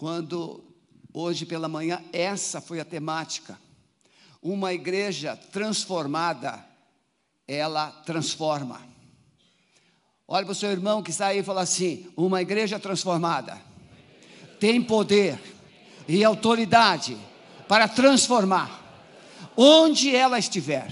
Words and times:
quando 0.00 0.64
hoje 1.12 1.44
pela 1.44 1.68
manhã 1.68 2.02
essa 2.10 2.58
foi 2.58 2.80
a 2.80 2.84
temática. 2.86 3.60
Uma 4.42 4.72
igreja 4.72 5.36
transformada, 5.36 6.64
ela 7.46 7.90
transforma. 8.06 8.80
Olha 10.26 10.46
para 10.46 10.52
o 10.52 10.54
seu 10.54 10.70
irmão 10.70 11.02
que 11.02 11.10
está 11.10 11.26
aí 11.26 11.40
e 11.40 11.42
fala 11.42 11.60
assim: 11.60 12.10
uma 12.16 12.40
igreja 12.40 12.78
transformada 12.78 13.60
tem 14.58 14.82
poder 14.82 15.38
e 16.08 16.24
autoridade 16.24 17.18
para 17.68 17.86
transformar 17.86 18.80
onde 19.54 20.16
ela 20.16 20.38
estiver. 20.38 20.90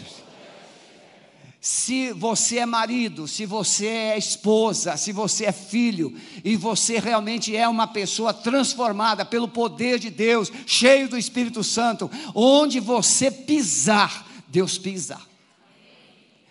Se 1.61 2.13
você 2.13 2.59
é 2.59 2.67
marido, 2.67 3.27
se 3.27 3.45
você 3.45 3.87
é 3.87 4.19
esposa, 4.19 4.97
se 4.97 5.11
você 5.11 5.47
é 5.47 5.53
filho, 5.53 6.17
e 6.45 6.55
você 6.55 7.01
realmente 7.01 7.55
é 7.57 7.69
uma 7.69 7.87
pessoa 7.87 8.33
transformada 8.33 9.25
pelo 9.25 9.49
poder 9.49 9.99
de 9.99 10.09
Deus, 10.09 10.53
cheio 10.67 11.09
do 11.09 11.19
Espírito 11.19 11.65
Santo, 11.65 12.09
onde 12.33 12.79
você 12.79 13.31
pisar, 13.31 14.25
Deus 14.47 14.79
pisa. 14.79 15.21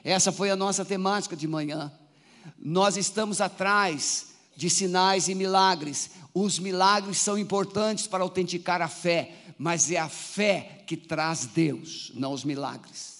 Essa 0.04 0.32
foi 0.32 0.50
a 0.50 0.56
nossa 0.56 0.84
temática 0.84 1.38
de 1.38 1.48
manhã. 1.48 1.92
Nós 2.60 2.98
estamos 2.98 3.40
atrás 3.40 4.28
de 4.58 4.70
sinais 4.70 5.30
e 5.30 5.36
milagres. 5.36 6.12
Os 6.34 6.60
milagres 6.60 7.18
são 7.18 7.38
importantes 7.38 8.08
para 8.08 8.24
autenticar 8.24 8.82
a 8.82 8.90
fé, 8.90 9.36
mas 9.58 9.90
é 9.90 9.98
a 9.98 10.10
fé 10.10 10.84
que 10.86 10.98
traz 10.98 11.46
Deus, 11.46 12.12
não 12.14 12.34
os 12.34 12.44
milagres. 12.44 13.17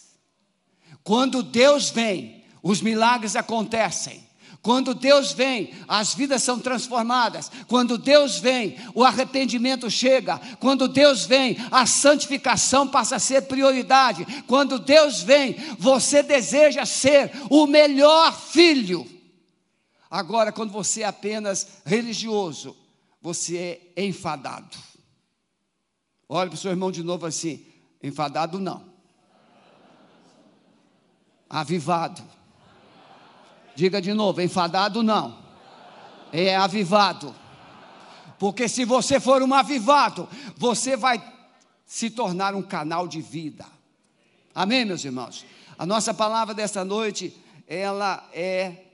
Quando 1.08 1.42
Deus 1.42 1.90
vem, 1.90 2.44
os 2.62 2.82
milagres 2.82 3.38
acontecem. 3.38 4.28
Quando 4.62 4.94
Deus 4.94 5.32
vem, 5.32 5.74
as 5.88 6.14
vidas 6.14 6.44
são 6.44 6.60
transformadas. 6.60 7.50
Quando 7.66 7.98
Deus 7.98 8.40
vem, 8.40 8.76
o 8.94 9.06
arrependimento 9.06 9.90
chega. 9.90 10.38
Quando 10.60 10.86
Deus 10.86 11.26
vem, 11.26 11.56
a 11.72 11.86
santificação 11.86 12.86
passa 12.86 13.16
a 13.16 13.20
ser 13.20 13.44
prioridade. 13.44 14.26
Quando 14.48 14.78
Deus 14.78 15.22
vem, 15.22 15.56
você 15.80 16.22
deseja 16.22 16.86
ser 16.86 17.32
o 17.50 17.66
melhor 17.66 18.38
filho. 18.38 19.10
Agora, 20.12 20.52
quando 20.52 20.74
você 20.74 21.04
é 21.04 21.06
apenas 21.06 21.80
religioso, 21.86 22.76
você 23.22 23.80
é 23.96 24.04
enfadado. 24.04 24.78
Olha 26.28 26.50
para 26.50 26.58
o 26.58 26.60
seu 26.60 26.72
irmão 26.72 26.92
de 26.92 27.02
novo 27.02 27.26
assim: 27.26 27.66
enfadado 28.04 28.60
não 28.60 28.97
avivado. 31.50 32.24
Diga 33.76 34.02
de 34.02 34.14
novo, 34.14 34.42
enfadado 34.42 35.04
não. 35.04 35.38
É 36.32 36.56
avivado. 36.56 37.34
Porque 38.40 38.68
se 38.68 38.84
você 38.86 39.20
for 39.20 39.42
um 39.42 39.54
avivado, 39.54 40.28
você 40.56 40.98
vai 40.98 41.24
se 41.86 42.10
tornar 42.10 42.56
um 42.56 42.62
canal 42.62 43.08
de 43.08 43.22
vida. 43.22 43.66
Amém, 44.54 44.84
meus 44.84 45.06
irmãos? 45.06 45.46
A 45.78 45.86
nossa 45.86 46.14
palavra 46.14 46.54
desta 46.54 46.84
noite, 46.84 47.36
ela 47.68 48.28
é 48.34 48.86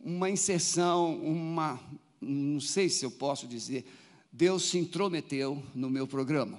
uma 0.00 0.28
inserção, 0.28 1.16
uma, 1.16 1.80
não 2.20 2.60
sei 2.60 2.88
se 2.88 3.04
eu 3.04 3.10
posso 3.10 3.46
dizer, 3.46 3.86
Deus 4.32 4.64
se 4.64 4.76
intrometeu 4.76 5.62
no 5.74 5.88
meu 5.88 6.06
programa. 6.06 6.58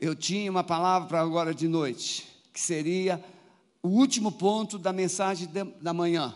Eu 0.00 0.14
tinha 0.14 0.50
uma 0.50 0.64
palavra 0.64 1.06
para 1.06 1.20
agora 1.20 1.54
de 1.54 1.68
noite 1.68 2.29
que 2.52 2.60
seria 2.60 3.22
o 3.82 3.88
último 3.88 4.32
ponto 4.32 4.78
da 4.78 4.92
mensagem 4.92 5.48
da 5.80 5.94
manhã. 5.94 6.34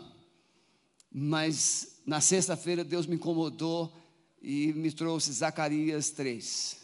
Mas 1.11 2.01
na 2.07 2.20
sexta-feira 2.20 2.83
Deus 2.83 3.07
me 3.07 3.17
incomodou 3.17 3.93
e 4.42 4.73
me 4.73 4.91
trouxe 4.91 5.33
Zacarias 5.33 6.11
3. 6.11 6.77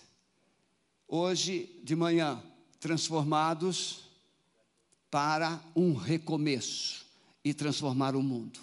Hoje 1.08 1.81
de 1.83 1.97
manhã, 1.97 2.42
transformados 2.78 4.08
para 5.11 5.61
um 5.74 5.92
recomeço 5.95 7.05
e 7.45 7.52
transformar 7.52 8.14
o 8.14 8.23
mundo. 8.23 8.61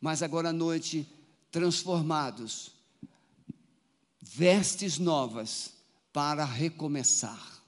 Mas 0.00 0.22
agora 0.22 0.50
à 0.50 0.52
noite, 0.52 1.06
transformados, 1.50 2.70
vestes 4.20 4.98
novas 4.98 5.72
para 6.12 6.44
recomeçar. 6.44 7.61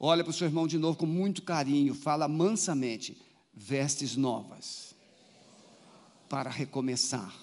Olha 0.00 0.22
para 0.22 0.30
o 0.30 0.34
seu 0.34 0.46
irmão 0.46 0.66
de 0.66 0.78
novo 0.78 0.98
com 0.98 1.06
muito 1.06 1.42
carinho, 1.42 1.94
fala 1.94 2.28
mansamente: 2.28 3.16
vestes 3.52 4.16
novas 4.16 4.94
para 6.28 6.50
recomeçar. 6.50 7.34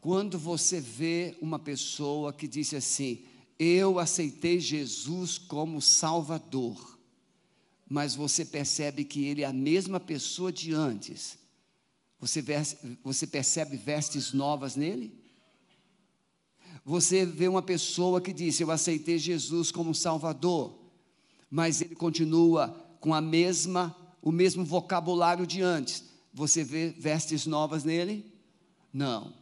Quando 0.00 0.38
você 0.38 0.80
vê 0.80 1.36
uma 1.40 1.58
pessoa 1.58 2.32
que 2.32 2.46
disse 2.46 2.76
assim: 2.76 3.24
Eu 3.58 3.98
aceitei 3.98 4.60
Jesus 4.60 5.38
como 5.38 5.82
Salvador, 5.82 6.98
mas 7.88 8.14
você 8.14 8.44
percebe 8.44 9.04
que 9.04 9.24
ele 9.24 9.42
é 9.42 9.46
a 9.46 9.52
mesma 9.52 9.98
pessoa 9.98 10.52
de 10.52 10.72
antes, 10.72 11.38
você, 12.20 12.44
você 13.02 13.26
percebe 13.26 13.76
vestes 13.76 14.32
novas 14.32 14.76
nele? 14.76 15.21
Você 16.84 17.24
vê 17.24 17.46
uma 17.46 17.62
pessoa 17.62 18.20
que 18.20 18.32
disse: 18.32 18.62
Eu 18.62 18.70
aceitei 18.70 19.18
Jesus 19.18 19.70
como 19.70 19.94
Salvador, 19.94 20.78
mas 21.50 21.80
ele 21.80 21.94
continua 21.94 22.68
com 23.00 23.14
a 23.14 23.20
mesma, 23.20 23.94
o 24.20 24.32
mesmo 24.32 24.64
vocabulário 24.64 25.46
de 25.46 25.62
antes. 25.62 26.04
Você 26.34 26.64
vê 26.64 26.90
vestes 26.90 27.46
novas 27.46 27.84
nele? 27.84 28.32
Não. 28.92 29.32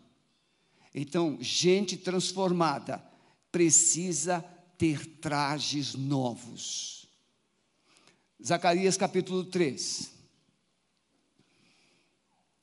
Então, 0.94 1.38
gente 1.40 1.96
transformada 1.96 3.02
precisa 3.50 4.44
ter 4.76 5.06
trajes 5.06 5.94
novos. 5.94 7.06
Zacarias 8.44 8.96
capítulo 8.96 9.44
3. 9.44 10.10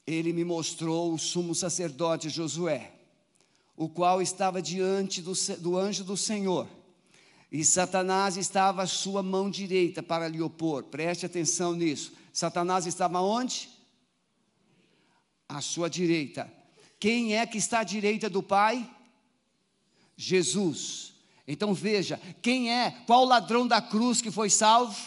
Ele 0.06 0.34
me 0.34 0.44
mostrou 0.44 1.14
o 1.14 1.20
sumo 1.20 1.54
sacerdote 1.54 2.30
Josué 2.30 2.97
o 3.78 3.88
qual 3.88 4.20
estava 4.24 4.60
diante 4.60 5.22
do, 5.22 5.34
do 5.60 5.78
anjo 5.78 6.04
do 6.04 6.18
Senhor. 6.18 6.68
E 7.52 7.64
Satanás 7.64 8.36
estava 8.36 8.82
à 8.82 8.88
sua 8.88 9.22
mão 9.22 9.50
direita 9.50 10.02
para 10.02 10.28
lhe 10.28 10.42
opor. 10.42 10.84
Preste 10.86 11.28
atenção 11.28 11.74
nisso. 11.74 12.12
Satanás 12.34 12.88
estava 12.88 13.22
onde? 13.22 13.70
À 15.48 15.62
sua 15.62 15.90
direita. 15.90 16.52
Quem 17.00 17.36
é 17.36 17.46
que 17.46 17.60
está 17.60 17.80
à 17.80 17.84
direita 17.84 18.28
do 18.30 18.42
Pai? 18.42 18.90
Jesus. 20.18 21.14
Então 21.48 21.74
veja, 21.74 22.20
quem 22.42 22.74
é? 22.74 22.92
Qual 23.06 23.24
ladrão 23.24 23.68
da 23.68 23.80
cruz 23.80 24.22
que 24.22 24.32
foi 24.32 24.50
salvo? 24.50 25.00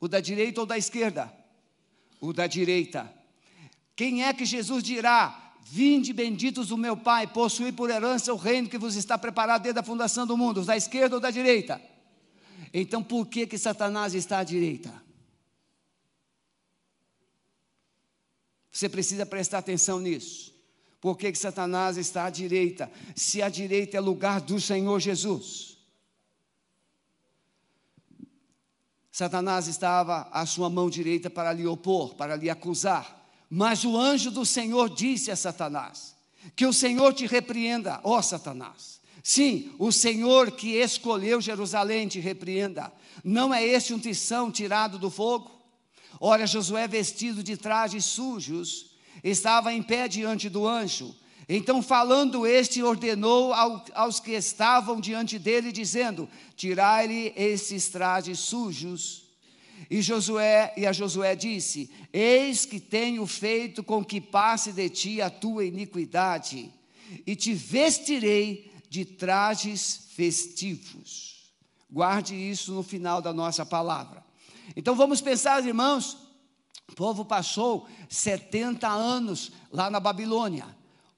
O 0.00 0.08
da 0.08 0.20
direita 0.20 0.60
ou 0.60 0.66
da 0.66 0.76
esquerda? 0.76 1.32
O 2.20 2.32
da 2.32 2.48
direita. 2.48 3.10
Quem 3.94 4.24
é 4.24 4.34
que 4.34 4.44
Jesus 4.44 4.82
dirá? 4.82 5.39
Vinde 5.62 6.12
benditos 6.12 6.68
do 6.68 6.76
meu 6.76 6.96
Pai, 6.96 7.26
possuí 7.26 7.70
por 7.70 7.90
herança 7.90 8.32
o 8.32 8.36
reino 8.36 8.68
que 8.68 8.78
vos 8.78 8.96
está 8.96 9.16
preparado 9.16 9.62
desde 9.62 9.78
a 9.78 9.84
fundação 9.84 10.26
do 10.26 10.36
mundo, 10.36 10.64
da 10.64 10.76
esquerda 10.76 11.16
ou 11.16 11.20
da 11.20 11.30
direita? 11.30 11.80
Então 12.72 13.02
por 13.02 13.26
que 13.26 13.46
que 13.46 13.58
Satanás 13.58 14.14
está 14.14 14.38
à 14.38 14.44
direita? 14.44 14.92
Você 18.70 18.88
precisa 18.88 19.26
prestar 19.26 19.58
atenção 19.58 20.00
nisso. 20.00 20.54
Por 21.00 21.16
que, 21.16 21.32
que 21.32 21.38
Satanás 21.38 21.96
está 21.96 22.26
à 22.26 22.30
direita? 22.30 22.90
Se 23.16 23.42
a 23.42 23.48
direita 23.48 23.96
é 23.96 24.00
lugar 24.00 24.40
do 24.40 24.60
Senhor 24.60 25.00
Jesus. 25.00 25.78
Satanás 29.10 29.66
estava 29.66 30.28
à 30.30 30.46
sua 30.46 30.70
mão 30.70 30.88
direita 30.88 31.28
para 31.28 31.52
lhe 31.52 31.66
opor, 31.66 32.14
para 32.14 32.36
lhe 32.36 32.48
acusar. 32.48 33.19
Mas 33.50 33.84
o 33.84 33.98
anjo 33.98 34.30
do 34.30 34.46
Senhor 34.46 34.88
disse 34.88 35.28
a 35.32 35.36
Satanás: 35.36 36.14
Que 36.54 36.64
o 36.64 36.72
Senhor 36.72 37.12
te 37.12 37.26
repreenda, 37.26 38.00
ó 38.04 38.22
Satanás. 38.22 39.00
Sim, 39.24 39.72
o 39.78 39.90
Senhor 39.90 40.52
que 40.52 40.76
escolheu 40.76 41.40
Jerusalém 41.40 42.06
te 42.06 42.20
repreenda. 42.20 42.92
Não 43.24 43.52
é 43.52 43.62
este 43.62 43.92
um 43.92 43.98
tição 43.98 44.50
tirado 44.50 44.98
do 44.98 45.10
fogo? 45.10 45.50
Ora, 46.20 46.46
Josué, 46.46 46.86
vestido 46.86 47.42
de 47.42 47.56
trajes 47.56 48.04
sujos, 48.04 48.92
estava 49.22 49.72
em 49.72 49.82
pé 49.82 50.06
diante 50.06 50.48
do 50.48 50.66
anjo. 50.66 51.14
Então, 51.48 51.82
falando 51.82 52.46
este, 52.46 52.82
ordenou 52.82 53.52
aos 53.52 54.20
que 54.20 54.30
estavam 54.30 55.00
diante 55.00 55.38
dele, 55.38 55.72
dizendo: 55.72 56.28
Tirai-lhe 56.56 57.32
esses 57.36 57.88
trajes 57.88 58.38
sujos 58.38 59.29
e 59.88 60.02
Josué, 60.02 60.72
e 60.76 60.86
a 60.86 60.92
Josué 60.92 61.36
disse: 61.36 61.90
Eis 62.12 62.66
que 62.66 62.80
tenho 62.80 63.26
feito 63.26 63.82
com 63.82 64.04
que 64.04 64.20
passe 64.20 64.72
de 64.72 64.88
ti 64.88 65.22
a 65.22 65.30
tua 65.30 65.64
iniquidade, 65.64 66.70
e 67.26 67.36
te 67.36 67.54
vestirei 67.54 68.70
de 68.88 69.04
trajes 69.04 70.08
festivos. 70.14 71.52
Guarde 71.90 72.34
isso 72.34 72.72
no 72.72 72.82
final 72.82 73.22
da 73.22 73.32
nossa 73.32 73.64
palavra. 73.64 74.24
Então 74.76 74.94
vamos 74.94 75.20
pensar, 75.20 75.64
irmãos, 75.64 76.16
o 76.88 76.94
povo 76.94 77.24
passou 77.24 77.88
70 78.08 78.88
anos 78.88 79.52
lá 79.72 79.90
na 79.90 80.00
Babilônia. 80.00 80.66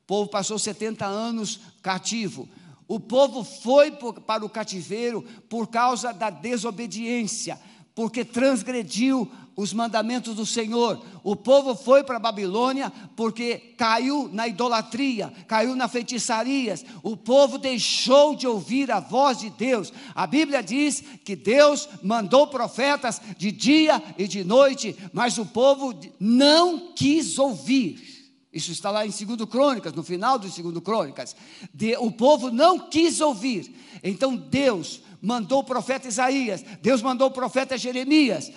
O 0.03 0.07
povo 0.07 0.31
passou 0.31 0.59
70 0.59 1.05
anos 1.05 1.61
cativo. 1.83 2.49
O 2.87 3.01
povo 3.01 3.43
foi 3.43 3.91
para 3.91 4.45
o 4.45 4.51
cativeiro 4.51 5.23
por 5.49 5.69
causa 5.69 6.13
da 6.13 6.29
desobediência, 6.29 7.59
porque 7.95 8.25
transgrediu 8.25 9.31
os 9.55 9.73
mandamentos 9.73 10.35
do 10.35 10.47
Senhor. 10.47 11.05
O 11.23 11.37
povo 11.37 11.75
foi 11.75 12.03
para 12.03 12.17
a 12.17 12.21
Babilônia 12.21 12.91
porque 13.15 13.75
caiu 13.77 14.29
na 14.33 14.49
idolatria, 14.49 15.33
caiu 15.47 15.77
na 15.77 15.89
feitiçarias. 15.89 16.85
O 17.03 17.17
povo 17.17 17.59
deixou 17.59 18.35
de 18.35 18.47
ouvir 18.47 18.91
a 18.91 19.01
voz 19.01 19.39
de 19.39 19.51
Deus. 19.51 19.93
A 20.15 20.27
Bíblia 20.27 20.63
diz 20.63 21.03
que 21.25 21.37
Deus 21.37 21.89
mandou 22.03 22.47
profetas 22.47 23.21
de 23.37 23.53
dia 23.53 24.03
e 24.17 24.27
de 24.27 24.43
noite, 24.43 24.97
mas 25.13 25.39
o 25.39 25.47
povo 25.47 25.95
não 26.19 26.93
quis 26.95 27.39
ouvir. 27.39 28.11
Isso 28.53 28.71
está 28.71 28.91
lá 28.91 29.07
em 29.07 29.11
2 29.11 29.49
Crônicas, 29.49 29.95
no 29.95 30.03
final 30.03 30.39
do 30.39 30.47
2 30.49 30.85
Crônicas. 30.85 31.35
De, 31.73 31.97
o 31.97 32.11
povo 32.11 32.51
não 32.51 32.79
quis 32.79 33.21
ouvir. 33.21 33.75
Então 34.03 34.37
Deus 34.37 35.01
mandou 35.23 35.61
o 35.61 35.65
profeta 35.65 36.09
Isaías, 36.09 36.65
Deus 36.83 37.01
mandou 37.01 37.29
o 37.29 37.33
profeta 37.33 37.79
Jeremias. 37.79 38.51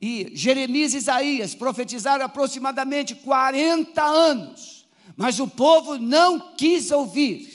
E 0.00 0.30
Jeremias 0.34 0.94
e 0.94 0.98
Isaías 0.98 1.54
profetizaram 1.54 2.24
aproximadamente 2.24 3.14
40 3.14 4.02
anos, 4.02 4.86
mas 5.16 5.38
o 5.38 5.48
povo 5.48 5.98
não 5.98 6.54
quis 6.56 6.90
ouvir. 6.90 7.52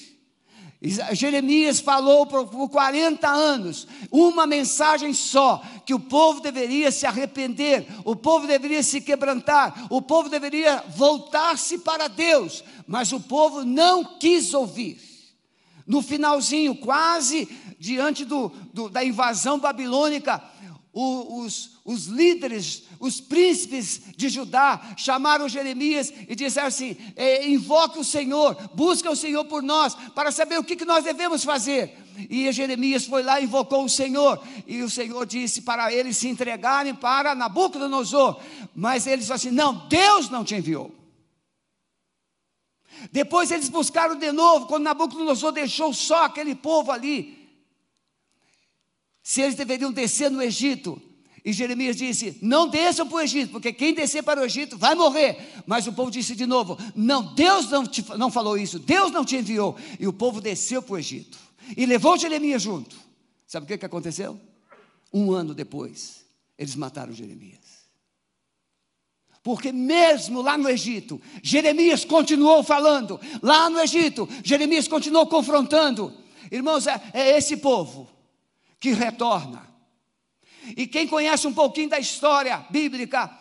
Jeremias 1.13 1.79
falou 1.79 2.27
por 2.27 2.69
40 2.69 3.27
anos, 3.27 3.87
uma 4.11 4.45
mensagem 4.45 5.13
só: 5.13 5.61
que 5.85 5.93
o 5.93 5.99
povo 5.99 6.39
deveria 6.39 6.91
se 6.91 7.05
arrepender, 7.05 7.87
o 8.05 8.15
povo 8.15 8.45
deveria 8.45 8.83
se 8.83 9.01
quebrantar, 9.01 9.87
o 9.89 10.01
povo 10.01 10.29
deveria 10.29 10.83
voltar-se 10.95 11.79
para 11.79 12.07
Deus, 12.07 12.63
mas 12.85 13.11
o 13.11 13.19
povo 13.19 13.65
não 13.65 14.19
quis 14.19 14.53
ouvir. 14.53 15.06
No 15.87 16.01
finalzinho, 16.01 16.75
quase 16.75 17.47
diante 17.79 18.25
do, 18.25 18.49
do 18.73 18.89
da 18.89 19.03
invasão 19.03 19.57
babilônica, 19.57 20.43
os, 20.99 21.77
os 21.85 22.05
líderes, 22.07 22.83
os 22.99 23.21
príncipes 23.21 24.01
de 24.15 24.29
Judá 24.29 24.95
chamaram 24.97 25.47
Jeremias 25.47 26.11
e 26.27 26.35
disseram 26.35 26.67
assim: 26.67 26.97
é, 27.15 27.47
invoque 27.47 27.99
o 27.99 28.03
Senhor, 28.03 28.57
busca 28.73 29.09
o 29.11 29.15
Senhor 29.15 29.45
por 29.45 29.61
nós, 29.61 29.93
para 30.15 30.31
saber 30.31 30.57
o 30.57 30.63
que, 30.63 30.75
que 30.75 30.85
nós 30.85 31.03
devemos 31.03 31.43
fazer. 31.43 31.95
E 32.29 32.51
Jeremias 32.51 33.05
foi 33.05 33.21
lá 33.21 33.39
e 33.39 33.43
invocou 33.43 33.85
o 33.85 33.89
Senhor, 33.89 34.41
e 34.65 34.81
o 34.81 34.89
Senhor 34.89 35.23
disse 35.27 35.61
para 35.61 35.93
eles 35.93 36.17
se 36.17 36.27
entregarem 36.27 36.95
para 36.95 37.35
Nabucodonosor, 37.35 38.39
mas 38.75 39.05
eles 39.05 39.27
falaram 39.27 39.35
assim: 39.35 39.51
não, 39.51 39.87
Deus 39.87 40.29
não 40.29 40.43
te 40.43 40.55
enviou. 40.55 40.96
Depois 43.11 43.51
eles 43.51 43.69
buscaram 43.69 44.15
de 44.15 44.31
novo, 44.31 44.67
quando 44.67 44.83
Nabucodonosor 44.83 45.51
deixou 45.51 45.93
só 45.93 46.25
aquele 46.25 46.55
povo 46.55 46.91
ali, 46.91 47.37
se 49.21 49.41
eles 49.41 49.55
deveriam 49.55 49.91
descer 49.91 50.31
no 50.31 50.41
Egito. 50.41 51.01
E 51.43 51.53
Jeremias 51.53 51.95
disse: 51.95 52.37
Não 52.41 52.67
desçam 52.67 53.07
para 53.07 53.17
o 53.17 53.21
Egito, 53.21 53.51
porque 53.51 53.71
quem 53.71 53.93
descer 53.93 54.23
para 54.23 54.41
o 54.41 54.43
Egito 54.43 54.77
vai 54.77 54.95
morrer. 54.95 55.53
Mas 55.65 55.87
o 55.87 55.93
povo 55.93 56.11
disse 56.11 56.35
de 56.35 56.45
novo: 56.45 56.77
Não, 56.95 57.33
Deus 57.33 57.69
não, 57.69 57.85
te, 57.85 58.03
não 58.17 58.31
falou 58.31 58.57
isso, 58.57 58.79
Deus 58.79 59.11
não 59.11 59.23
te 59.23 59.37
enviou. 59.37 59.77
E 59.99 60.07
o 60.07 60.13
povo 60.13 60.41
desceu 60.41 60.81
para 60.81 60.93
o 60.93 60.97
Egito 60.97 61.37
e 61.75 61.85
levou 61.85 62.17
Jeremias 62.17 62.61
junto. 62.61 62.95
Sabe 63.45 63.65
o 63.65 63.67
que, 63.67 63.77
que 63.77 63.85
aconteceu? 63.85 64.39
Um 65.13 65.31
ano 65.31 65.53
depois, 65.53 66.25
eles 66.57 66.75
mataram 66.75 67.13
Jeremias. 67.13 67.56
Porque 69.47 69.71
mesmo 69.71 70.41
lá 70.41 70.57
no 70.57 70.69
Egito, 70.69 71.21
Jeremias 71.41 72.03
continuou 72.03 72.61
falando. 72.63 73.17
Lá 73.41 73.69
no 73.69 73.79
Egito, 73.79 74.27
Jeremias 74.43 74.89
continuou 74.89 75.25
confrontando. 75.25 76.13
Irmãos, 76.51 76.85
é, 76.85 77.01
é 77.13 77.37
esse 77.37 77.55
povo 77.55 78.09
que 78.77 78.91
retorna. 78.91 79.65
E 80.75 80.85
quem 80.85 81.07
conhece 81.07 81.47
um 81.47 81.53
pouquinho 81.53 81.87
da 81.87 81.97
história 81.97 82.57
bíblica, 82.69 83.31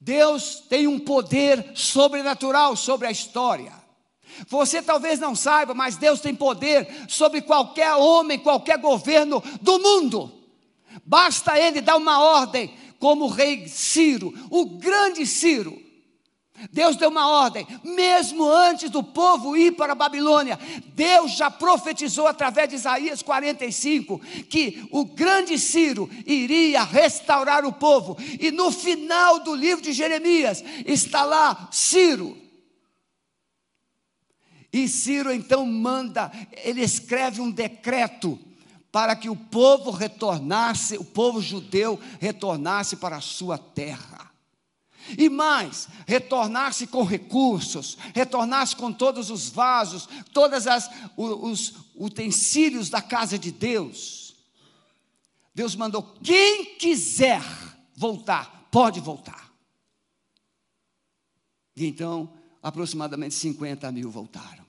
Deus 0.00 0.64
tem 0.68 0.88
um 0.88 0.98
poder 0.98 1.64
sobrenatural 1.76 2.74
sobre 2.74 3.06
a 3.06 3.12
história. 3.12 3.72
Você 4.48 4.82
talvez 4.82 5.20
não 5.20 5.36
saiba, 5.36 5.72
mas 5.74 5.96
Deus 5.96 6.18
tem 6.18 6.34
poder 6.34 6.88
sobre 7.06 7.40
qualquer 7.40 7.94
homem, 7.94 8.36
qualquer 8.36 8.78
governo 8.78 9.40
do 9.62 9.78
mundo. 9.78 10.32
Basta 11.04 11.56
ele 11.56 11.80
dar 11.80 11.96
uma 11.96 12.20
ordem, 12.20 12.74
como 12.98 13.24
o 13.24 13.28
rei 13.28 13.68
Ciro, 13.68 14.32
o 14.50 14.66
grande 14.78 15.26
Ciro. 15.26 15.86
Deus 16.72 16.96
deu 16.96 17.10
uma 17.10 17.28
ordem, 17.28 17.66
mesmo 17.84 18.48
antes 18.50 18.88
do 18.88 19.02
povo 19.02 19.56
ir 19.56 19.72
para 19.72 19.92
a 19.92 19.96
Babilônia, 19.96 20.58
Deus 20.94 21.32
já 21.32 21.50
profetizou 21.50 22.26
através 22.26 22.70
de 22.70 22.76
Isaías 22.76 23.22
45 23.22 24.18
que 24.48 24.88
o 24.90 25.04
grande 25.04 25.58
Ciro 25.58 26.08
iria 26.24 26.82
restaurar 26.82 27.64
o 27.66 27.72
povo, 27.72 28.16
e 28.40 28.50
no 28.50 28.72
final 28.72 29.40
do 29.40 29.54
livro 29.54 29.82
de 29.82 29.92
Jeremias 29.92 30.64
está 30.86 31.24
lá 31.24 31.68
Ciro. 31.70 32.36
E 34.72 34.88
Ciro 34.88 35.32
então 35.32 35.64
manda, 35.66 36.30
ele 36.64 36.82
escreve 36.82 37.40
um 37.40 37.50
decreto 37.50 38.38
para 38.96 39.14
que 39.14 39.28
o 39.28 39.36
povo 39.36 39.90
retornasse, 39.90 40.96
o 40.96 41.04
povo 41.04 41.38
judeu 41.38 42.00
retornasse 42.18 42.96
para 42.96 43.18
a 43.18 43.20
sua 43.20 43.58
terra. 43.58 44.32
E 45.18 45.28
mais, 45.28 45.86
retornasse 46.06 46.86
com 46.86 47.02
recursos, 47.02 47.98
retornasse 48.14 48.74
com 48.74 48.90
todos 48.90 49.28
os 49.28 49.50
vasos, 49.50 50.08
todos 50.32 50.64
os 51.14 51.74
utensílios 51.94 52.88
da 52.88 53.02
casa 53.02 53.38
de 53.38 53.52
Deus. 53.52 54.34
Deus 55.54 55.76
mandou: 55.76 56.02
quem 56.22 56.76
quiser 56.76 57.42
voltar, 57.94 58.66
pode 58.70 58.98
voltar. 58.98 59.52
E 61.76 61.84
então, 61.84 62.32
aproximadamente 62.62 63.34
50 63.34 63.92
mil 63.92 64.10
voltaram. 64.10 64.64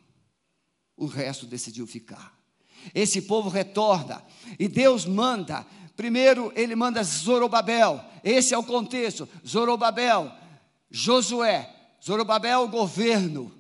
O 0.98 1.06
resto 1.06 1.46
decidiu 1.46 1.88
ficar. 1.88 2.37
Esse 2.94 3.22
povo 3.22 3.50
retorna, 3.50 4.24
e 4.58 4.68
Deus 4.68 5.06
manda 5.06 5.66
Primeiro, 5.98 6.54
ele 6.56 6.76
manda 6.76 7.04
Zorobabel, 7.04 8.00
esse 8.24 8.54
é 8.54 8.58
o 8.58 8.64
contexto. 8.64 9.28
Zorobabel, 9.46 10.32
Josué, 10.92 11.68
Zorobabel, 12.06 12.68
governo. 12.68 13.52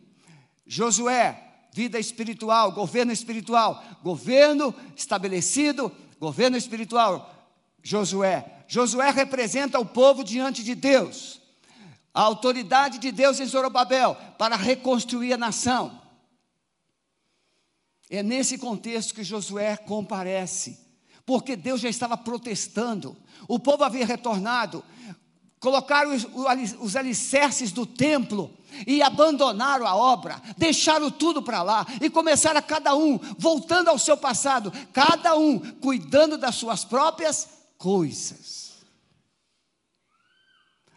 Josué, 0.64 1.36
vida 1.74 1.98
espiritual, 1.98 2.72
governo 2.72 3.12
espiritual. 3.12 3.84
Governo 4.04 4.74
estabelecido, 4.96 5.92
governo 6.20 6.56
espiritual. 6.56 7.34
Josué. 7.82 8.46
Josué 8.68 9.10
representa 9.10 9.80
o 9.80 9.86
povo 9.86 10.24
diante 10.24 10.64
de 10.64 10.76
Deus. 10.76 11.42
A 12.14 12.22
autoridade 12.22 13.00
de 13.00 13.12
Deus 13.12 13.40
em 13.40 13.46
Zorobabel 13.48 14.16
para 14.38 14.56
reconstruir 14.56 15.34
a 15.34 15.38
nação. 15.38 16.00
É 18.10 18.24
nesse 18.24 18.58
contexto 18.58 19.14
que 19.14 19.24
Josué 19.24 19.78
comparece 19.78 20.88
porque 21.28 21.58
Deus 21.58 21.82
já 21.82 21.90
estava 21.90 22.16
protestando, 22.16 23.18
o 23.50 23.60
povo 23.60 23.84
havia 23.84 24.06
retornado, 24.06 24.82
colocaram 25.60 26.12
os, 26.80 26.96
alicerces 26.96 27.74
do 27.74 27.86
templo 27.86 28.50
e 28.88 29.02
abandonaram 29.02 29.86
a 29.86 29.94
obra, 29.94 30.42
deixaram 30.58 31.12
tudo 31.12 31.44
para 31.44 31.62
lá 31.62 31.86
e 32.02 32.10
começaram 32.10 32.62
cada 32.62 32.96
um 32.96 33.20
voltando 33.38 33.90
ao 33.90 34.00
seu 34.00 34.16
passado, 34.16 34.72
cada 34.94 35.36
um 35.36 35.60
cuidando 35.60 36.38
das 36.38 36.56
suas 36.56 36.86
próprias 36.86 37.50
coisas. 37.78 38.78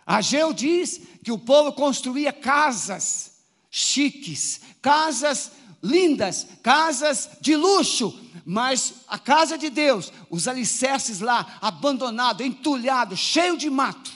Ageu 0.06 0.52
diz 0.52 1.00
que 1.24 1.32
o 1.32 1.38
povo 1.38 1.72
construía 1.72 2.32
casas 2.32 3.32
chiques, 3.68 4.60
casas 4.80 5.50
lindas, 5.82 6.46
casas 6.62 7.30
de 7.40 7.56
luxo, 7.56 8.18
mas 8.44 8.94
a 9.08 9.18
casa 9.18 9.56
de 9.56 9.70
Deus, 9.70 10.12
os 10.28 10.46
alicerces 10.48 11.20
lá, 11.20 11.58
abandonado, 11.60 12.42
entulhado, 12.42 13.16
cheio 13.16 13.56
de 13.56 13.70
mato. 13.70 14.12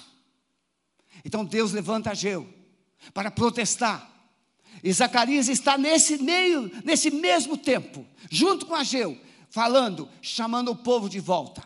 Então 1.25 1.44
Deus 1.44 1.73
levanta 1.73 2.11
Ageu 2.11 2.49
para 3.12 3.30
protestar. 3.30 4.11
E 4.83 4.92
Zacarias 4.92 5.49
está 5.49 5.78
nesse 5.78 6.18
meio, 6.18 6.71
nesse 6.85 7.11
mesmo 7.11 7.56
tempo, 7.56 8.06
junto 8.30 8.66
com 8.66 8.75
Ageu, 8.75 9.18
falando, 9.49 10.09
chamando 10.21 10.71
o 10.71 10.76
povo 10.76 11.09
de 11.09 11.21
volta. 11.21 11.64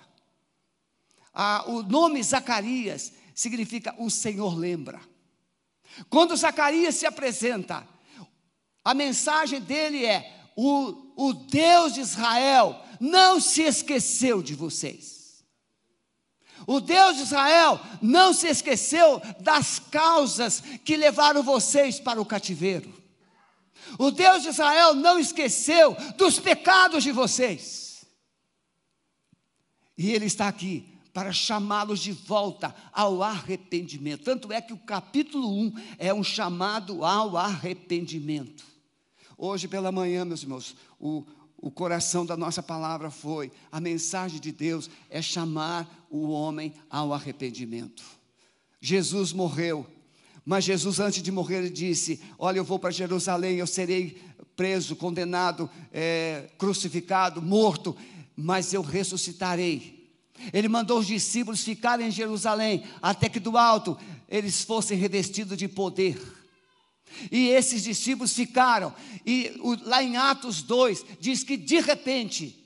Ah, 1.34 1.64
o 1.66 1.82
nome 1.82 2.22
Zacarias 2.22 3.12
significa 3.34 3.94
o 3.98 4.10
Senhor 4.10 4.56
lembra. 4.56 5.00
Quando 6.08 6.36
Zacarias 6.36 6.94
se 6.96 7.06
apresenta, 7.06 7.86
a 8.88 8.94
mensagem 8.94 9.60
dele 9.60 10.06
é: 10.06 10.48
o, 10.56 11.12
o 11.14 11.34
Deus 11.34 11.92
de 11.92 12.00
Israel 12.00 12.82
não 12.98 13.38
se 13.38 13.60
esqueceu 13.60 14.42
de 14.42 14.54
vocês. 14.54 15.44
O 16.66 16.80
Deus 16.80 17.16
de 17.16 17.22
Israel 17.24 17.78
não 18.00 18.32
se 18.32 18.46
esqueceu 18.46 19.20
das 19.40 19.78
causas 19.78 20.62
que 20.86 20.96
levaram 20.96 21.42
vocês 21.42 22.00
para 22.00 22.18
o 22.18 22.24
cativeiro. 22.24 22.90
O 23.98 24.10
Deus 24.10 24.42
de 24.42 24.48
Israel 24.48 24.94
não 24.94 25.18
esqueceu 25.18 25.94
dos 26.16 26.38
pecados 26.38 27.04
de 27.04 27.12
vocês. 27.12 28.06
E 29.98 30.12
Ele 30.12 30.24
está 30.24 30.48
aqui 30.48 30.98
para 31.12 31.30
chamá-los 31.30 32.00
de 32.00 32.12
volta 32.12 32.74
ao 32.90 33.22
arrependimento. 33.22 34.24
Tanto 34.24 34.50
é 34.50 34.62
que 34.62 34.72
o 34.72 34.78
capítulo 34.78 35.46
1 35.52 35.72
é 35.98 36.14
um 36.14 36.24
chamado 36.24 37.04
ao 37.04 37.36
arrependimento. 37.36 38.77
Hoje 39.40 39.68
pela 39.68 39.92
manhã, 39.92 40.24
meus 40.24 40.42
irmãos, 40.42 40.74
o, 40.98 41.24
o 41.56 41.70
coração 41.70 42.26
da 42.26 42.36
nossa 42.36 42.60
palavra 42.60 43.08
foi: 43.08 43.52
a 43.70 43.80
mensagem 43.80 44.40
de 44.40 44.50
Deus 44.50 44.90
é 45.08 45.22
chamar 45.22 46.06
o 46.10 46.30
homem 46.30 46.74
ao 46.90 47.14
arrependimento. 47.14 48.02
Jesus 48.80 49.32
morreu, 49.32 49.86
mas 50.44 50.64
Jesus, 50.64 50.98
antes 50.98 51.22
de 51.22 51.30
morrer, 51.30 51.70
disse: 51.70 52.20
Olha, 52.36 52.58
eu 52.58 52.64
vou 52.64 52.80
para 52.80 52.90
Jerusalém, 52.90 53.58
eu 53.58 53.66
serei 53.66 54.20
preso, 54.56 54.96
condenado, 54.96 55.70
é, 55.92 56.50
crucificado, 56.58 57.40
morto, 57.40 57.96
mas 58.36 58.74
eu 58.74 58.82
ressuscitarei. 58.82 60.10
Ele 60.52 60.66
mandou 60.66 60.98
os 60.98 61.06
discípulos 61.06 61.62
ficarem 61.62 62.08
em 62.08 62.10
Jerusalém, 62.10 62.82
até 63.00 63.28
que 63.28 63.38
do 63.38 63.56
alto 63.56 63.96
eles 64.28 64.62
fossem 64.62 64.98
revestidos 64.98 65.56
de 65.56 65.68
poder. 65.68 66.37
E 67.30 67.48
esses 67.48 67.82
discípulos 67.82 68.32
ficaram, 68.32 68.94
e 69.26 69.52
lá 69.82 70.02
em 70.02 70.16
Atos 70.16 70.62
2, 70.62 71.04
diz 71.20 71.42
que 71.42 71.56
de 71.56 71.80
repente, 71.80 72.64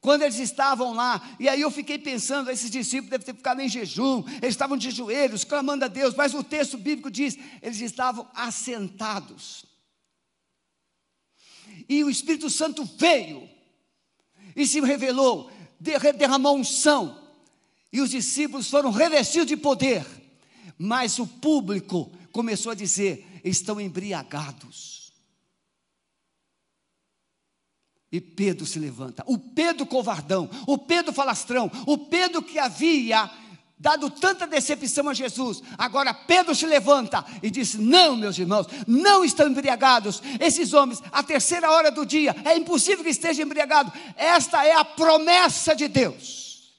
quando 0.00 0.22
eles 0.22 0.38
estavam 0.38 0.94
lá, 0.94 1.36
e 1.38 1.48
aí 1.48 1.60
eu 1.60 1.70
fiquei 1.70 1.98
pensando, 1.98 2.50
esses 2.50 2.70
discípulos 2.70 3.10
devem 3.10 3.26
ter 3.26 3.34
ficado 3.34 3.60
em 3.60 3.68
jejum, 3.68 4.24
eles 4.42 4.54
estavam 4.54 4.76
de 4.76 4.90
joelhos, 4.90 5.44
clamando 5.44 5.84
a 5.84 5.88
Deus, 5.88 6.14
mas 6.14 6.34
o 6.34 6.42
texto 6.42 6.76
bíblico 6.76 7.10
diz, 7.10 7.38
eles 7.60 7.80
estavam 7.80 8.28
assentados. 8.34 9.64
E 11.88 12.02
o 12.02 12.10
Espírito 12.10 12.50
Santo 12.50 12.84
veio 12.98 13.48
e 14.56 14.66
se 14.66 14.80
revelou, 14.80 15.50
derramou 15.78 16.56
unção, 16.56 17.20
e 17.92 18.00
os 18.00 18.10
discípulos 18.10 18.70
foram 18.70 18.90
revestidos 18.90 19.46
de 19.46 19.56
poder, 19.56 20.04
mas 20.78 21.18
o 21.18 21.26
público 21.26 22.10
começou 22.32 22.72
a 22.72 22.74
dizer: 22.74 23.31
estão 23.44 23.80
embriagados. 23.80 25.12
E 28.10 28.20
Pedro 28.20 28.66
se 28.66 28.78
levanta, 28.78 29.24
o 29.26 29.38
Pedro 29.38 29.86
covardão, 29.86 30.48
o 30.66 30.76
Pedro 30.76 31.14
falastrão, 31.14 31.70
o 31.86 31.96
Pedro 31.96 32.42
que 32.42 32.58
havia 32.58 33.30
dado 33.82 34.08
tanta 34.10 34.46
decepção 34.46 35.08
a 35.08 35.14
Jesus. 35.14 35.60
Agora 35.76 36.14
Pedro 36.14 36.54
se 36.54 36.64
levanta 36.64 37.24
e 37.42 37.50
diz: 37.50 37.74
Não, 37.74 38.14
meus 38.14 38.38
irmãos, 38.38 38.66
não 38.86 39.24
estão 39.24 39.48
embriagados. 39.48 40.22
Esses 40.38 40.72
homens, 40.72 41.02
a 41.10 41.22
terceira 41.22 41.70
hora 41.70 41.90
do 41.90 42.06
dia, 42.06 42.36
é 42.44 42.56
impossível 42.56 43.02
que 43.02 43.10
estejam 43.10 43.44
embriagados. 43.44 43.92
Esta 44.14 44.64
é 44.64 44.72
a 44.74 44.84
promessa 44.84 45.74
de 45.74 45.88
Deus. 45.88 46.70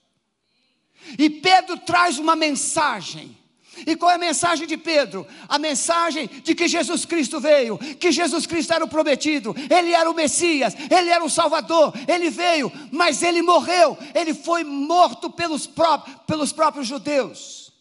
E 1.19 1.29
Pedro 1.29 1.77
traz 1.79 2.17
uma 2.17 2.35
mensagem 2.35 3.37
e 3.85 3.95
qual 3.95 4.11
é 4.11 4.15
a 4.15 4.19
mensagem 4.19 4.67
de 4.67 4.77
Pedro? 4.77 5.25
A 5.47 5.57
mensagem 5.57 6.27
de 6.27 6.53
que 6.53 6.67
Jesus 6.67 7.05
Cristo 7.05 7.39
veio, 7.39 7.77
que 7.77 8.11
Jesus 8.11 8.45
Cristo 8.45 8.73
era 8.73 8.85
o 8.85 8.87
prometido, 8.87 9.55
ele 9.69 9.91
era 9.91 10.09
o 10.09 10.13
Messias, 10.13 10.75
ele 10.89 11.09
era 11.09 11.23
o 11.23 11.29
Salvador, 11.29 11.93
ele 12.07 12.29
veio, 12.29 12.71
mas 12.91 13.23
ele 13.23 13.41
morreu, 13.41 13.97
ele 14.13 14.33
foi 14.33 14.63
morto 14.63 15.29
pelos 15.29 15.65
próprios, 15.65 16.17
pelos 16.27 16.51
próprios 16.51 16.87
judeus. 16.87 17.73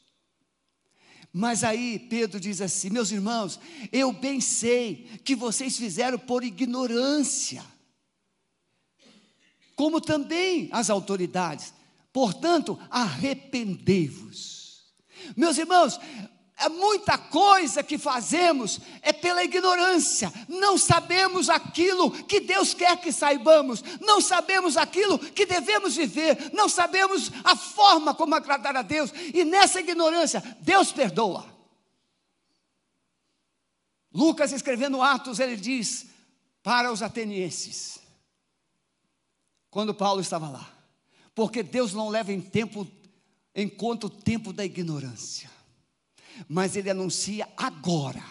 Mas 1.33 1.63
aí 1.63 1.99
Pedro 1.99 2.41
diz 2.41 2.61
assim: 2.61 2.91
meus 2.91 3.11
irmãos, 3.11 3.61
eu 3.91 4.13
bem 4.13 4.41
sei 4.41 5.07
que 5.25 5.35
vocês 5.35 5.77
fizeram 5.77 6.19
por 6.19 6.43
ignorância, 6.43 7.65
como 9.77 10.01
também 10.01 10.69
as 10.73 10.91
autoridades, 10.91 11.73
portanto, 12.13 12.79
arrependei-vos 12.91 14.62
meus 15.37 15.59
irmãos, 15.59 15.99
é 16.57 16.69
muita 16.69 17.19
coisa 17.19 17.83
que 17.83 17.99
fazemos 17.99 18.79
é 19.00 19.12
pela 19.12 19.43
ignorância. 19.43 20.33
Não 20.49 20.79
sabemos 20.79 21.49
aquilo 21.49 22.11
que 22.11 22.41
Deus 22.41 22.73
quer 22.73 23.00
que 23.00 23.11
saibamos, 23.11 23.83
não 24.00 24.21
sabemos 24.21 24.76
aquilo 24.76 25.19
que 25.19 25.45
devemos 25.45 25.97
viver, 25.97 26.52
não 26.52 26.69
sabemos 26.69 27.31
a 27.43 27.57
forma 27.57 28.14
como 28.14 28.35
agradar 28.35 28.76
a 28.76 28.83
Deus, 28.83 29.12
e 29.35 29.45
nessa 29.45 29.81
ignorância, 29.81 30.41
Deus 30.61 30.93
perdoa. 30.93 31.52
Lucas 34.12 34.52
escrevendo 34.52 35.02
Atos, 35.02 35.41
ele 35.41 35.57
diz 35.57 36.07
para 36.62 36.93
os 36.93 37.02
atenienses, 37.02 37.99
quando 39.71 39.95
Paulo 39.95 40.21
estava 40.21 40.49
lá, 40.49 40.71
porque 41.35 41.62
Deus 41.62 41.93
não 41.93 42.09
leva 42.09 42.33
em 42.33 42.41
tempo 42.41 42.87
enquanto 43.55 44.05
o 44.05 44.11
tempo 44.11 44.53
da 44.53 44.65
ignorância. 44.65 45.51
Mas 46.49 46.77
ele 46.77 46.91
anuncia 46.91 47.49
agora 47.57 48.25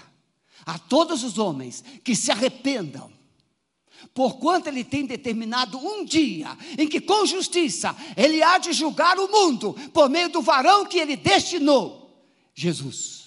a 0.66 0.78
todos 0.78 1.24
os 1.24 1.38
homens 1.38 1.84
que 2.04 2.16
se 2.16 2.32
arrependam, 2.32 3.12
porquanto 4.14 4.68
ele 4.68 4.84
tem 4.84 5.06
determinado 5.06 5.78
um 5.78 6.04
dia 6.04 6.58
em 6.78 6.88
que, 6.88 7.00
com 7.00 7.26
justiça, 7.26 7.96
ele 8.18 8.42
há 8.42 8.58
de 8.58 8.74
julgar 8.74 9.18
o 9.20 9.28
mundo 9.28 9.74
por 9.94 10.10
meio 10.10 10.30
do 10.30 10.42
varão 10.42 10.86
que 10.86 10.98
ele 11.00 11.16
destinou, 11.16 12.26
Jesus. 12.54 13.22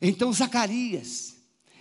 Então, 0.00 0.32
Zacarias, 0.32 1.36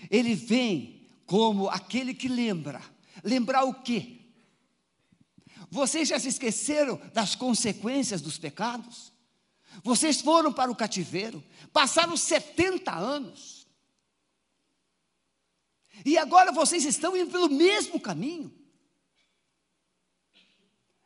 ele 0.09 0.35
vem 0.35 1.05
como 1.25 1.69
aquele 1.69 2.13
que 2.13 2.27
lembra. 2.27 2.81
Lembrar 3.23 3.63
o 3.63 3.73
quê? 3.73 4.24
Vocês 5.69 6.07
já 6.07 6.19
se 6.19 6.29
esqueceram 6.29 6.99
das 7.13 7.35
consequências 7.35 8.21
dos 8.21 8.37
pecados? 8.37 9.13
Vocês 9.83 10.21
foram 10.21 10.53
para 10.53 10.71
o 10.71 10.75
cativeiro, 10.75 11.43
passaram 11.73 12.15
70 12.15 12.93
anos. 12.93 13.67
E 16.05 16.17
agora 16.17 16.51
vocês 16.51 16.85
estão 16.85 17.15
indo 17.15 17.31
pelo 17.31 17.49
mesmo 17.49 17.99
caminho. 17.99 18.53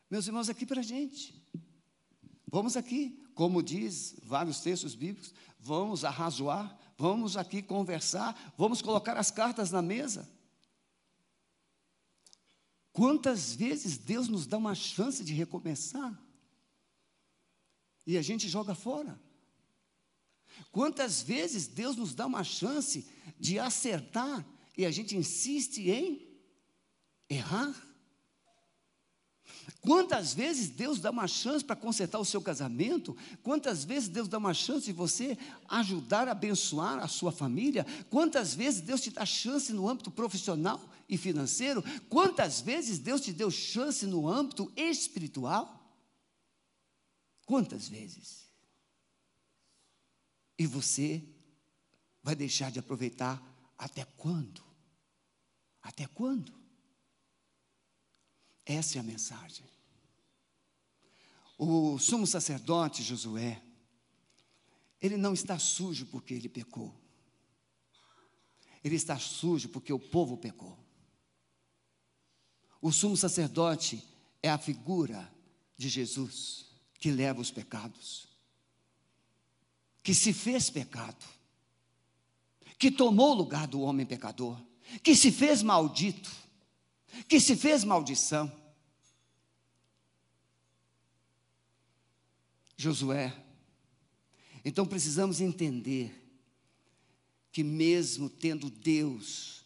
Meus 0.10 0.26
irmãos, 0.26 0.50
aqui 0.50 0.66
para 0.66 0.80
a 0.80 0.84
gente. 0.84 1.40
Vamos 2.48 2.76
aqui, 2.76 3.24
como 3.36 3.62
diz 3.62 4.16
vários 4.24 4.60
textos 4.62 4.96
bíblicos, 4.96 5.34
vamos 5.60 6.04
arrazoar, 6.04 6.76
vamos 6.98 7.38
aqui 7.38 7.62
conversar, 7.62 8.54
vamos 8.58 8.82
colocar 8.82 9.18
as 9.18 9.30
cartas 9.30 9.70
na 9.70 9.84
mesa. 9.84 10.28
Quantas 13.00 13.56
vezes 13.56 13.98
Deus 13.98 14.28
nos 14.28 14.46
dá 14.46 14.58
uma 14.58 14.76
chance 14.76 15.24
de 15.24 15.34
recomeçar 15.34 16.22
e 18.06 18.18
a 18.18 18.22
gente 18.22 18.50
joga 18.50 18.76
fora? 18.76 19.18
Quantas 20.70 21.22
vezes 21.22 21.66
Deus 21.66 21.96
nos 21.96 22.14
dá 22.14 22.26
uma 22.26 22.44
chance 22.44 23.08
de 23.40 23.58
acertar 23.58 24.46
e 24.78 24.86
a 24.86 24.92
gente 24.92 25.16
insiste 25.16 25.90
em 25.90 26.28
errar? 27.30 27.74
Quantas 29.82 30.34
vezes 30.34 30.70
Deus 30.70 31.00
dá 31.00 31.12
uma 31.12 31.28
chance 31.28 31.64
para 31.64 31.76
consertar 31.76 32.20
o 32.20 32.26
seu 32.26 32.42
casamento? 32.42 33.16
Quantas 33.44 33.84
vezes 33.84 34.10
Deus 34.10 34.28
dá 34.28 34.38
uma 34.38 34.54
chance 34.54 34.86
de 34.86 34.94
você 34.94 35.38
ajudar 35.68 36.28
a 36.28 36.32
abençoar 36.32 37.00
a 37.00 37.08
sua 37.08 37.32
família? 37.32 37.86
Quantas 38.10 38.54
vezes 38.54 38.82
Deus 38.82 39.02
te 39.02 39.10
dá 39.10 39.26
chance 39.26 39.72
no 39.74 39.88
âmbito 39.88 40.12
profissional 40.12 40.82
e 41.08 41.18
financeiro? 41.18 41.84
Quantas 42.10 42.62
vezes 42.62 43.00
Deus 43.00 43.22
te 43.22 43.32
deu 43.32 43.52
chance 43.52 44.06
no 44.06 44.28
âmbito 44.28 44.72
espiritual? 44.76 45.76
Quantas 47.46 47.88
vezes? 47.88 48.48
E 50.58 50.68
você 50.68 51.24
vai 52.22 52.36
deixar 52.36 52.72
de 52.72 52.80
aproveitar 52.80 53.42
até 53.78 54.04
quando? 54.06 54.62
Até 55.82 56.06
quando? 56.08 56.59
Essa 58.70 58.98
é 58.98 59.02
a 59.02 59.04
mensagem. 59.04 59.66
O 61.58 61.98
sumo 61.98 62.28
sacerdote 62.28 63.02
Josué, 63.02 63.60
ele 65.02 65.18
não 65.18 65.34
está 65.34 65.58
sujo 65.58 66.06
porque 66.06 66.36
ele 66.36 66.48
pecou. 66.48 66.94
Ele 68.84 68.96
está 68.96 69.18
sujo 69.18 69.70
porque 69.70 69.92
o 69.92 69.98
povo 69.98 70.38
pecou. 70.38 70.78
O 72.80 72.92
sumo 72.92 73.18
sacerdote 73.18 74.08
é 74.44 74.52
a 74.52 74.58
figura 74.60 75.28
de 75.76 75.90
Jesus 75.90 76.68
que 77.00 77.10
leva 77.10 77.42
os 77.42 77.50
pecados, 77.50 78.28
que 80.04 80.14
se 80.14 80.32
fez 80.32 80.70
pecado, 80.70 81.26
que 82.78 82.92
tomou 82.92 83.32
o 83.32 83.38
lugar 83.38 83.66
do 83.68 83.82
homem 83.82 84.06
pecador, 84.06 84.62
que 85.02 85.16
se 85.16 85.32
fez 85.32 85.64
maldito, 85.64 86.32
que 87.28 87.40
se 87.40 87.56
fez 87.56 87.84
maldição. 87.84 88.59
Josué. 92.80 93.36
Então 94.64 94.86
precisamos 94.86 95.42
entender 95.42 96.16
que, 97.52 97.62
mesmo 97.62 98.30
tendo 98.30 98.70
Deus 98.70 99.66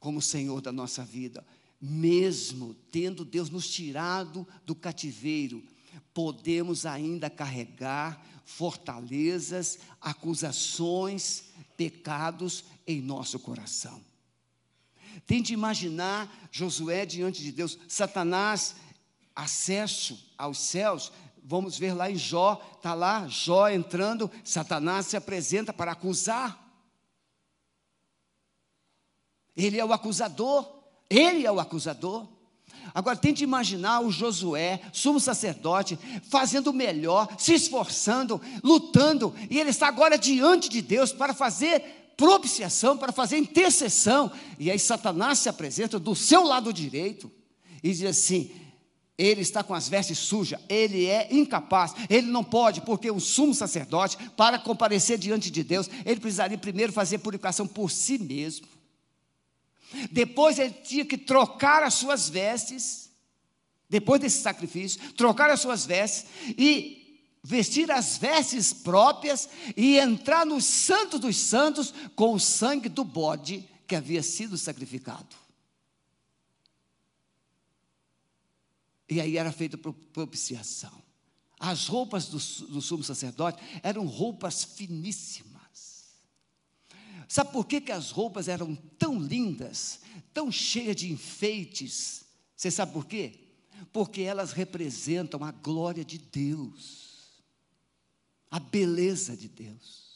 como 0.00 0.20
Senhor 0.20 0.60
da 0.60 0.72
nossa 0.72 1.04
vida, 1.04 1.46
mesmo 1.80 2.74
tendo 2.90 3.24
Deus 3.24 3.50
nos 3.50 3.70
tirado 3.70 4.44
do 4.66 4.74
cativeiro, 4.74 5.62
podemos 6.12 6.84
ainda 6.84 7.30
carregar 7.30 8.20
fortalezas, 8.44 9.78
acusações, 10.00 11.44
pecados 11.76 12.64
em 12.84 13.00
nosso 13.00 13.38
coração. 13.38 14.02
Tente 15.24 15.52
imaginar 15.52 16.48
Josué 16.50 17.06
diante 17.06 17.44
de 17.44 17.52
Deus, 17.52 17.78
Satanás, 17.86 18.74
acesso 19.34 20.18
aos 20.36 20.58
céus. 20.58 21.12
Vamos 21.44 21.78
ver 21.78 21.94
lá 21.94 22.10
em 22.10 22.16
Jó, 22.16 22.60
está 22.76 22.94
lá, 22.94 23.26
Jó 23.28 23.68
entrando, 23.68 24.30
Satanás 24.44 25.06
se 25.06 25.16
apresenta 25.16 25.72
para 25.72 25.92
acusar. 25.92 26.58
Ele 29.56 29.78
é 29.78 29.84
o 29.84 29.92
acusador, 29.92 30.66
ele 31.08 31.46
é 31.46 31.52
o 31.52 31.60
acusador. 31.60 32.28
Agora 32.94 33.16
tente 33.16 33.44
imaginar 33.44 34.00
o 34.00 34.10
Josué, 34.10 34.80
sumo 34.92 35.20
sacerdote, 35.20 35.98
fazendo 36.28 36.70
o 36.70 36.72
melhor, 36.72 37.28
se 37.38 37.54
esforçando, 37.54 38.40
lutando, 38.62 39.34
e 39.50 39.58
ele 39.58 39.70
está 39.70 39.88
agora 39.88 40.16
diante 40.16 40.68
de 40.68 40.80
Deus 40.80 41.12
para 41.12 41.34
fazer 41.34 42.14
propiciação, 42.16 42.98
para 42.98 43.12
fazer 43.12 43.38
intercessão. 43.38 44.30
E 44.58 44.70
aí 44.70 44.78
Satanás 44.78 45.38
se 45.38 45.48
apresenta 45.48 45.98
do 45.98 46.14
seu 46.14 46.44
lado 46.44 46.72
direito 46.72 47.30
e 47.82 47.90
diz 47.90 48.04
assim: 48.04 48.50
ele 49.20 49.42
está 49.42 49.62
com 49.62 49.74
as 49.74 49.88
vestes 49.88 50.18
sujas, 50.18 50.58
ele 50.68 51.06
é 51.06 51.28
incapaz, 51.30 51.94
ele 52.08 52.26
não 52.26 52.42
pode, 52.42 52.80
porque 52.80 53.10
o 53.10 53.20
sumo 53.20 53.54
sacerdote, 53.54 54.16
para 54.36 54.58
comparecer 54.58 55.18
diante 55.18 55.50
de 55.50 55.62
Deus, 55.62 55.90
ele 56.06 56.20
precisaria 56.20 56.56
primeiro 56.56 56.92
fazer 56.92 57.18
purificação 57.18 57.66
por 57.66 57.90
si 57.90 58.18
mesmo. 58.18 58.66
Depois 60.10 60.58
ele 60.58 60.72
tinha 60.72 61.04
que 61.04 61.18
trocar 61.18 61.82
as 61.82 61.94
suas 61.94 62.28
vestes, 62.28 63.10
depois 63.88 64.20
desse 64.20 64.40
sacrifício, 64.40 65.12
trocar 65.12 65.50
as 65.50 65.60
suas 65.60 65.84
vestes 65.84 66.26
e 66.56 67.00
vestir 67.42 67.90
as 67.90 68.16
vestes 68.16 68.72
próprias 68.72 69.48
e 69.76 69.98
entrar 69.98 70.46
no 70.46 70.60
Santo 70.60 71.18
dos 71.18 71.36
Santos 71.36 71.92
com 72.14 72.34
o 72.34 72.40
sangue 72.40 72.88
do 72.88 73.04
bode 73.04 73.68
que 73.86 73.96
havia 73.96 74.22
sido 74.22 74.56
sacrificado. 74.56 75.40
E 79.10 79.20
aí 79.20 79.36
era 79.36 79.50
feita 79.50 79.76
propiciação. 79.76 81.02
As 81.58 81.88
roupas 81.88 82.26
do, 82.26 82.38
do 82.68 82.80
sumo 82.80 83.02
sacerdote 83.02 83.60
eram 83.82 84.06
roupas 84.06 84.62
finíssimas. 84.62 85.50
Sabe 87.28 87.52
por 87.52 87.66
que, 87.66 87.80
que 87.80 87.92
as 87.92 88.10
roupas 88.10 88.48
eram 88.48 88.74
tão 88.98 89.20
lindas, 89.20 90.00
tão 90.32 90.50
cheias 90.50 90.96
de 90.96 91.12
enfeites? 91.12 92.24
Você 92.56 92.70
sabe 92.70 92.92
por 92.92 93.04
quê? 93.04 93.38
Porque 93.92 94.22
elas 94.22 94.52
representam 94.52 95.44
a 95.44 95.50
glória 95.50 96.04
de 96.04 96.18
Deus, 96.18 97.42
a 98.50 98.58
beleza 98.58 99.36
de 99.36 99.48
Deus. 99.48 100.09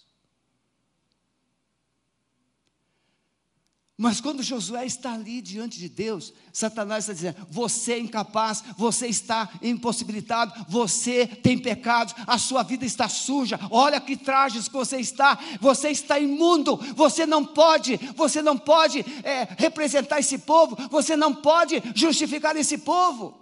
Mas 3.97 4.21
quando 4.21 4.43
Josué 4.43 4.85
está 4.85 5.13
ali 5.13 5.41
diante 5.41 5.79
de 5.79 5.89
Deus, 5.89 6.33
Satanás 6.53 7.05
está 7.05 7.13
dizendo: 7.13 7.47
você 7.49 7.93
é 7.93 7.99
incapaz, 8.01 8.63
você 8.77 9.07
está 9.07 9.49
impossibilitado, 9.63 10.67
você 10.69 11.29
tem 11.29 11.57
pecados, 11.57 12.13
a 12.27 12.37
sua 12.37 12.65
vida 12.65 12.85
está 12.85 13.09
suja, 13.09 13.59
olha 13.71 14.01
que 14.01 14.17
trágico 14.17 14.77
você 14.77 14.99
está, 14.99 15.39
você 15.61 15.91
está 15.91 16.19
imundo, 16.19 16.77
você 16.97 17.25
não 17.25 17.47
pode, 17.47 17.97
você 18.17 18.43
não 18.43 18.59
pode 18.59 18.99
é, 19.23 19.45
representar 19.57 20.19
esse 20.19 20.39
povo, 20.39 20.77
você 20.91 21.17
não 21.17 21.33
pode 21.33 21.81
justificar 21.95 22.57
esse 22.57 22.79
povo. 22.79 23.41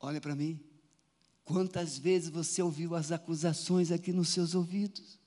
Olha 0.00 0.20
para 0.20 0.34
mim, 0.34 0.58
quantas 1.44 1.96
vezes 1.96 2.30
você 2.30 2.60
ouviu 2.60 2.96
as 2.96 3.12
acusações 3.12 3.92
aqui 3.92 4.12
nos 4.12 4.30
seus 4.30 4.56
ouvidos? 4.56 5.21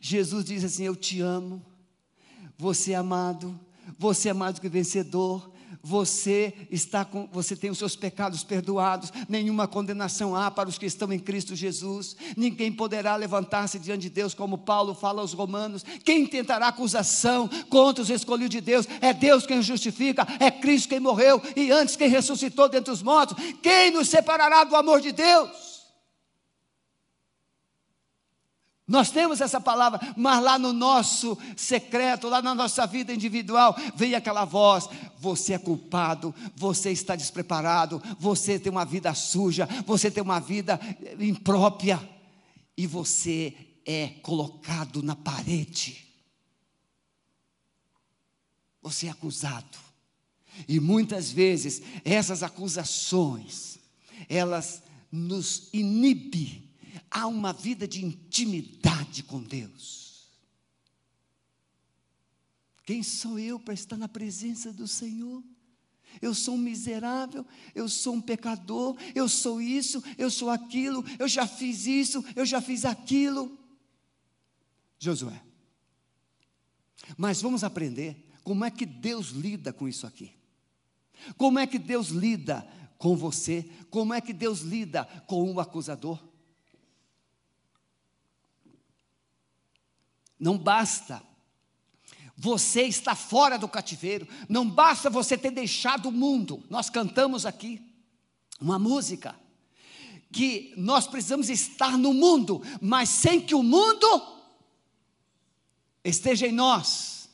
Jesus 0.00 0.44
diz 0.44 0.64
assim: 0.64 0.84
Eu 0.84 0.96
te 0.96 1.20
amo, 1.20 1.64
você 2.56 2.92
é 2.92 2.96
amado, 2.96 3.58
você 3.98 4.28
é 4.28 4.32
mais 4.32 4.54
do 4.54 4.60
que 4.60 4.68
vencedor, 4.68 5.52
você 5.82 6.54
está 6.70 7.04
com, 7.04 7.28
você 7.32 7.56
tem 7.56 7.68
os 7.68 7.78
seus 7.78 7.96
pecados 7.96 8.44
perdoados, 8.44 9.12
nenhuma 9.28 9.66
condenação 9.66 10.36
há 10.36 10.48
para 10.48 10.68
os 10.68 10.78
que 10.78 10.86
estão 10.86 11.12
em 11.12 11.18
Cristo 11.18 11.56
Jesus. 11.56 12.16
Ninguém 12.36 12.70
poderá 12.70 13.16
levantar-se 13.16 13.80
diante 13.80 14.02
de 14.02 14.10
Deus, 14.10 14.32
como 14.32 14.58
Paulo 14.58 14.94
fala 14.94 15.20
aos 15.20 15.32
Romanos. 15.32 15.84
Quem 16.04 16.24
tentará 16.24 16.68
acusação 16.68 17.48
contra 17.68 18.02
os 18.02 18.10
escolhidos 18.10 18.50
de 18.50 18.60
Deus? 18.60 18.86
É 19.00 19.12
Deus 19.12 19.44
quem 19.44 19.60
justifica, 19.60 20.26
é 20.38 20.52
Cristo 20.52 20.88
quem 20.88 21.00
morreu 21.00 21.42
e 21.56 21.72
antes 21.72 21.96
quem 21.96 22.08
ressuscitou 22.08 22.68
dentre 22.68 22.92
os 22.92 23.02
mortos. 23.02 23.36
Quem 23.60 23.90
nos 23.90 24.08
separará 24.08 24.62
do 24.62 24.76
amor 24.76 25.00
de 25.00 25.10
Deus? 25.10 25.71
Nós 28.92 29.10
temos 29.10 29.40
essa 29.40 29.58
palavra, 29.58 29.98
mas 30.18 30.44
lá 30.44 30.58
no 30.58 30.70
nosso 30.70 31.38
secreto, 31.56 32.28
lá 32.28 32.42
na 32.42 32.54
nossa 32.54 32.86
vida 32.86 33.10
individual, 33.10 33.74
vem 33.96 34.14
aquela 34.14 34.44
voz: 34.44 34.86
você 35.18 35.54
é 35.54 35.58
culpado, 35.58 36.34
você 36.54 36.90
está 36.90 37.16
despreparado, 37.16 38.02
você 38.18 38.58
tem 38.58 38.70
uma 38.70 38.84
vida 38.84 39.14
suja, 39.14 39.66
você 39.86 40.10
tem 40.10 40.22
uma 40.22 40.38
vida 40.38 40.78
imprópria, 41.18 42.06
e 42.76 42.86
você 42.86 43.54
é 43.86 44.08
colocado 44.20 45.02
na 45.02 45.16
parede. 45.16 46.06
Você 48.82 49.06
é 49.06 49.10
acusado. 49.10 49.78
E 50.68 50.78
muitas 50.78 51.32
vezes 51.32 51.80
essas 52.04 52.42
acusações, 52.42 53.78
elas 54.28 54.82
nos 55.10 55.70
inibem 55.72 56.71
há 57.10 57.26
uma 57.26 57.52
vida 57.52 57.86
de 57.86 58.04
intimidade 58.04 59.22
com 59.22 59.42
Deus. 59.42 60.28
Quem 62.84 63.02
sou 63.02 63.38
eu 63.38 63.58
para 63.58 63.74
estar 63.74 63.96
na 63.96 64.08
presença 64.08 64.72
do 64.72 64.88
Senhor? 64.88 65.42
Eu 66.20 66.34
sou 66.34 66.54
um 66.54 66.58
miserável, 66.58 67.46
eu 67.74 67.88
sou 67.88 68.14
um 68.14 68.20
pecador, 68.20 68.96
eu 69.14 69.28
sou 69.28 69.62
isso, 69.62 70.02
eu 70.18 70.30
sou 70.30 70.50
aquilo, 70.50 71.04
eu 71.18 71.26
já 71.26 71.46
fiz 71.46 71.86
isso, 71.86 72.22
eu 72.36 72.44
já 72.44 72.60
fiz 72.60 72.84
aquilo. 72.84 73.58
Josué. 74.98 75.42
Mas 77.16 77.40
vamos 77.40 77.64
aprender 77.64 78.28
como 78.44 78.64
é 78.64 78.70
que 78.70 78.84
Deus 78.84 79.28
lida 79.28 79.72
com 79.72 79.88
isso 79.88 80.06
aqui. 80.06 80.32
Como 81.36 81.58
é 81.58 81.66
que 81.66 81.78
Deus 81.78 82.08
lida 82.08 82.66
com 82.98 83.16
você? 83.16 83.68
Como 83.90 84.12
é 84.12 84.20
que 84.20 84.32
Deus 84.32 84.60
lida 84.60 85.04
com 85.26 85.50
o 85.52 85.60
acusador? 85.60 86.31
Não 90.42 90.58
basta 90.58 91.22
você 92.36 92.82
estar 92.82 93.14
fora 93.14 93.56
do 93.56 93.68
cativeiro, 93.68 94.26
não 94.48 94.68
basta 94.68 95.08
você 95.08 95.38
ter 95.38 95.52
deixado 95.52 96.08
o 96.08 96.12
mundo. 96.12 96.64
Nós 96.68 96.90
cantamos 96.90 97.46
aqui 97.46 97.80
uma 98.60 98.76
música 98.76 99.36
que 100.32 100.74
nós 100.76 101.06
precisamos 101.06 101.48
estar 101.48 101.96
no 101.96 102.12
mundo, 102.12 102.60
mas 102.80 103.08
sem 103.08 103.40
que 103.40 103.54
o 103.54 103.62
mundo 103.62 104.42
esteja 106.02 106.48
em 106.48 106.52
nós. 106.52 107.28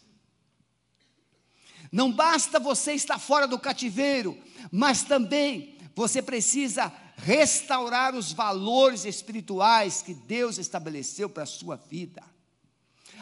Não 1.91 2.13
basta 2.13 2.61
você 2.61 2.93
estar 2.93 3.19
fora 3.19 3.49
do 3.49 3.59
cativeiro, 3.59 4.39
mas 4.71 5.03
também 5.03 5.79
você 5.97 6.21
precisa 6.21 6.93
restaurar 7.17 8.15
os 8.15 8.33
valores 8.33 9.07
espirituais 9.07 10.03
que 10.03 10.13
Deus 10.13 10.59
estabeleceu 10.59 11.31
para 11.31 11.45
a 11.45 11.47
sua 11.47 11.77
vida. 11.77 12.23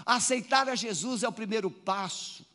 Aceitar 0.06 0.68
a 0.68 0.76
Jesus 0.76 1.24
é 1.24 1.28
o 1.28 1.32
primeiro 1.32 1.68
passo. 1.68 2.46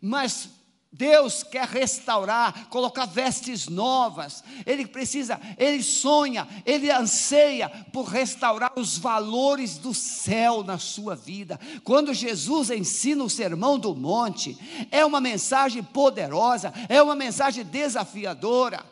Mas 0.00 0.48
Deus 0.96 1.42
quer 1.42 1.68
restaurar, 1.68 2.68
colocar 2.70 3.04
vestes 3.04 3.68
novas. 3.68 4.42
Ele 4.64 4.86
precisa, 4.86 5.38
ele 5.58 5.82
sonha, 5.82 6.48
ele 6.64 6.90
anseia 6.90 7.68
por 7.92 8.04
restaurar 8.04 8.72
os 8.76 8.96
valores 8.96 9.76
do 9.76 9.92
céu 9.92 10.64
na 10.64 10.78
sua 10.78 11.14
vida. 11.14 11.60
Quando 11.84 12.14
Jesus 12.14 12.70
ensina 12.70 13.22
o 13.22 13.28
sermão 13.28 13.78
do 13.78 13.94
monte, 13.94 14.56
é 14.90 15.04
uma 15.04 15.20
mensagem 15.20 15.82
poderosa, 15.82 16.72
é 16.88 17.02
uma 17.02 17.14
mensagem 17.14 17.62
desafiadora. 17.62 18.82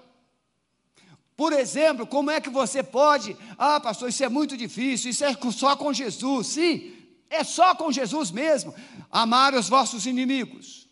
Por 1.35 1.55
exemplo, 1.55 2.07
como 2.07 2.31
é 2.31 2.39
que 2.39 2.51
você 2.51 2.83
pode, 2.83 3.35
ah, 3.57 3.81
pastor, 3.81 4.11
isso 4.11 4.23
é 4.23 4.29
muito 4.29 4.59
difícil, 4.59 5.11
isso 5.11 5.25
é 5.25 5.35
só 5.51 5.75
com 5.75 5.93
Jesus. 5.93 6.49
Sim, 6.49 7.04
é 7.31 7.43
só 7.43 7.75
com 7.75 7.91
Jesus 7.93 8.31
mesmo. 8.31 8.75
Amar 9.11 9.55
os 9.55 9.69
vossos 9.69 10.07
inimigos. 10.07 10.89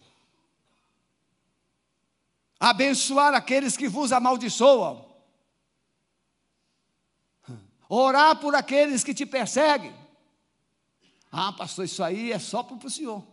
Abençoar 2.59 3.35
aqueles 3.35 3.77
que 3.77 3.89
vos 3.89 4.13
amaldiçoam. 4.13 5.11
Orar 7.89 8.37
por 8.41 8.55
aqueles 8.55 9.03
que 9.05 9.13
te 9.13 9.27
perseguem. 9.27 9.95
Ah, 11.31 11.53
pastor, 11.53 11.85
isso 11.85 12.03
aí 12.03 12.33
é 12.33 12.39
só 12.39 12.63
para 12.63 12.87
o 12.87 12.91
senhor. 12.91 13.27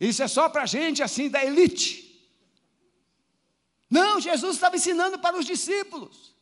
Isso 0.00 0.22
é 0.22 0.28
só 0.28 0.48
para 0.48 0.66
gente 0.66 1.02
assim 1.02 1.28
da 1.28 1.44
elite. 1.44 2.08
Não, 3.90 4.20
Jesus 4.20 4.56
estava 4.56 4.76
ensinando 4.76 5.18
para 5.18 5.36
os 5.36 5.46
discípulos. 5.46 6.34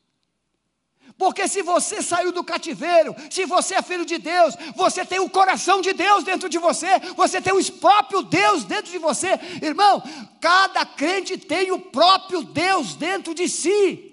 Porque 1.18 1.48
se 1.48 1.62
você 1.62 2.02
saiu 2.02 2.30
do 2.30 2.44
cativeiro, 2.44 3.14
se 3.30 3.46
você 3.46 3.76
é 3.76 3.82
filho 3.82 4.04
de 4.04 4.18
Deus, 4.18 4.54
você 4.74 5.04
tem 5.04 5.18
o 5.18 5.30
coração 5.30 5.80
de 5.80 5.94
Deus 5.94 6.24
dentro 6.24 6.48
de 6.48 6.58
você, 6.58 6.98
você 7.16 7.40
tem 7.40 7.54
o 7.54 7.72
próprio 7.72 8.22
Deus 8.22 8.64
dentro 8.64 8.92
de 8.92 8.98
você. 8.98 9.28
Irmão, 9.62 10.02
cada 10.40 10.84
crente 10.84 11.38
tem 11.38 11.72
o 11.72 11.78
próprio 11.78 12.42
Deus 12.42 12.94
dentro 12.94 13.34
de 13.34 13.48
si. 13.48 14.12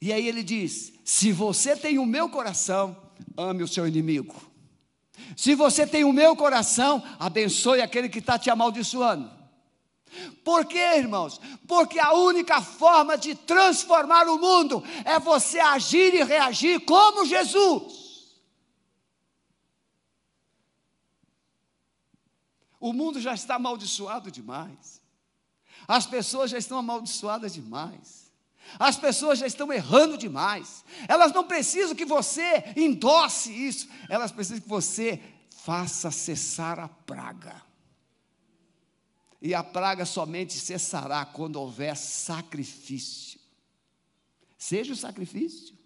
E 0.00 0.12
aí 0.12 0.28
ele 0.28 0.44
diz: 0.44 0.92
se 1.04 1.32
você 1.32 1.76
tem 1.76 1.98
o 1.98 2.06
meu 2.06 2.28
coração, 2.28 2.96
ame 3.36 3.64
o 3.64 3.68
seu 3.68 3.86
inimigo. 3.86 4.34
Se 5.36 5.56
você 5.56 5.86
tem 5.86 6.04
o 6.04 6.12
meu 6.12 6.36
coração, 6.36 7.02
abençoe 7.18 7.80
aquele 7.80 8.08
que 8.08 8.20
está 8.20 8.38
te 8.38 8.48
amaldiçoando. 8.48 9.41
Por 10.44 10.66
quê, 10.66 10.96
irmãos? 10.96 11.40
Porque 11.66 11.98
a 11.98 12.12
única 12.12 12.60
forma 12.60 13.16
de 13.16 13.34
transformar 13.34 14.28
o 14.28 14.38
mundo 14.38 14.82
é 15.04 15.18
você 15.18 15.58
agir 15.58 16.14
e 16.14 16.22
reagir 16.22 16.80
como 16.80 17.24
Jesus. 17.24 18.02
O 22.78 22.92
mundo 22.92 23.20
já 23.20 23.32
está 23.32 23.54
amaldiçoado 23.54 24.30
demais. 24.30 25.00
As 25.86 26.06
pessoas 26.06 26.50
já 26.50 26.58
estão 26.58 26.78
amaldiçoadas 26.78 27.54
demais. 27.54 28.30
As 28.78 28.96
pessoas 28.96 29.38
já 29.38 29.46
estão 29.46 29.72
errando 29.72 30.18
demais. 30.18 30.84
Elas 31.08 31.32
não 31.32 31.44
precisam 31.44 31.94
que 31.94 32.04
você 32.04 32.72
endosse 32.76 33.52
isso. 33.52 33.88
Elas 34.08 34.32
precisam 34.32 34.60
que 34.60 34.68
você 34.68 35.22
faça 35.50 36.10
cessar 36.10 36.78
a 36.80 36.88
praga 36.88 37.71
e 39.42 39.54
a 39.54 39.64
praga 39.64 40.06
somente 40.06 40.52
cessará 40.52 41.24
quando 41.24 41.56
houver 41.56 41.96
sacrifício. 41.96 43.40
Seja 44.56 44.92
o 44.92 44.96
sacrifício. 44.96 45.76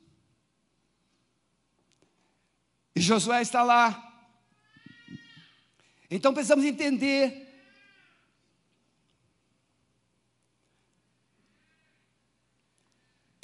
E 2.95 3.01
Josué 3.01 3.41
está 3.41 3.63
lá. 3.63 4.29
Então 6.11 6.35
precisamos 6.35 6.67
entender 6.67 7.46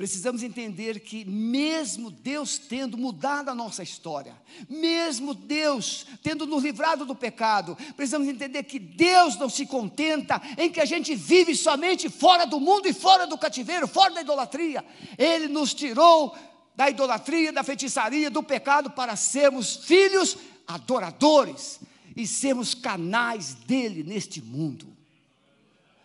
precisamos 0.03 0.43
entender 0.43 0.99
que, 0.99 1.25
mesmo 1.25 2.11
Deus 2.11 2.59
tendo 2.59 2.99
mudado 2.99 3.51
a 3.51 3.55
nossa 3.55 3.85
história, 3.85 4.35
mesmo 4.69 5.33
Deus 5.33 6.05
tendo 6.25 6.45
nos 6.45 6.65
livrado 6.65 7.07
do 7.07 7.15
pecado, 7.15 7.79
precisamos 7.95 8.27
entender 8.27 8.65
que 8.65 8.81
Deus 8.81 9.37
não 9.37 9.49
se 9.49 9.65
contenta 9.65 10.43
em 10.59 10.73
que 10.73 10.81
a 10.81 10.85
gente 10.85 11.15
vive 11.15 11.55
somente 11.55 12.09
fora 12.09 12.45
do 12.45 12.59
mundo 12.59 12.89
e 12.89 12.93
fora 12.93 13.29
do 13.29 13.39
cativeiro, 13.39 13.87
fora 13.87 14.15
da 14.15 14.23
idolatria. 14.23 14.85
Ele 15.17 15.47
nos 15.47 15.73
tirou 15.73 16.37
da 16.75 16.91
idolatria, 16.91 17.53
da 17.53 17.63
feitiçaria, 17.63 18.29
do 18.29 18.43
pecado 18.43 18.91
para 18.91 19.15
sermos 19.15 19.77
filhos 19.77 20.37
adoradores 20.67 21.79
e 22.17 22.27
sermos 22.27 22.75
canais 22.75 23.55
dele 23.55 24.03
neste 24.03 24.43
mundo. 24.43 24.85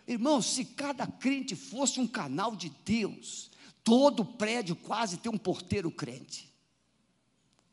Irmãos, 0.07 0.45
se 0.45 0.63
cada 0.63 1.07
crente 1.07 1.55
fosse 1.55 1.99
um 1.99 2.05
canal 2.05 2.55
de 2.55 2.71
Deus, 2.85 3.49
Todo 3.87 4.25
prédio 4.25 4.75
quase 4.75 5.15
tem 5.15 5.31
um 5.31 5.37
porteiro 5.37 5.89
crente. 5.89 6.53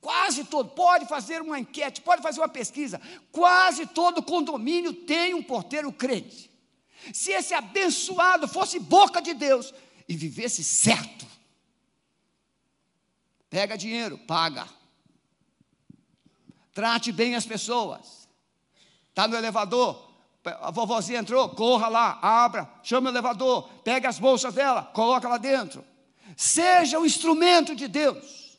Quase 0.00 0.44
todo. 0.44 0.70
Pode 0.70 1.06
fazer 1.06 1.42
uma 1.42 1.58
enquete, 1.58 2.00
pode 2.00 2.22
fazer 2.22 2.38
uma 2.38 2.48
pesquisa. 2.48 3.00
Quase 3.32 3.84
todo 3.84 4.22
condomínio 4.22 4.92
tem 4.92 5.34
um 5.34 5.42
porteiro 5.42 5.92
crente. 5.92 6.48
Se 7.12 7.32
esse 7.32 7.52
abençoado 7.52 8.46
fosse 8.46 8.78
boca 8.78 9.20
de 9.20 9.34
Deus 9.34 9.74
e 10.08 10.14
vivesse 10.14 10.62
certo, 10.62 11.26
pega 13.50 13.76
dinheiro, 13.76 14.16
paga. 14.16 14.68
Trate 16.72 17.10
bem 17.10 17.34
as 17.34 17.44
pessoas. 17.44 18.28
Está 19.08 19.26
no 19.26 19.34
elevador, 19.34 20.12
a 20.44 20.70
vovozinha 20.70 21.18
entrou, 21.18 21.48
corra 21.48 21.88
lá, 21.88 22.20
abra, 22.22 22.72
chama 22.84 23.10
o 23.10 23.12
elevador, 23.12 23.68
pega 23.82 24.08
as 24.08 24.20
bolsas 24.20 24.54
dela, 24.54 24.84
coloca 24.94 25.28
lá 25.28 25.38
dentro. 25.38 25.84
Seja 26.36 26.98
o 26.98 27.06
instrumento 27.06 27.74
de 27.74 27.88
Deus. 27.88 28.58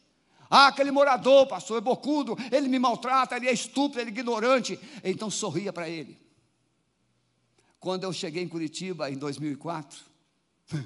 Ah, 0.49 0.67
aquele 0.67 0.91
morador, 0.91 1.47
pastor, 1.47 1.77
é 1.77 1.81
bocudo, 1.81 2.37
ele 2.51 2.67
me 2.67 2.79
maltrata, 2.79 3.35
ele 3.35 3.47
é 3.47 3.53
estúpido, 3.53 3.99
ele 3.99 4.09
é 4.09 4.13
ignorante. 4.13 4.79
Então 5.03 5.29
sorria 5.29 5.73
para 5.73 5.89
ele. 5.89 6.17
Quando 7.79 8.03
eu 8.03 8.13
cheguei 8.13 8.43
em 8.43 8.47
Curitiba 8.47 9.09
em 9.09 9.17
2004, 9.17 9.99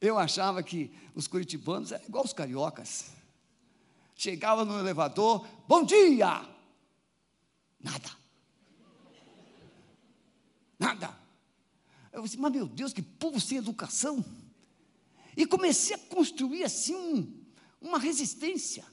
eu 0.00 0.18
achava 0.18 0.62
que 0.62 0.90
os 1.14 1.26
curitibanos 1.26 1.92
eram 1.92 2.04
igual 2.06 2.24
os 2.24 2.32
cariocas. 2.32 3.12
Chegava 4.14 4.64
no 4.64 4.78
elevador, 4.78 5.46
bom 5.66 5.84
dia! 5.84 6.48
Nada. 7.80 8.10
Nada. 10.78 11.18
Eu 12.12 12.22
disse, 12.22 12.38
mas 12.38 12.52
meu 12.52 12.66
Deus, 12.66 12.92
que 12.92 13.02
povo 13.02 13.40
sem 13.40 13.58
educação. 13.58 14.24
E 15.36 15.46
comecei 15.46 15.96
a 15.96 15.98
construir 15.98 16.64
assim 16.64 16.94
um, 16.94 17.44
uma 17.80 17.98
resistência. 17.98 18.84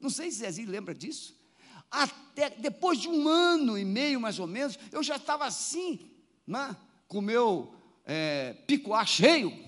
Não 0.00 0.10
sei 0.10 0.30
se 0.30 0.38
Zezinho 0.38 0.70
lembra 0.70 0.94
disso. 0.94 1.36
Até 1.90 2.50
depois 2.50 2.98
de 2.98 3.08
um 3.08 3.26
ano 3.28 3.78
e 3.78 3.84
meio, 3.84 4.20
mais 4.20 4.38
ou 4.38 4.46
menos, 4.46 4.78
eu 4.92 5.02
já 5.02 5.16
estava 5.16 5.46
assim, 5.46 6.10
né, 6.46 6.76
com 7.06 7.18
o 7.18 7.22
meu 7.22 7.74
é, 8.04 8.56
cheio. 9.06 9.66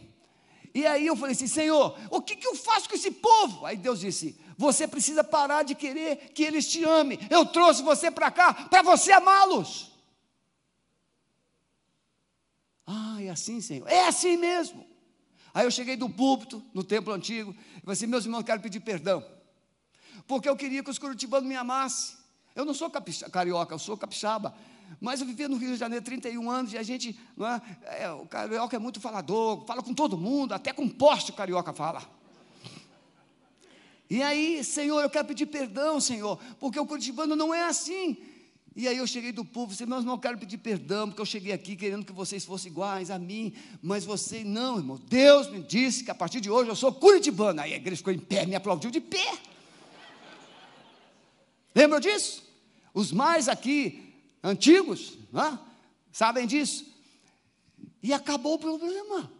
E 0.74 0.86
aí 0.86 1.06
eu 1.06 1.16
falei 1.16 1.34
assim, 1.34 1.46
Senhor, 1.46 1.98
o 2.10 2.20
que, 2.20 2.36
que 2.36 2.46
eu 2.46 2.54
faço 2.54 2.88
com 2.88 2.94
esse 2.94 3.10
povo? 3.10 3.66
Aí 3.66 3.76
Deus 3.76 4.00
disse, 4.00 4.38
você 4.56 4.86
precisa 4.86 5.24
parar 5.24 5.62
de 5.62 5.74
querer 5.74 6.30
que 6.32 6.44
eles 6.44 6.70
te 6.70 6.84
amem. 6.84 7.18
Eu 7.28 7.46
trouxe 7.46 7.82
você 7.82 8.10
para 8.10 8.30
cá 8.30 8.52
para 8.52 8.82
você 8.82 9.10
amá-los. 9.12 9.90
Ah, 12.86 13.22
é 13.22 13.30
assim, 13.30 13.60
Senhor. 13.60 13.88
É 13.88 14.06
assim 14.06 14.36
mesmo. 14.36 14.86
Aí 15.52 15.66
eu 15.66 15.70
cheguei 15.70 15.96
do 15.96 16.08
púlpito, 16.08 16.62
no 16.72 16.84
templo 16.84 17.12
antigo, 17.12 17.54
e 17.76 17.80
falei 17.80 17.92
assim: 17.92 18.06
meus 18.06 18.24
irmãos, 18.24 18.42
quero 18.42 18.60
pedir 18.60 18.80
perdão. 18.80 19.24
Porque 20.26 20.48
eu 20.48 20.56
queria 20.56 20.82
que 20.82 20.90
os 20.90 20.98
curitibanos 20.98 21.48
me 21.48 21.56
amassem. 21.56 22.16
Eu 22.54 22.64
não 22.64 22.74
sou 22.74 22.90
carioca, 23.32 23.74
eu 23.74 23.78
sou 23.78 23.96
capixaba. 23.96 24.54
Mas 25.00 25.20
eu 25.20 25.26
vivia 25.26 25.48
no 25.48 25.56
Rio 25.56 25.72
de 25.72 25.76
Janeiro 25.76 26.04
31 26.04 26.50
anos 26.50 26.72
e 26.72 26.78
a 26.78 26.82
gente, 26.82 27.18
não 27.36 27.46
é, 27.46 27.62
é, 27.84 28.10
o 28.10 28.26
carioca 28.26 28.74
é 28.74 28.78
muito 28.78 29.00
falador, 29.00 29.64
fala 29.64 29.82
com 29.82 29.94
todo 29.94 30.18
mundo, 30.18 30.52
até 30.52 30.72
com 30.72 30.88
poste 30.88 31.30
o 31.30 31.34
carioca 31.34 31.72
fala. 31.72 32.02
E 34.08 34.20
aí, 34.22 34.64
Senhor, 34.64 35.00
eu 35.00 35.08
quero 35.08 35.28
pedir 35.28 35.46
perdão, 35.46 36.00
Senhor, 36.00 36.36
porque 36.58 36.80
o 36.80 36.86
curitibano 36.86 37.36
não 37.36 37.54
é 37.54 37.64
assim. 37.64 38.16
E 38.74 38.87
aí 38.87 38.96
eu 38.96 39.06
cheguei 39.06 39.33
do 39.33 39.44
povo, 39.44 39.72
disse, 39.72 39.85
meus 39.85 40.02
irmãos, 40.02 40.20
quero 40.20 40.38
pedir 40.38 40.59
perdão, 40.59 41.09
porque 41.09 41.20
eu 41.20 41.26
cheguei 41.26 41.52
aqui 41.52 41.74
querendo 41.74 42.04
que 42.04 42.12
vocês 42.12 42.44
fossem 42.44 42.70
iguais 42.70 43.11
a 43.11 43.18
mim, 43.18 43.52
mas 43.83 44.04
vocês 44.04 44.44
não, 44.46 44.78
irmão. 44.78 45.00
Deus 45.09 45.50
me 45.50 45.61
disse 45.61 46.04
que 46.04 46.11
a 46.11 46.14
partir 46.14 46.40
de 46.40 46.48
hoje 46.48 46.70
eu 46.70 46.76
sou 46.76 46.92
curitibano. 46.92 47.61
Aí 47.61 47.72
a 47.72 47.76
igreja 47.76 47.96
ficou 47.96 48.12
em 48.12 48.18
pé, 48.18 48.46
me 48.46 48.54
aplaudiu 48.54 48.90
de 48.90 49.00
pé. 49.00 49.38
Lembram 51.74 51.98
disso? 51.98 52.44
Os 52.94 53.12
mais 53.12 53.48
aqui, 53.48 54.14
antigos, 54.42 55.18
né, 55.33 55.59
sabem 56.12 56.46
disso. 56.46 56.87
E 58.02 58.12
acabou 58.12 58.54
o 58.54 58.59
problema. 58.59 59.30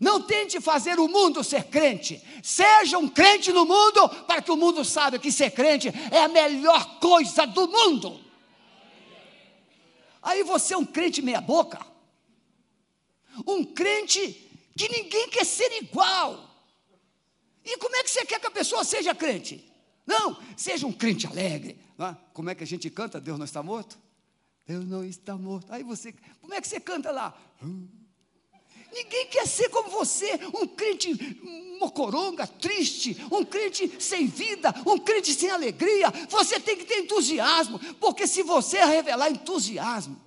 Não 0.00 0.22
tente 0.22 0.60
fazer 0.60 0.98
o 0.98 1.08
mundo 1.08 1.44
ser 1.44 1.64
crente. 1.64 2.22
Seja 2.42 2.98
um 2.98 3.08
crente 3.08 3.52
no 3.52 3.64
mundo, 3.64 4.08
para 4.26 4.42
que 4.42 4.50
o 4.50 4.56
mundo 4.56 4.84
saiba 4.84 5.18
que 5.18 5.30
ser 5.30 5.50
crente 5.50 5.88
é 6.10 6.22
a 6.22 6.28
melhor 6.28 6.98
coisa 6.98 7.46
do 7.46 7.68
mundo. 7.68 8.20
Aí 10.22 10.42
você 10.42 10.74
é 10.74 10.78
um 10.78 10.84
crente 10.84 11.20
meia-boca. 11.20 11.84
Um 13.46 13.64
crente 13.64 14.50
que 14.76 14.88
ninguém 14.88 15.28
quer 15.28 15.44
ser 15.44 15.70
igual. 15.82 16.48
E 17.64 17.76
como 17.78 17.96
é 17.96 18.02
que 18.02 18.10
você 18.10 18.24
quer 18.24 18.40
que 18.40 18.46
a 18.46 18.50
pessoa 18.50 18.84
seja 18.84 19.14
crente? 19.14 19.70
Não, 20.06 20.36
seja 20.56 20.86
um 20.86 20.92
crente 20.92 21.26
alegre. 21.26 21.78
É? 21.98 22.16
Como 22.32 22.50
é 22.50 22.54
que 22.54 22.64
a 22.64 22.66
gente 22.66 22.90
canta? 22.90 23.20
Deus 23.20 23.38
não 23.38 23.44
está 23.44 23.62
morto? 23.62 23.98
Deus 24.66 24.84
não 24.84 25.04
está 25.04 25.36
morto. 25.36 25.72
Aí 25.72 25.82
você, 25.82 26.14
como 26.40 26.54
é 26.54 26.60
que 26.60 26.66
você 26.66 26.80
canta 26.80 27.10
lá? 27.10 27.36
Hum. 27.62 27.88
Ninguém 28.92 29.26
quer 29.26 29.46
ser 29.46 29.68
como 29.70 29.88
você, 29.88 30.38
um 30.54 30.66
crente 30.66 31.14
mocoronga, 31.80 32.46
triste, 32.46 33.16
um 33.30 33.44
crente 33.44 33.90
sem 33.98 34.26
vida, 34.26 34.72
um 34.86 34.98
crente 34.98 35.32
sem 35.34 35.50
alegria. 35.50 36.12
Você 36.28 36.60
tem 36.60 36.76
que 36.76 36.84
ter 36.84 36.98
entusiasmo, 36.98 37.78
porque 37.94 38.26
se 38.26 38.42
você 38.42 38.84
revelar 38.84 39.30
entusiasmo, 39.30 40.20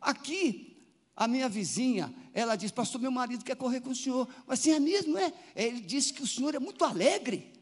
aqui 0.00 0.76
a 1.16 1.26
minha 1.26 1.48
vizinha, 1.48 2.12
ela 2.34 2.56
disse, 2.56 2.72
pastor, 2.72 3.00
meu 3.00 3.10
marido 3.10 3.44
quer 3.44 3.56
correr 3.56 3.80
com 3.80 3.90
o 3.90 3.94
senhor. 3.94 4.28
Mas 4.46 4.60
assim 4.60 4.72
é 4.72 4.80
mesmo, 4.80 5.18
é? 5.18 5.32
Ele 5.54 5.80
disse 5.80 6.12
que 6.12 6.22
o 6.22 6.26
senhor 6.26 6.54
é 6.54 6.58
muito 6.58 6.84
alegre. 6.84 7.52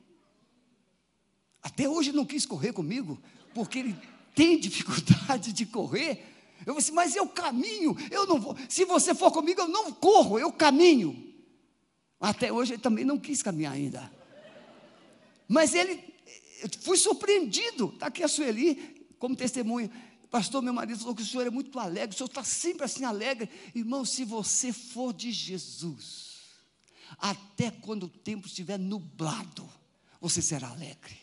Até 1.62 1.88
hoje 1.88 2.12
não 2.12 2.24
quis 2.24 2.46
correr 2.46 2.72
comigo, 2.72 3.20
porque 3.54 3.80
ele 3.80 3.96
tem 4.34 4.58
dificuldade 4.58 5.52
de 5.52 5.66
correr. 5.66 6.29
Eu 6.66 6.76
disse, 6.76 6.92
mas 6.92 7.16
eu 7.16 7.26
caminho, 7.26 7.96
eu 8.10 8.26
não 8.26 8.40
vou. 8.40 8.56
Se 8.68 8.84
você 8.84 9.14
for 9.14 9.30
comigo, 9.30 9.60
eu 9.60 9.68
não 9.68 9.92
corro, 9.92 10.38
eu 10.38 10.52
caminho. 10.52 11.30
Até 12.20 12.52
hoje 12.52 12.74
ele 12.74 12.82
também 12.82 13.04
não 13.04 13.18
quis 13.18 13.42
caminhar 13.42 13.72
ainda. 13.72 14.12
Mas 15.48 15.74
ele, 15.74 16.02
fui 16.80 16.96
surpreendido. 16.96 17.90
Está 17.94 18.06
aqui 18.06 18.22
a 18.22 18.28
Sueli, 18.28 19.06
como 19.18 19.34
testemunha. 19.34 19.90
Pastor, 20.30 20.62
meu 20.62 20.72
marido 20.72 20.98
falou 20.98 21.14
que 21.14 21.22
o 21.22 21.26
senhor 21.26 21.46
é 21.46 21.50
muito 21.50 21.76
alegre, 21.78 22.14
o 22.14 22.16
senhor 22.16 22.28
está 22.28 22.44
sempre 22.44 22.84
assim 22.84 23.04
alegre. 23.04 23.50
Irmão, 23.74 24.04
se 24.04 24.24
você 24.24 24.72
for 24.72 25.12
de 25.12 25.32
Jesus, 25.32 26.36
até 27.18 27.70
quando 27.70 28.04
o 28.04 28.08
tempo 28.08 28.46
estiver 28.46 28.78
nublado, 28.78 29.68
você 30.20 30.40
será 30.40 30.68
alegre. 30.68 31.19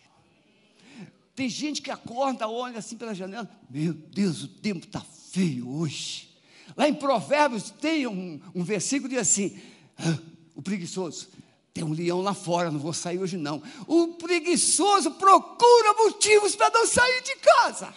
Tem 1.38 1.48
gente 1.48 1.84
que 1.84 1.92
acorda, 1.92 2.50
olha 2.50 2.80
assim 2.80 2.98
pela 2.98 3.14
janela, 3.14 3.48
meu 3.70 3.94
Deus, 3.94 4.42
o 4.42 4.48
tempo 4.48 4.88
está 4.88 5.02
feio 5.02 5.70
hoje. 5.70 6.36
Lá 6.76 6.90
em 6.90 6.96
Provérbios 6.96 7.70
tem 7.70 8.08
um, 8.08 8.42
um 8.56 8.64
versículo 8.64 9.08
que 9.08 9.16
diz 9.16 9.30
assim: 9.30 9.56
ah, 10.00 10.18
o 10.56 10.64
preguiçoso, 10.64 11.28
tem 11.72 11.84
um 11.84 11.94
leão 11.94 12.22
lá 12.22 12.34
fora, 12.34 12.72
não 12.72 12.80
vou 12.80 12.92
sair 12.92 13.20
hoje 13.20 13.38
não. 13.38 13.62
O 13.86 14.16
preguiçoso 14.16 15.12
procura 15.12 15.94
motivos 15.94 16.56
para 16.56 16.72
não 16.72 16.88
sair 16.88 17.22
de 17.22 17.36
casa. 17.36 17.94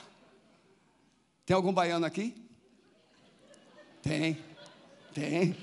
Tem 1.46 1.56
algum 1.56 1.72
baiano 1.72 2.04
aqui? 2.04 2.34
Tem, 4.02 4.36
tem. 5.14 5.56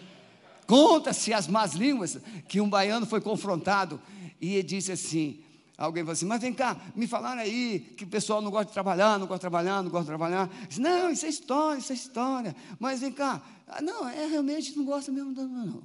Conta-se 0.66 1.32
as 1.32 1.48
más 1.48 1.74
línguas 1.74 2.18
que 2.48 2.60
um 2.60 2.68
baiano 2.68 3.06
foi 3.06 3.22
confrontado 3.22 4.02
e 4.42 4.56
ele 4.56 4.64
disse 4.64 4.92
assim: 4.92 5.44
Alguém 5.78 6.02
falou 6.02 6.14
assim, 6.14 6.26
mas 6.26 6.42
vem 6.42 6.52
cá, 6.52 6.76
me 6.96 7.06
falaram 7.06 7.40
aí 7.40 7.80
que 7.96 8.04
o 8.04 8.08
pessoal 8.08 8.42
não 8.42 8.50
gosta 8.50 8.66
de 8.66 8.74
trabalhar, 8.74 9.20
não 9.20 9.28
gosta 9.28 9.36
de 9.38 9.42
trabalhar, 9.42 9.84
não 9.84 9.92
gosta 9.92 10.06
de 10.06 10.10
trabalhar. 10.10 10.50
Não, 10.80 11.12
isso 11.12 11.28
é 11.28 11.30
história, 11.30 11.78
isso 11.78 11.92
é 11.92 11.96
história. 11.96 12.56
Mas 12.80 13.02
vem 13.02 13.12
cá, 13.12 13.44
ah, 13.68 13.80
não, 13.80 14.10
é 14.10 14.26
realmente 14.26 14.76
não 14.76 14.84
gosta 14.84 15.12
mesmo, 15.12 15.32
não, 15.34 15.48
não. 15.48 15.84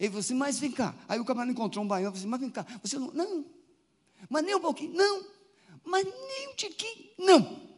Ele 0.00 0.08
falou 0.08 0.20
assim, 0.20 0.34
mas 0.34 0.58
vem 0.58 0.72
cá. 0.72 0.94
Aí 1.06 1.20
o 1.20 1.24
camarada 1.24 1.52
encontrou 1.52 1.84
um 1.84 1.88
baiano, 1.88 2.12
falou 2.12 2.18
assim, 2.18 2.28
mas 2.28 2.40
vem 2.40 2.48
cá, 2.48 2.64
você 2.82 2.98
não, 2.98 3.08
não, 3.08 3.44
mas 4.30 4.42
nem 4.42 4.54
um 4.54 4.60
pouquinho, 4.60 4.94
não, 4.94 5.26
mas 5.84 6.04
nem 6.04 6.48
um 6.48 6.54
tiquinho, 6.54 7.10
não. 7.18 7.68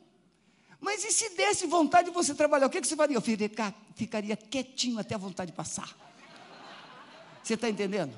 Mas 0.81 1.05
e 1.05 1.11
se 1.11 1.31
desse 1.31 1.67
vontade 1.67 2.09
de 2.09 2.15
você 2.15 2.35
trabalhar, 2.35 2.67
o 2.67 2.71
que, 2.71 2.81
que 2.81 2.87
você 2.87 2.95
faria? 2.97 3.17
Eu 3.17 3.23
ficaria 3.97 4.37
quietinho 4.37 4.99
até 4.99 5.17
a 5.17 5.19
vontade 5.19 5.53
passar. 5.53 5.95
Você 7.43 7.55
está 7.55 7.69
entendendo? 7.69 8.17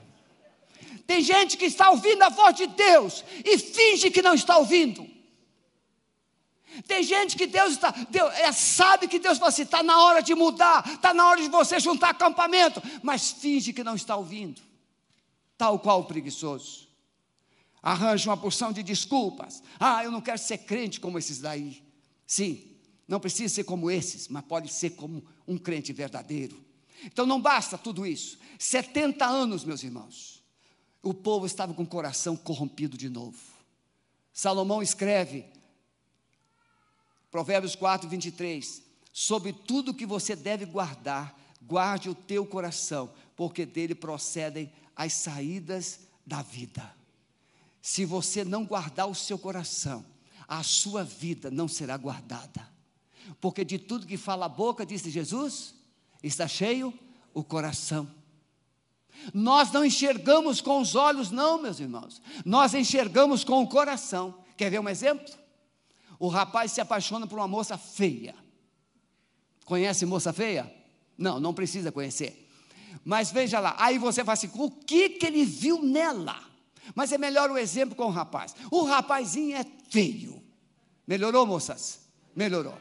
Tem 1.07 1.21
gente 1.21 1.57
que 1.57 1.65
está 1.65 1.91
ouvindo 1.91 2.23
a 2.23 2.29
voz 2.29 2.55
de 2.55 2.67
Deus 2.67 3.25
e 3.45 3.59
finge 3.59 4.11
que 4.11 4.23
não 4.23 4.35
está 4.35 4.57
ouvindo. 4.57 5.09
Tem 6.87 7.03
gente 7.03 7.37
que 7.37 7.47
Deus 7.47 7.73
está, 7.73 7.91
Deus, 8.09 8.33
é, 8.35 8.51
sabe 8.51 9.07
que 9.07 9.19
Deus 9.19 9.37
fala 9.37 9.51
assim, 9.51 9.63
está 9.63 9.83
na 9.83 10.03
hora 10.05 10.23
de 10.23 10.35
mudar, 10.35 10.83
está 10.95 11.13
na 11.13 11.29
hora 11.29 11.43
de 11.43 11.49
você 11.49 11.79
juntar 11.79 12.11
acampamento, 12.11 12.83
mas 13.03 13.31
finge 13.31 13.75
que 13.75 13.85
não 13.85 13.95
está 13.95 14.17
ouvindo, 14.17 14.63
tal 15.59 15.79
qual 15.79 16.01
o 16.01 16.05
preguiçoso. 16.05 16.89
Arranja 17.83 18.31
uma 18.31 18.37
porção 18.37 18.73
de 18.73 18.83
desculpas. 18.83 19.63
Ah, 19.79 20.05
eu 20.05 20.11
não 20.11 20.21
quero 20.21 20.39
ser 20.39 20.59
crente 20.59 21.01
como 21.01 21.19
esses 21.19 21.41
daí. 21.41 21.83
Sim, 22.27 22.65
não 23.09 23.21
precisa 23.21 23.53
ser 23.53 23.65
como 23.65 23.91
esses, 23.91 24.29
mas 24.29 24.45
pode 24.45 24.73
ser 24.73 24.91
como 24.91 25.23
um 25.47 25.59
crente 25.59 25.93
verdadeiro. 25.93 26.65
Então 27.05 27.27
não 27.27 27.41
basta 27.41 27.77
tudo 27.77 28.07
isso. 28.07 28.39
70 28.59 29.27
anos, 29.27 29.65
meus 29.65 29.83
irmãos 29.83 30.42
o 31.03 31.13
povo 31.13 31.47
estava 31.47 31.75
com 31.75 31.83
o 31.83 31.87
coração 31.87 32.37
corrompido 32.37 32.97
de 32.97 33.09
novo. 33.09 33.39
Salomão 34.33 34.83
escreve, 34.83 35.45
Provérbios 37.31 37.75
4, 37.75 38.09
23: 38.09 38.83
Sobre 39.13 39.53
tudo 39.53 39.95
que 39.95 40.07
você 40.07 40.37
deve 40.37 40.65
guardar, 40.65 41.39
guarde 41.61 42.09
o 42.09 42.15
teu 42.15 42.47
coração, 42.47 43.13
porque 43.37 43.67
dele 43.67 43.95
procedem 43.95 44.73
as 44.95 45.13
saídas 45.13 46.01
da 46.25 46.41
vida. 46.41 46.95
Se 47.81 48.05
você 48.05 48.45
não 48.45 48.65
guardar 48.65 49.09
o 49.09 49.15
seu 49.15 49.39
coração, 49.39 50.05
a 50.47 50.63
sua 50.63 51.03
vida 51.03 51.51
não 51.51 51.67
será 51.67 51.97
guardada. 51.97 52.71
Porque 53.41 53.65
de 53.65 53.79
tudo 53.79 54.07
que 54.07 54.17
fala 54.17 54.47
a 54.47 54.49
boca, 54.49 54.87
disse 54.87 55.11
Jesus, 55.11 55.75
está 56.23 56.47
cheio 56.47 56.93
o 57.35 57.43
coração. 57.43 58.09
Nós 59.33 59.71
não 59.71 59.85
enxergamos 59.85 60.61
com 60.61 60.81
os 60.81 60.95
olhos, 60.95 61.31
não, 61.31 61.61
meus 61.61 61.81
irmãos. 61.81 62.21
Nós 62.45 62.75
enxergamos 62.75 63.45
com 63.45 63.63
o 63.63 63.69
coração. 63.69 64.35
Quer 64.57 64.71
ver 64.71 64.81
um 64.81 64.89
exemplo? 64.89 65.33
O 66.19 66.29
rapaz 66.29 66.73
se 66.73 66.81
apaixona 66.81 67.27
por 67.27 67.39
uma 67.39 67.49
moça 67.49 67.77
feia. 67.77 68.35
Conhece 69.65 70.07
moça 70.07 70.33
feia? 70.33 70.73
Não, 71.17 71.39
não 71.41 71.55
precisa 71.55 71.93
conhecer. 71.93 72.49
Mas 73.05 73.31
veja 73.31 73.59
lá, 73.59 73.75
aí 73.79 73.99
você 73.99 74.25
fala 74.25 74.35
assim: 74.35 74.51
o 74.55 74.71
que, 74.71 75.11
que 75.11 75.27
ele 75.27 75.45
viu 75.45 75.83
nela? 75.83 76.37
Mas 76.95 77.13
é 77.13 77.19
melhor 77.19 77.51
o 77.51 77.59
exemplo 77.59 77.95
com 77.95 78.07
o 78.07 78.11
rapaz. 78.11 78.55
O 78.71 78.85
rapazinho 78.85 79.57
é 79.57 79.65
feio. 79.89 80.43
Melhorou, 81.07 81.47
moças? 81.47 82.01
Melhorou. 82.35 82.77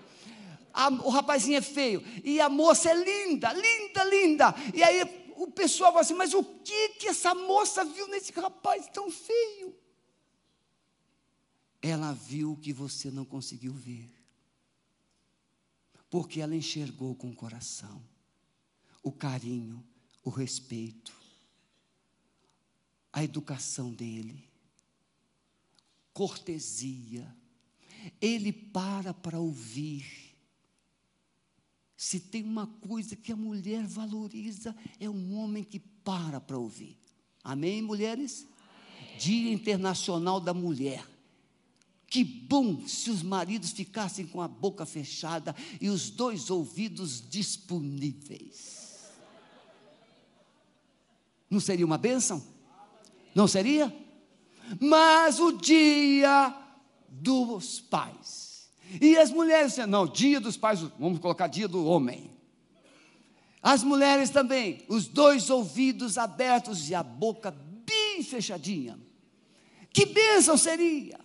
A, 0.74 0.90
o 0.90 1.10
rapazinho 1.10 1.58
é 1.58 1.62
feio. 1.62 2.04
E 2.24 2.40
a 2.40 2.50
moça 2.50 2.90
é 2.90 2.94
linda, 2.94 3.52
linda, 3.54 4.04
linda. 4.04 4.56
E 4.74 4.84
aí 4.84 5.06
o 5.44 5.52
pessoal 5.52 5.92
fala 5.92 6.02
assim: 6.02 6.14
mas 6.14 6.34
o 6.34 6.44
que 6.44 6.90
que 6.90 7.08
essa 7.08 7.34
moça 7.34 7.84
viu 7.84 8.08
nesse 8.08 8.32
rapaz 8.32 8.88
tão 8.90 9.10
feio? 9.12 9.76
Ela 11.82 12.14
viu 12.14 12.52
o 12.54 12.58
que 12.58 12.72
você 12.72 13.10
não 13.10 13.26
conseguiu 13.26 13.74
ver, 13.74 14.10
porque 16.10 16.40
ela 16.42 16.56
enxergou 16.56 17.16
com 17.16 17.30
o 17.30 17.36
coração 17.36 18.02
o 19.04 19.12
carinho, 19.12 19.84
o 20.24 20.30
respeito, 20.30 21.14
a 23.12 23.24
educação 23.24 23.92
dele, 23.92 24.48
cortesia. 26.14 27.36
Ele 28.20 28.52
para 28.52 29.14
para 29.14 29.40
ouvir 29.40 30.21
se 32.02 32.20
tem 32.20 32.44
uma 32.44 32.66
coisa 32.66 33.16
que 33.16 33.32
a 33.32 33.36
mulher 33.36 33.86
valoriza, 33.86 34.76
é 35.00 35.08
um 35.08 35.38
homem 35.38 35.64
que 35.64 35.78
para 35.78 36.42
para 36.42 36.58
ouvir. 36.58 36.98
Amém, 37.44 37.80
mulheres? 37.80 38.48
Amém. 38.98 39.18
Dia 39.20 39.54
Internacional 39.54 40.42
da 40.42 40.52
Mulher. 40.52 41.08
Que 42.08 42.24
bom 42.24 42.88
se 42.88 43.12
os 43.12 43.22
maridos 43.22 43.70
ficassem 43.70 44.26
com 44.26 44.42
a 44.42 44.48
boca 44.48 44.84
fechada 44.84 45.56
e 45.80 45.90
os 45.90 46.10
dois 46.10 46.50
ouvidos 46.50 47.22
disponíveis. 47.30 49.12
Não 51.48 51.60
seria 51.60 51.86
uma 51.86 52.00
bênção? 52.00 52.44
Não 53.36 53.48
seria? 53.48 53.96
Mas 54.80 55.40
o 55.40 55.52
dia 55.52 56.52
dos 57.08 57.80
pais 57.80 58.51
e 59.00 59.18
as 59.18 59.32
mulheres, 59.32 59.78
não, 59.88 60.06
dia 60.06 60.40
dos 60.42 60.58
pais, 60.58 60.82
vamos 61.00 61.20
colocar 61.20 61.48
dia 61.48 61.68
do 61.68 61.86
homem. 61.86 62.32
As 63.62 63.84
mulheres 63.84 64.30
também, 64.30 64.84
os 64.88 65.08
dois 65.08 65.50
ouvidos 65.50 66.18
abertos 66.18 66.90
e 66.90 66.96
a 66.96 67.04
boca 67.04 67.52
bem 67.52 68.24
fechadinha. 68.24 69.00
Que 69.94 70.06
bênção 70.06 70.58
seria! 70.58 71.20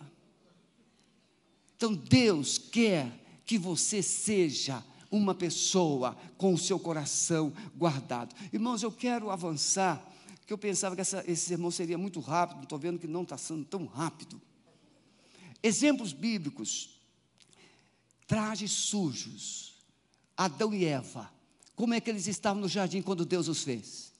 Então 1.76 1.94
Deus 1.94 2.58
quer 2.58 3.10
que 3.44 3.56
você 3.56 4.02
seja 4.02 4.82
uma 5.10 5.34
pessoa 5.34 6.16
com 6.36 6.52
o 6.52 6.58
seu 6.58 6.78
coração 6.78 7.52
guardado. 7.76 8.34
Irmãos, 8.52 8.82
eu 8.82 8.92
quero 8.92 9.30
avançar, 9.30 10.04
que 10.46 10.52
eu 10.52 10.58
pensava 10.58 10.94
que 10.94 11.00
essa, 11.00 11.24
esse 11.26 11.46
sermão 11.46 11.70
seria 11.70 11.96
muito 11.96 12.20
rápido, 12.20 12.62
estou 12.62 12.78
vendo 12.78 12.98
que 12.98 13.06
não 13.06 13.22
está 13.22 13.38
sendo 13.38 13.64
tão 13.64 13.86
rápido. 13.86 14.40
Exemplos 15.62 16.12
bíblicos 16.12 16.95
trajes 18.26 18.72
sujos. 18.72 19.74
Adão 20.36 20.74
e 20.74 20.84
Eva, 20.84 21.32
como 21.74 21.94
é 21.94 22.00
que 22.00 22.10
eles 22.10 22.26
estavam 22.26 22.60
no 22.60 22.68
jardim 22.68 23.00
quando 23.00 23.24
Deus 23.24 23.48
os 23.48 23.62
fez? 23.62 24.12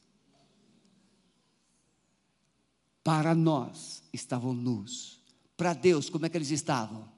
Para 3.03 3.35
nós 3.35 4.03
estavam 4.13 4.53
nus. 4.53 5.21
Para 5.57 5.73
Deus, 5.73 6.11
como 6.11 6.27
é 6.27 6.29
que 6.29 6.37
eles 6.37 6.51
estavam? 6.51 7.11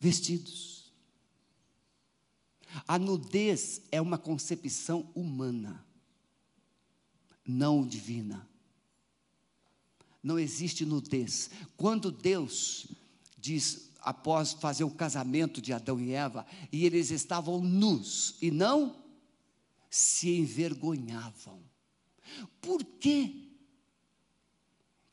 Vestidos. 0.00 0.92
A 2.86 2.98
nudez 2.98 3.82
é 3.90 4.00
uma 4.00 4.18
concepção 4.18 5.10
humana, 5.14 5.84
não 7.46 7.86
divina. 7.86 8.48
Não 10.22 10.38
existe 10.38 10.84
nudez. 10.84 11.50
Quando 11.76 12.10
Deus 12.10 12.86
diz 13.38 13.87
após 14.00 14.52
fazer 14.52 14.84
o 14.84 14.90
casamento 14.90 15.60
de 15.60 15.72
Adão 15.72 16.00
e 16.00 16.12
Eva, 16.12 16.46
e 16.72 16.84
eles 16.84 17.10
estavam 17.10 17.60
nus 17.60 18.36
e 18.40 18.50
não 18.50 18.96
se 19.90 20.30
envergonhavam. 20.38 21.60
Por 22.60 22.84
quê? 22.84 23.48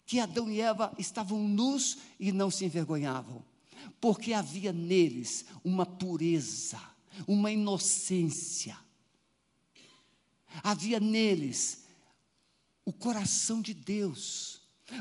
que 0.06 0.20
Adão 0.20 0.50
e 0.50 0.62
Eva 0.62 0.94
estavam 0.98 1.48
nus 1.48 1.98
e 2.20 2.32
não 2.32 2.52
se 2.52 2.66
envergonhavam? 2.66 3.44
Porque 4.00 4.34
havia 4.34 4.72
neles 4.72 5.46
uma 5.64 5.86
pureza, 5.86 6.80
uma 7.28 7.52
inocência. 7.52 8.78
Havia 10.64 11.00
neles 11.00 11.84
o 12.86 12.94
coração 12.94 13.62
de 13.62 13.74
Deus. 13.74 14.55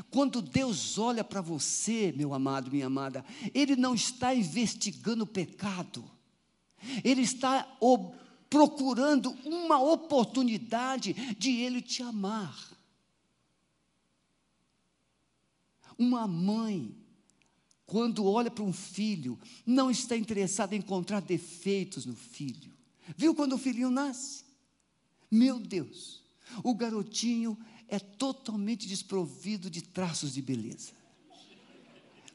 Quando 0.09 0.41
Deus 0.41 0.97
olha 0.97 1.23
para 1.23 1.41
você, 1.41 2.11
meu 2.15 2.33
amado, 2.33 2.71
minha 2.71 2.87
amada, 2.87 3.23
Ele 3.53 3.75
não 3.75 3.93
está 3.93 4.33
investigando 4.33 5.23
o 5.23 5.27
pecado, 5.27 6.03
Ele 7.03 7.21
está 7.21 7.67
procurando 8.49 9.31
uma 9.45 9.79
oportunidade 9.79 11.13
de 11.37 11.51
Ele 11.51 11.81
te 11.81 12.01
amar. 12.01 12.73
Uma 15.97 16.27
mãe, 16.27 16.93
quando 17.85 18.25
olha 18.25 18.49
para 18.49 18.63
um 18.63 18.73
filho, 18.73 19.39
não 19.65 19.91
está 19.91 20.17
interessada 20.17 20.75
em 20.75 20.79
encontrar 20.79 21.21
defeitos 21.21 22.05
no 22.05 22.15
filho. 22.15 22.73
Viu 23.15 23.35
quando 23.35 23.53
o 23.53 23.57
filhinho 23.57 23.91
nasce? 23.91 24.43
Meu 25.29 25.59
Deus, 25.59 26.23
o 26.63 26.73
garotinho 26.73 27.57
é 27.87 27.99
totalmente 27.99 28.87
desprovido 28.87 29.69
de 29.69 29.81
traços 29.81 30.33
de 30.33 30.41
beleza. 30.41 30.91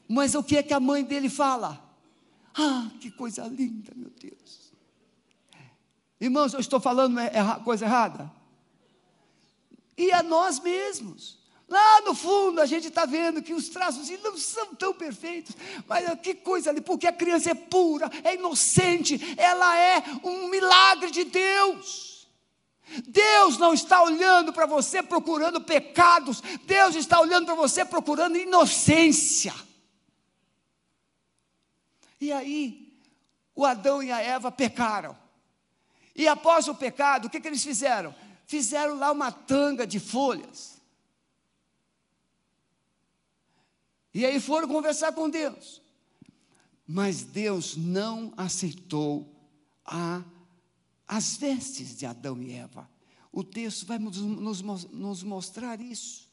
Mas 0.09 0.35
o 0.35 0.43
que 0.43 0.57
é 0.57 0.63
que 0.63 0.75
a 0.75 0.81
mãe 0.81 1.05
dele 1.05 1.29
fala? 1.29 1.89
Ah, 2.55 2.91
que 3.01 3.11
coisa 3.11 3.47
linda, 3.47 3.93
meu 3.95 4.11
Deus. 4.11 4.73
Irmãos, 6.21 6.53
eu 6.53 6.61
estou 6.61 6.81
falando 6.81 7.17
coisa 7.65 7.85
errada? 7.85 8.31
E 9.97 10.13
a 10.13 10.23
nós 10.23 10.59
mesmos. 10.59 11.39
Lá 11.69 12.01
no 12.01 12.17
fundo 12.17 12.61
a 12.61 12.67
gente 12.67 12.89
está 12.89 13.07
vendo 13.07 13.41
que 13.41 13.55
os 13.55 13.69
traços 13.69 14.11
não 14.25 14.37
são 14.37 14.75
tão 14.75 14.93
perfeitos, 14.93 15.57
mas 15.87 16.05
que 16.21 16.35
coisa 16.35 16.71
ali, 16.71 16.81
porque 16.81 17.07
a 17.07 17.13
criança 17.13 17.53
é 17.53 17.55
pura, 17.55 18.11
é 18.25 18.35
inocente, 18.35 19.21
ela 19.37 19.79
é 19.79 20.03
um 20.25 20.49
milagre 20.49 21.13
de 21.13 21.23
Deus. 21.23 22.10
Deus 23.07 23.59
não 23.59 23.73
está 23.73 24.03
olhando 24.03 24.53
para 24.53 24.67
você 24.67 25.03
procurando 25.03 25.61
pecados, 25.61 26.41
Deus 26.67 26.95
está 26.95 27.21
olhando 27.21 27.47
para 27.47 27.55
você 27.55 27.85
procurando 27.85 28.37
inocência. 28.37 29.55
E 32.21 32.33
aí, 32.33 33.01
o 33.55 33.65
Adão 33.65 34.03
e 34.03 34.11
a 34.11 34.21
Eva 34.21 34.53
pecaram. 34.53 35.17
E 36.15 36.29
após 36.29 36.69
o 36.69 36.75
pecado, 36.75 37.27
o 37.27 37.31
que, 37.31 37.41
que 37.41 37.49
eles 37.49 37.65
fizeram? 37.65 38.15
Fizeram 38.47 38.99
lá 38.99 39.11
uma 39.13 39.31
tanga 39.31 39.87
de 39.87 39.99
folhas 39.99 40.81
E 44.13 44.27
aí 44.27 44.41
foram 44.41 44.69
conversar 44.69 45.13
com 45.13 45.31
Deus. 45.31 45.81
Mas 46.87 47.23
Deus 47.23 47.77
não 47.77 48.33
aceitou 48.37 49.33
a, 49.85 50.23
as 51.11 51.37
vestes 51.37 51.97
de 51.97 52.07
Adão 52.07 52.41
e 52.43 52.53
Eva. 52.53 52.89
O 53.33 53.43
texto 53.43 53.87
vai 53.87 53.99
nos, 53.99 54.17
nos, 54.19 54.63
nos 54.63 55.23
mostrar 55.23 55.81
isso. 55.81 56.29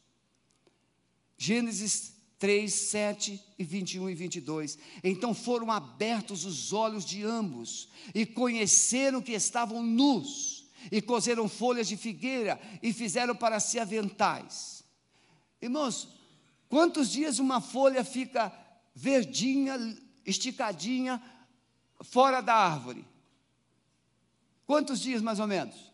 Gênesis 1.38 2.14
3, 2.40 2.72
7 2.72 3.42
e 3.58 3.64
21 3.64 4.10
e 4.10 4.16
22. 4.16 4.78
Então 5.04 5.34
foram 5.34 5.72
abertos 5.72 6.46
os 6.46 6.74
olhos 6.74 7.06
de 7.06 7.24
ambos, 7.24 7.90
e 8.14 8.26
conheceram 8.26 9.22
que 9.22 9.32
estavam 9.32 9.82
nus, 9.82 10.68
e 10.92 11.02
cozeram 11.02 11.50
folhas 11.50 11.88
de 11.88 11.98
figueira, 11.98 12.60
e 12.82 12.94
fizeram 12.94 13.36
para 13.36 13.60
si 13.60 13.80
aventais. 13.80 14.84
Irmãos, 15.62 16.08
Quantos 16.70 17.12
dias 17.12 17.40
uma 17.40 17.62
folha 17.62 18.04
fica 18.04 18.52
verdinha, 18.94 19.78
esticadinha, 20.26 21.22
fora 22.02 22.42
da 22.42 22.54
árvore? 22.54 23.06
Quantos 24.68 25.00
dias 25.00 25.22
mais 25.22 25.40
ou 25.40 25.48
menos? 25.48 25.92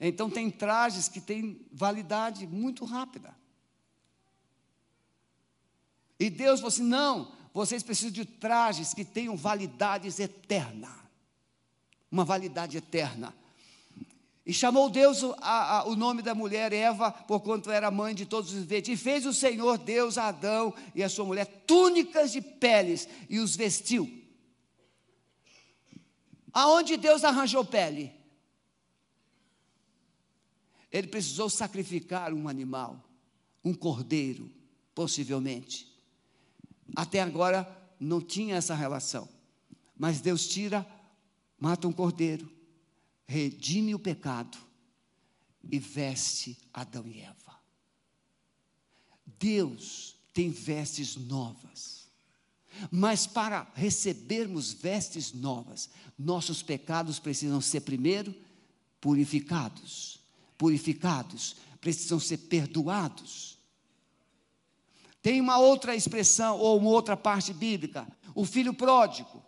Então 0.00 0.30
tem 0.30 0.48
trajes 0.48 1.08
que 1.08 1.20
têm 1.20 1.66
validade 1.72 2.46
muito 2.46 2.84
rápida. 2.84 3.36
E 6.18 6.30
Deus 6.30 6.60
falou 6.60 6.68
assim: 6.68 6.84
não, 6.84 7.32
vocês 7.52 7.82
precisam 7.82 8.12
de 8.12 8.24
trajes 8.24 8.94
que 8.94 9.04
tenham 9.04 9.36
validades 9.36 10.20
eterna. 10.20 10.88
Uma 12.10 12.24
validade 12.24 12.76
eterna. 12.76 13.34
E 14.44 14.52
chamou 14.52 14.88
Deus 14.88 15.22
a, 15.38 15.78
a, 15.78 15.88
o 15.88 15.96
nome 15.96 16.22
da 16.22 16.34
mulher 16.34 16.72
Eva, 16.72 17.10
porquanto 17.10 17.70
era 17.70 17.90
mãe 17.90 18.14
de 18.14 18.26
todos 18.26 18.52
os 18.52 18.60
viventes. 18.60 18.92
E 18.92 19.02
fez 19.02 19.26
o 19.26 19.32
Senhor 19.32 19.78
Deus 19.78 20.16
a 20.16 20.28
Adão 20.28 20.74
e 20.94 21.02
a 21.02 21.08
sua 21.08 21.24
mulher 21.24 21.46
túnicas 21.66 22.30
de 22.30 22.40
peles 22.40 23.08
e 23.28 23.40
os 23.40 23.56
vestiu. 23.56 24.21
Aonde 26.52 26.96
Deus 26.96 27.24
arranjou 27.24 27.64
pele? 27.64 28.12
Ele 30.90 31.08
precisou 31.08 31.48
sacrificar 31.48 32.32
um 32.34 32.48
animal, 32.48 33.02
um 33.64 33.72
cordeiro, 33.72 34.50
possivelmente. 34.94 35.90
Até 36.94 37.20
agora 37.20 37.66
não 37.98 38.20
tinha 38.20 38.56
essa 38.56 38.74
relação. 38.74 39.28
Mas 39.96 40.20
Deus 40.20 40.46
tira, 40.46 40.86
mata 41.58 41.88
um 41.88 41.92
cordeiro 41.92 42.52
redime 43.32 43.94
o 43.94 43.98
pecado 43.98 44.58
e 45.70 45.78
veste 45.78 46.58
Adão 46.72 47.06
e 47.06 47.20
Eva. 47.20 47.58
Deus 49.38 50.14
tem 50.34 50.50
vestes 50.50 51.16
novas. 51.16 52.01
Mas 52.90 53.26
para 53.26 53.66
recebermos 53.74 54.72
vestes 54.72 55.32
novas, 55.32 55.90
nossos 56.18 56.62
pecados 56.62 57.18
precisam 57.18 57.60
ser 57.60 57.80
primeiro 57.80 58.34
purificados. 59.00 60.18
Purificados, 60.56 61.56
precisam 61.80 62.20
ser 62.20 62.38
perdoados. 62.38 63.58
Tem 65.20 65.40
uma 65.40 65.58
outra 65.58 65.94
expressão 65.94 66.58
ou 66.58 66.78
uma 66.78 66.90
outra 66.90 67.16
parte 67.16 67.52
bíblica, 67.52 68.06
o 68.34 68.44
filho 68.44 68.74
pródigo 68.74 69.42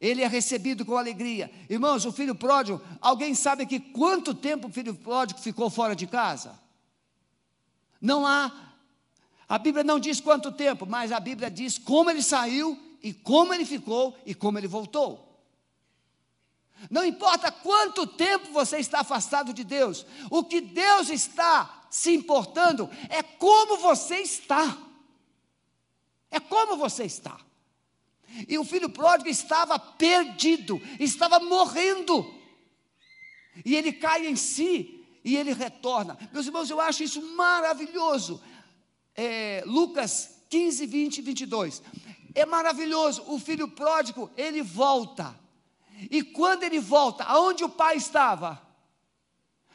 ele 0.00 0.22
é 0.22 0.28
recebido 0.28 0.84
com 0.84 0.98
alegria. 0.98 1.50
Irmãos, 1.68 2.04
o 2.04 2.12
filho 2.12 2.34
pródigo, 2.34 2.78
alguém 3.00 3.34
sabe 3.34 3.64
que 3.64 3.80
quanto 3.80 4.34
tempo 4.34 4.68
o 4.68 4.70
filho 4.70 4.94
pródigo 4.94 5.40
ficou 5.40 5.70
fora 5.70 5.96
de 5.96 6.06
casa? 6.06 6.60
Não 8.00 8.26
há. 8.26 8.73
A 9.48 9.58
Bíblia 9.58 9.84
não 9.84 10.00
diz 10.00 10.20
quanto 10.20 10.52
tempo, 10.52 10.86
mas 10.86 11.12
a 11.12 11.20
Bíblia 11.20 11.50
diz 11.50 11.78
como 11.78 12.10
ele 12.10 12.22
saiu 12.22 12.78
e 13.02 13.12
como 13.12 13.52
ele 13.52 13.64
ficou 13.64 14.16
e 14.24 14.34
como 14.34 14.58
ele 14.58 14.66
voltou. 14.66 15.24
Não 16.90 17.04
importa 17.04 17.50
quanto 17.50 18.06
tempo 18.06 18.52
você 18.52 18.78
está 18.78 19.00
afastado 19.00 19.52
de 19.52 19.64
Deus, 19.64 20.04
o 20.30 20.44
que 20.44 20.60
Deus 20.60 21.08
está 21.08 21.86
se 21.90 22.12
importando 22.12 22.90
é 23.08 23.22
como 23.22 23.76
você 23.78 24.16
está. 24.16 24.76
É 26.30 26.40
como 26.40 26.76
você 26.76 27.04
está. 27.04 27.38
E 28.48 28.58
o 28.58 28.64
filho 28.64 28.88
pródigo 28.88 29.30
estava 29.30 29.78
perdido, 29.78 30.80
estava 30.98 31.38
morrendo. 31.38 32.34
E 33.64 33.76
ele 33.76 33.92
cai 33.92 34.26
em 34.26 34.34
si 34.34 35.06
e 35.24 35.36
ele 35.36 35.52
retorna. 35.52 36.18
Meus 36.32 36.46
irmãos, 36.46 36.68
eu 36.68 36.80
acho 36.80 37.04
isso 37.04 37.22
maravilhoso. 37.36 38.42
É, 39.14 39.62
Lucas 39.66 40.42
15, 40.48 40.86
20 40.86 41.18
e 41.18 41.22
22. 41.22 41.82
É 42.34 42.44
maravilhoso. 42.44 43.24
O 43.28 43.38
filho 43.38 43.68
pródigo, 43.68 44.30
ele 44.36 44.62
volta. 44.62 45.38
E 46.10 46.22
quando 46.22 46.64
ele 46.64 46.80
volta, 46.80 47.24
aonde 47.24 47.64
o 47.64 47.68
pai 47.68 47.96
estava? 47.96 48.60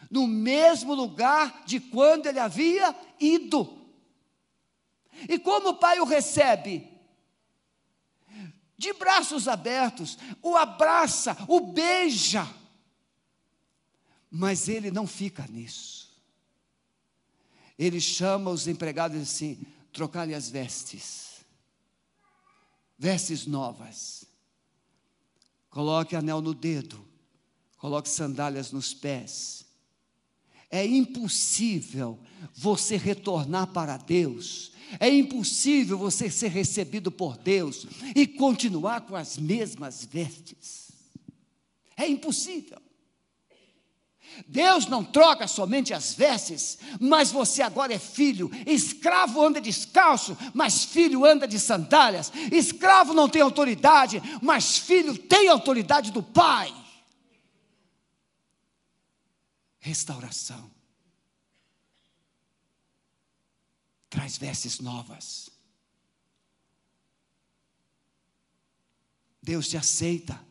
No 0.10 0.28
mesmo 0.28 0.94
lugar 0.94 1.64
de 1.66 1.80
quando 1.80 2.28
ele 2.28 2.40
havia 2.40 2.96
ido. 3.20 3.78
E 5.28 5.38
como 5.40 5.70
o 5.70 5.76
pai 5.76 6.00
o 6.00 6.06
recebe? 6.06 7.00
de 8.80 8.94
braços 8.94 9.50
abertos, 9.50 10.18
o 10.42 10.56
abraça, 10.56 11.36
o 11.50 11.60
beija. 11.60 12.48
Mas 14.32 14.70
ele 14.70 14.90
não 14.90 15.06
fica 15.06 15.46
nisso. 15.50 16.09
Ele 17.80 18.00
chama 18.00 18.52
os 18.52 18.68
empregados 18.68 19.18
e 19.18 19.22
diz 19.22 19.30
assim: 19.30 19.60
trocar-lhe 19.92 20.36
as 20.36 20.50
vestes, 20.50 21.46
vestes 22.98 23.48
novas. 23.48 24.26
Coloque 25.70 26.16
anel 26.16 26.42
no 26.42 26.54
dedo, 26.54 27.04
coloque 27.78 28.10
sandálias 28.10 28.72
nos 28.72 28.94
pés. 28.94 29.66
É 30.70 30.86
impossível 30.86 32.20
você 32.54 32.98
retornar 32.98 33.68
para 33.68 33.98
Deus 33.98 34.74
é 34.98 35.10
impossível 35.10 35.98
você 35.98 36.32
ser 36.32 36.48
recebido 36.48 37.12
por 37.12 37.38
Deus 37.38 37.86
e 38.16 38.26
continuar 38.26 39.02
com 39.02 39.16
as 39.16 39.38
mesmas 39.38 40.06
vestes. 40.06 40.92
É 41.96 42.08
impossível. 42.08 42.80
Deus 44.48 44.88
não 44.88 45.04
troca 45.04 45.48
somente 45.48 45.94
as 45.94 46.14
vestes, 46.14 46.78
mas 47.00 47.32
você 47.32 47.62
agora 47.62 47.94
é 47.94 48.00
filho. 48.00 48.50
Escravo 48.66 49.44
anda 49.44 49.62
descalço, 49.62 50.38
mas 50.54 50.84
filho 50.84 51.26
anda 51.26 51.48
de 51.48 51.60
sandálias. 51.60 52.32
Escravo 52.52 53.14
não 53.14 53.30
tem 53.30 53.42
autoridade, 53.42 54.22
mas 54.42 54.78
filho 54.78 55.18
tem 55.18 55.48
autoridade 55.48 56.12
do 56.12 56.24
Pai. 56.24 56.74
Restauração. 59.80 60.70
Traz 64.10 64.38
vestes 64.38 64.80
novas. 64.80 65.50
Deus 69.42 69.68
te 69.68 69.78
aceita 69.78 70.49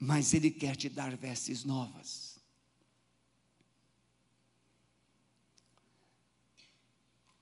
mas 0.00 0.32
Ele 0.32 0.50
quer 0.50 0.74
te 0.74 0.88
dar 0.88 1.14
vestes 1.14 1.62
novas. 1.62 2.40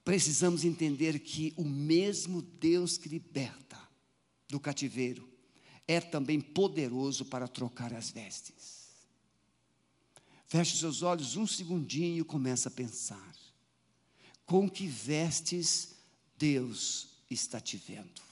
Precisamos 0.05 0.65
entender 0.65 1.21
que 1.21 1.55
o 1.57 1.65
mesmo 1.65 2.43
Deus 2.43 2.99
que 2.99 3.09
liberta 3.09 3.79
do 4.49 4.59
cativeiro 4.59 5.29
é 5.87 6.01
também 6.01 6.41
poderoso 6.41 7.27
para 7.27 7.47
trocar 7.47 7.95
as 7.95 8.11
vestes. 8.11 8.89
Feche 10.49 10.79
seus 10.79 11.03
olhos 11.03 11.37
um 11.37 11.47
segundinho 11.47 12.23
e 12.23 12.25
começa 12.25 12.69
a 12.69 12.73
pensar. 12.73 13.37
Com 14.45 14.69
que 14.69 14.87
vestes 14.87 15.95
Deus 16.39 17.09
está 17.31 17.61
te 17.61 17.77
vendo? 17.77 18.28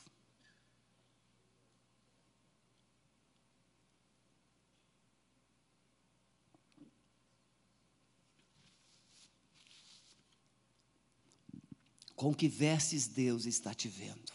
Com 12.17 12.35
que 12.35 12.49
vestes 12.49 13.07
Deus 13.07 13.45
está 13.45 13.75
te 13.75 13.89
vendo? 13.89 14.33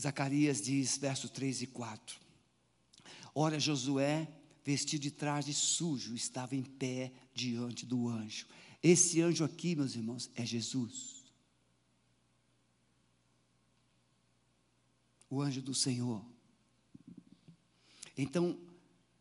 Zacarias 0.00 0.62
diz, 0.62 0.96
versos 0.96 1.30
3 1.30 1.62
e 1.62 1.66
4. 1.66 2.18
Ora, 3.34 3.60
Josué, 3.60 4.26
vestido 4.64 5.02
de 5.02 5.10
traje 5.10 5.52
sujo, 5.52 6.14
estava 6.14 6.56
em 6.56 6.62
pé 6.62 7.12
diante 7.34 7.84
do 7.84 8.08
anjo. 8.08 8.46
Esse 8.82 9.20
anjo 9.20 9.44
aqui, 9.44 9.76
meus 9.76 9.94
irmãos, 9.94 10.30
é 10.34 10.44
Jesus. 10.44 11.22
O 15.28 15.40
anjo 15.40 15.60
do 15.60 15.74
Senhor. 15.74 16.24
Então, 18.16 18.58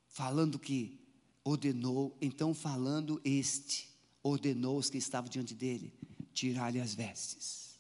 falando 0.08 0.58
que 0.58 0.98
ordenou, 1.44 2.18
então 2.22 2.54
falando 2.54 3.22
este, 3.24 3.90
ordenou 4.24 4.78
os 4.78 4.90
que 4.90 4.98
estavam 4.98 5.30
diante 5.30 5.54
dele 5.54 6.01
tirar-lhe 6.34 6.80
as 6.80 6.94
vestes. 6.94 7.80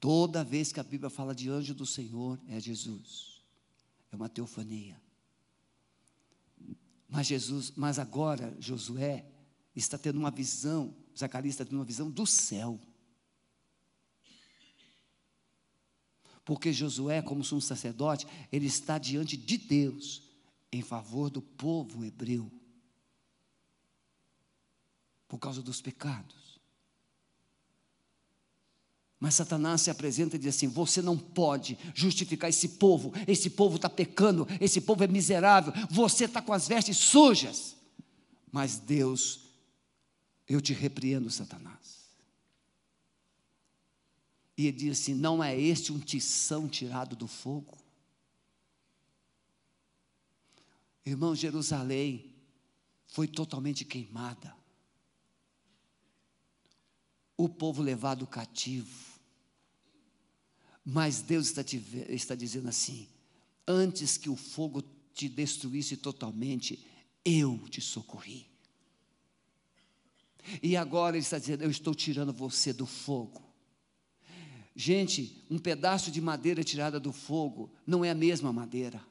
Toda 0.00 0.44
vez 0.44 0.72
que 0.72 0.80
a 0.80 0.84
Bíblia 0.84 1.10
fala 1.10 1.34
de 1.34 1.48
anjo 1.48 1.74
do 1.74 1.86
Senhor, 1.86 2.38
é 2.48 2.60
Jesus. 2.60 3.42
É 4.12 4.16
uma 4.16 4.28
teofania. 4.28 5.00
Mas 7.08 7.26
Jesus, 7.26 7.72
mas 7.74 7.98
agora 7.98 8.54
Josué 8.60 9.24
está 9.74 9.96
tendo 9.96 10.18
uma 10.18 10.30
visão, 10.30 10.94
Zacarias 11.16 11.54
está 11.54 11.64
tendo 11.64 11.76
uma 11.76 11.84
visão 11.84 12.10
do 12.10 12.26
céu. 12.26 12.78
Porque 16.44 16.72
Josué, 16.72 17.20
como 17.20 17.44
sumo 17.44 17.60
sacerdote, 17.60 18.26
ele 18.50 18.66
está 18.66 18.98
diante 18.98 19.36
de 19.36 19.58
Deus 19.58 20.22
em 20.72 20.82
favor 20.82 21.28
do 21.28 21.42
povo 21.42 22.04
hebreu. 22.04 22.50
Por 25.26 25.38
causa 25.38 25.60
dos 25.60 25.82
pecados. 25.82 26.47
Mas 29.20 29.34
Satanás 29.34 29.80
se 29.80 29.90
apresenta 29.90 30.36
e 30.36 30.38
diz 30.38 30.54
assim: 30.54 30.68
você 30.68 31.02
não 31.02 31.18
pode 31.18 31.76
justificar 31.94 32.48
esse 32.48 32.70
povo, 32.70 33.12
esse 33.26 33.50
povo 33.50 33.76
está 33.76 33.90
pecando, 33.90 34.46
esse 34.60 34.80
povo 34.80 35.02
é 35.02 35.08
miserável, 35.08 35.72
você 35.90 36.24
está 36.24 36.40
com 36.40 36.52
as 36.52 36.68
vestes 36.68 36.96
sujas. 36.96 37.76
Mas 38.52 38.78
Deus, 38.78 39.40
eu 40.48 40.60
te 40.60 40.72
repreendo, 40.72 41.30
Satanás. 41.30 41.98
E 44.56 44.66
ele 44.66 44.76
diz 44.76 45.00
assim: 45.00 45.14
não 45.14 45.42
é 45.42 45.58
este 45.58 45.92
um 45.92 45.98
tição 45.98 46.68
tirado 46.68 47.16
do 47.16 47.26
fogo? 47.26 47.76
Irmão, 51.04 51.34
Jerusalém 51.34 52.34
foi 53.06 53.26
totalmente 53.26 53.84
queimada. 53.84 54.57
O 57.38 57.48
povo 57.48 57.80
levado 57.80 58.26
cativo 58.26 59.08
mas 60.90 61.20
Deus 61.20 61.48
está, 61.48 61.62
te, 61.62 61.76
está 62.08 62.34
dizendo 62.34 62.66
assim: 62.66 63.06
antes 63.66 64.16
que 64.16 64.30
o 64.30 64.36
fogo 64.36 64.82
te 65.12 65.28
destruísse 65.28 65.98
totalmente, 65.98 66.82
eu 67.22 67.58
te 67.68 67.78
socorri. 67.82 68.46
E 70.62 70.78
agora 70.78 71.14
Ele 71.14 71.22
está 71.22 71.38
dizendo: 71.38 71.62
eu 71.62 71.70
estou 71.70 71.94
tirando 71.94 72.32
você 72.32 72.72
do 72.72 72.86
fogo. 72.86 73.44
Gente, 74.74 75.44
um 75.50 75.58
pedaço 75.58 76.10
de 76.10 76.22
madeira 76.22 76.64
tirada 76.64 76.98
do 76.98 77.12
fogo 77.12 77.70
não 77.86 78.02
é 78.02 78.08
a 78.08 78.14
mesma 78.14 78.50
madeira. 78.50 79.04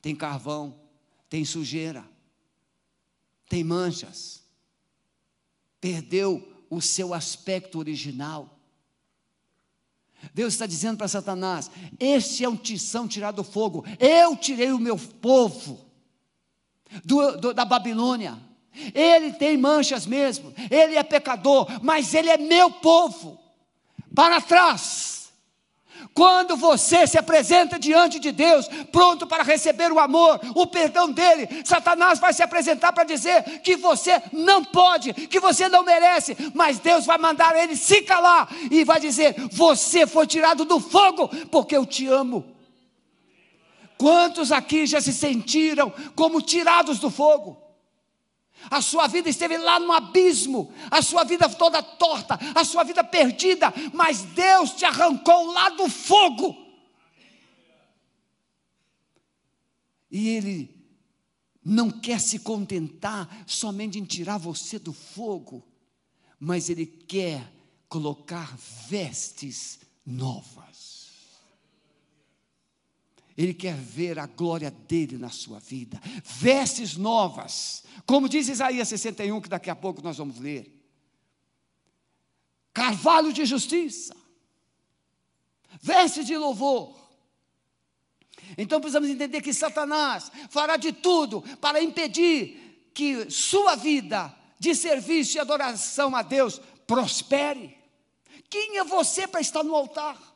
Tem 0.00 0.16
carvão, 0.16 0.80
tem 1.28 1.44
sujeira, 1.44 2.08
tem 3.46 3.62
manchas. 3.62 4.42
Perdeu 5.78 6.51
o 6.72 6.80
seu 6.80 7.12
aspecto 7.12 7.78
original. 7.78 8.58
Deus 10.32 10.54
está 10.54 10.64
dizendo 10.64 10.96
para 10.96 11.08
Satanás: 11.08 11.70
Este 12.00 12.44
é 12.44 12.48
um 12.48 12.56
tição 12.56 13.06
tirado 13.06 13.36
do 13.36 13.44
fogo. 13.44 13.84
Eu 13.98 14.34
tirei 14.36 14.72
o 14.72 14.78
meu 14.78 14.96
povo 14.96 15.84
do, 17.04 17.36
do, 17.36 17.52
da 17.52 17.66
Babilônia. 17.66 18.38
Ele 18.94 19.32
tem 19.34 19.58
manchas 19.58 20.06
mesmo, 20.06 20.54
ele 20.70 20.96
é 20.96 21.02
pecador, 21.02 21.66
mas 21.82 22.14
ele 22.14 22.30
é 22.30 22.38
meu 22.38 22.70
povo. 22.70 23.38
Para 24.14 24.40
trás. 24.40 25.21
Quando 26.14 26.56
você 26.56 27.06
se 27.06 27.16
apresenta 27.16 27.78
diante 27.78 28.18
de 28.18 28.32
Deus, 28.32 28.68
pronto 28.90 29.26
para 29.26 29.42
receber 29.42 29.92
o 29.92 29.98
amor, 29.98 30.40
o 30.54 30.66
perdão 30.66 31.10
dele, 31.10 31.48
Satanás 31.64 32.18
vai 32.18 32.32
se 32.32 32.42
apresentar 32.42 32.92
para 32.92 33.04
dizer 33.04 33.60
que 33.60 33.76
você 33.76 34.22
não 34.32 34.64
pode, 34.64 35.12
que 35.12 35.40
você 35.40 35.68
não 35.68 35.84
merece, 35.84 36.36
mas 36.54 36.78
Deus 36.78 37.06
vai 37.06 37.18
mandar 37.18 37.56
ele 37.56 37.76
se 37.76 38.02
calar 38.02 38.48
e 38.70 38.84
vai 38.84 39.00
dizer: 39.00 39.34
Você 39.52 40.06
foi 40.06 40.26
tirado 40.26 40.64
do 40.64 40.80
fogo, 40.80 41.28
porque 41.50 41.76
eu 41.76 41.86
te 41.86 42.06
amo. 42.06 42.44
Quantos 43.96 44.50
aqui 44.50 44.84
já 44.84 45.00
se 45.00 45.12
sentiram 45.12 45.92
como 46.16 46.42
tirados 46.42 46.98
do 46.98 47.08
fogo? 47.08 47.61
A 48.70 48.80
sua 48.80 49.06
vida 49.06 49.28
esteve 49.28 49.58
lá 49.58 49.78
no 49.78 49.92
abismo, 49.92 50.72
a 50.90 51.02
sua 51.02 51.24
vida 51.24 51.48
toda 51.48 51.82
torta, 51.82 52.38
a 52.54 52.64
sua 52.64 52.84
vida 52.84 53.02
perdida, 53.02 53.72
mas 53.92 54.22
Deus 54.22 54.72
te 54.72 54.84
arrancou 54.84 55.52
lá 55.52 55.70
do 55.70 55.88
fogo. 55.88 56.56
E 60.10 60.28
Ele 60.28 60.82
não 61.64 61.90
quer 61.90 62.20
se 62.20 62.38
contentar 62.40 63.44
somente 63.46 63.98
em 63.98 64.04
tirar 64.04 64.38
você 64.38 64.78
do 64.78 64.92
fogo, 64.92 65.66
mas 66.38 66.68
Ele 66.68 66.86
quer 66.86 67.50
colocar 67.88 68.56
vestes 68.88 69.80
novas. 70.04 70.61
Ele 73.36 73.54
quer 73.54 73.74
ver 73.74 74.18
a 74.18 74.26
glória 74.26 74.70
dele 74.70 75.16
na 75.16 75.30
sua 75.30 75.58
vida, 75.58 76.00
vestes 76.24 76.96
novas, 76.96 77.82
como 78.04 78.28
diz 78.28 78.48
Isaías 78.48 78.88
61, 78.88 79.40
que 79.40 79.48
daqui 79.48 79.70
a 79.70 79.76
pouco 79.76 80.02
nós 80.02 80.18
vamos 80.18 80.38
ler. 80.38 80.70
Carvalho 82.74 83.32
de 83.32 83.44
justiça, 83.44 84.14
vestes 85.80 86.26
de 86.26 86.36
louvor. 86.36 87.00
Então 88.58 88.80
precisamos 88.80 89.08
entender 89.08 89.40
que 89.40 89.54
Satanás 89.54 90.30
fará 90.50 90.76
de 90.76 90.92
tudo 90.92 91.42
para 91.60 91.82
impedir 91.82 92.90
que 92.94 93.30
sua 93.30 93.74
vida 93.76 94.34
de 94.58 94.74
serviço 94.74 95.36
e 95.36 95.40
adoração 95.40 96.14
a 96.14 96.22
Deus 96.22 96.60
prospere. 96.86 97.76
Quem 98.50 98.78
é 98.78 98.84
você 98.84 99.26
para 99.26 99.40
estar 99.40 99.64
no 99.64 99.74
altar? 99.74 100.31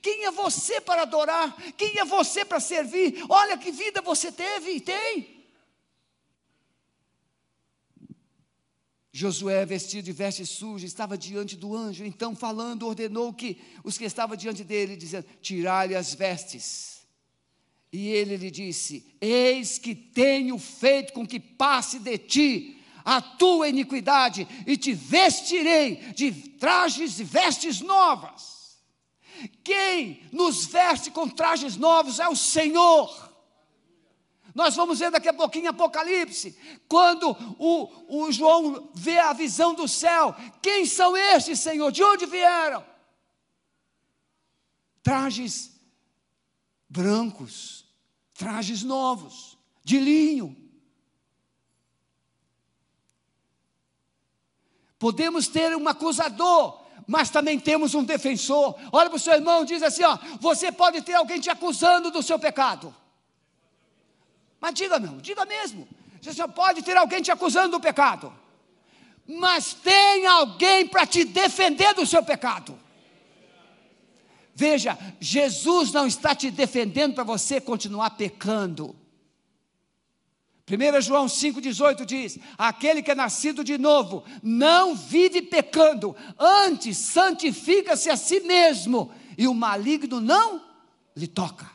Quem 0.00 0.24
é 0.24 0.30
você 0.30 0.80
para 0.80 1.02
adorar? 1.02 1.54
Quem 1.76 1.98
é 1.98 2.04
você 2.04 2.44
para 2.44 2.60
servir? 2.60 3.24
Olha 3.28 3.58
que 3.58 3.70
vida 3.70 4.00
você 4.00 4.30
teve 4.32 4.72
e 4.72 4.80
tem. 4.80 5.34
Josué, 9.16 9.64
vestido 9.64 10.04
de 10.04 10.12
vestes 10.12 10.48
sujas, 10.48 10.90
estava 10.90 11.16
diante 11.16 11.56
do 11.56 11.76
anjo, 11.76 12.04
então, 12.04 12.34
falando, 12.34 12.84
ordenou 12.84 13.32
que 13.32 13.60
os 13.84 13.96
que 13.96 14.04
estavam 14.04 14.36
diante 14.36 14.64
dele, 14.64 14.96
dizendo: 14.96 15.24
Tirai-lhe 15.40 15.94
as 15.94 16.12
vestes. 16.12 17.06
E 17.92 18.08
ele 18.08 18.36
lhe 18.36 18.50
disse: 18.50 19.06
Eis 19.20 19.78
que 19.78 19.94
tenho 19.94 20.58
feito 20.58 21.12
com 21.12 21.24
que 21.24 21.38
passe 21.38 22.00
de 22.00 22.18
ti 22.18 22.82
a 23.04 23.20
tua 23.20 23.68
iniquidade, 23.68 24.48
e 24.66 24.76
te 24.76 24.92
vestirei 24.92 25.96
de 26.12 26.32
trajes 26.32 27.20
e 27.20 27.24
vestes 27.24 27.80
novas. 27.80 28.53
Quem 29.62 30.22
nos 30.32 30.66
veste 30.66 31.10
com 31.10 31.28
trajes 31.28 31.76
novos 31.76 32.18
é 32.18 32.28
o 32.28 32.36
Senhor. 32.36 33.32
Nós 34.54 34.76
vamos 34.76 35.00
ver 35.00 35.10
daqui 35.10 35.28
a 35.28 35.34
pouquinho 35.34 35.70
Apocalipse, 35.70 36.56
quando 36.86 37.36
o, 37.58 38.26
o 38.26 38.30
João 38.30 38.88
vê 38.94 39.18
a 39.18 39.32
visão 39.32 39.74
do 39.74 39.88
céu. 39.88 40.34
Quem 40.62 40.86
são 40.86 41.16
estes, 41.16 41.58
Senhor? 41.58 41.90
De 41.90 42.04
onde 42.04 42.24
vieram? 42.24 42.84
Trajes 45.02 45.74
brancos, 46.88 47.84
trajes 48.32 48.84
novos, 48.84 49.58
de 49.82 49.98
linho. 49.98 50.56
Podemos 54.96 55.48
ter 55.48 55.76
um 55.76 55.88
acusador, 55.88 56.83
mas 57.06 57.30
também 57.30 57.58
temos 57.58 57.94
um 57.94 58.04
defensor. 58.04 58.74
Olha 58.92 59.10
para 59.10 59.16
o 59.16 59.20
seu 59.20 59.34
irmão, 59.34 59.64
diz 59.64 59.82
assim: 59.82 60.02
ó, 60.04 60.18
você 60.40 60.72
pode 60.72 61.02
ter 61.02 61.14
alguém 61.14 61.40
te 61.40 61.50
acusando 61.50 62.10
do 62.10 62.22
seu 62.22 62.38
pecado. 62.38 62.94
Mas 64.60 64.74
diga, 64.74 64.98
não, 64.98 65.18
diga 65.18 65.44
mesmo. 65.44 65.86
Você 66.22 66.48
pode 66.48 66.82
ter 66.82 66.96
alguém 66.96 67.20
te 67.20 67.30
acusando 67.30 67.72
do 67.72 67.80
pecado. 67.80 68.32
Mas 69.26 69.74
tem 69.74 70.26
alguém 70.26 70.86
para 70.86 71.06
te 71.06 71.24
defender 71.24 71.94
do 71.94 72.06
seu 72.06 72.22
pecado. 72.22 72.78
Veja, 74.54 74.96
Jesus 75.20 75.92
não 75.92 76.06
está 76.06 76.34
te 76.34 76.50
defendendo 76.50 77.14
para 77.14 77.24
você 77.24 77.60
continuar 77.60 78.10
pecando. 78.10 78.96
1 80.66 81.00
João 81.02 81.26
5,18 81.26 82.06
diz: 82.06 82.38
Aquele 82.56 83.02
que 83.02 83.10
é 83.10 83.14
nascido 83.14 83.62
de 83.62 83.76
novo 83.76 84.24
não 84.42 84.94
vive 84.94 85.42
pecando, 85.42 86.16
antes 86.38 86.96
santifica-se 86.96 88.08
a 88.08 88.16
si 88.16 88.40
mesmo, 88.40 89.12
e 89.36 89.46
o 89.46 89.54
maligno 89.54 90.20
não 90.20 90.64
lhe 91.14 91.26
toca. 91.26 91.70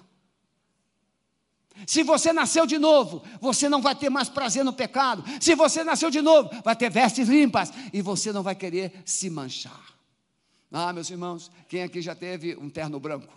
Se 1.86 2.04
você 2.04 2.34
nasceu 2.34 2.66
de 2.66 2.78
novo, 2.78 3.24
você 3.40 3.70
não 3.70 3.82
vai 3.82 3.96
ter 3.96 4.10
mais 4.10 4.28
prazer 4.28 4.66
no 4.66 4.74
pecado. 4.74 5.24
Se 5.40 5.56
você 5.56 5.84
nasceu 5.84 6.10
de 6.10 6.22
novo, 6.22 6.50
vai 6.64 6.76
ter 6.76 6.90
vestes 6.90 7.30
limpas 7.30 7.72
e 7.94 8.02
você 8.02 8.34
não 8.34 8.44
vai 8.44 8.56
querer 8.56 9.02
se 9.06 9.30
manchar. 9.30 9.94
Ah, 10.72 10.92
meus 10.92 11.10
irmãos, 11.10 11.50
quem 11.68 11.84
aqui 11.84 12.02
já 12.02 12.14
teve 12.14 12.56
um 12.56 12.70
terno 12.70 13.00
branco? 13.00 13.34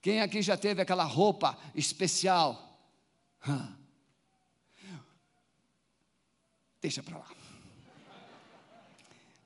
Quem 0.00 0.20
aqui 0.20 0.42
já 0.42 0.56
teve 0.56 0.82
aquela 0.82 1.04
roupa 1.04 1.56
especial? 1.74 2.71
Deixa 6.80 7.02
para 7.02 7.18
lá. 7.18 7.30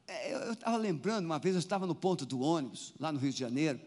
É, 0.06 0.34
eu 0.34 0.52
estava 0.52 0.76
lembrando, 0.76 1.26
uma 1.26 1.38
vez 1.38 1.54
eu 1.54 1.58
estava 1.58 1.86
no 1.86 1.94
ponto 1.94 2.24
do 2.24 2.40
ônibus, 2.40 2.94
lá 2.98 3.10
no 3.10 3.18
Rio 3.18 3.32
de 3.32 3.38
Janeiro, 3.38 3.80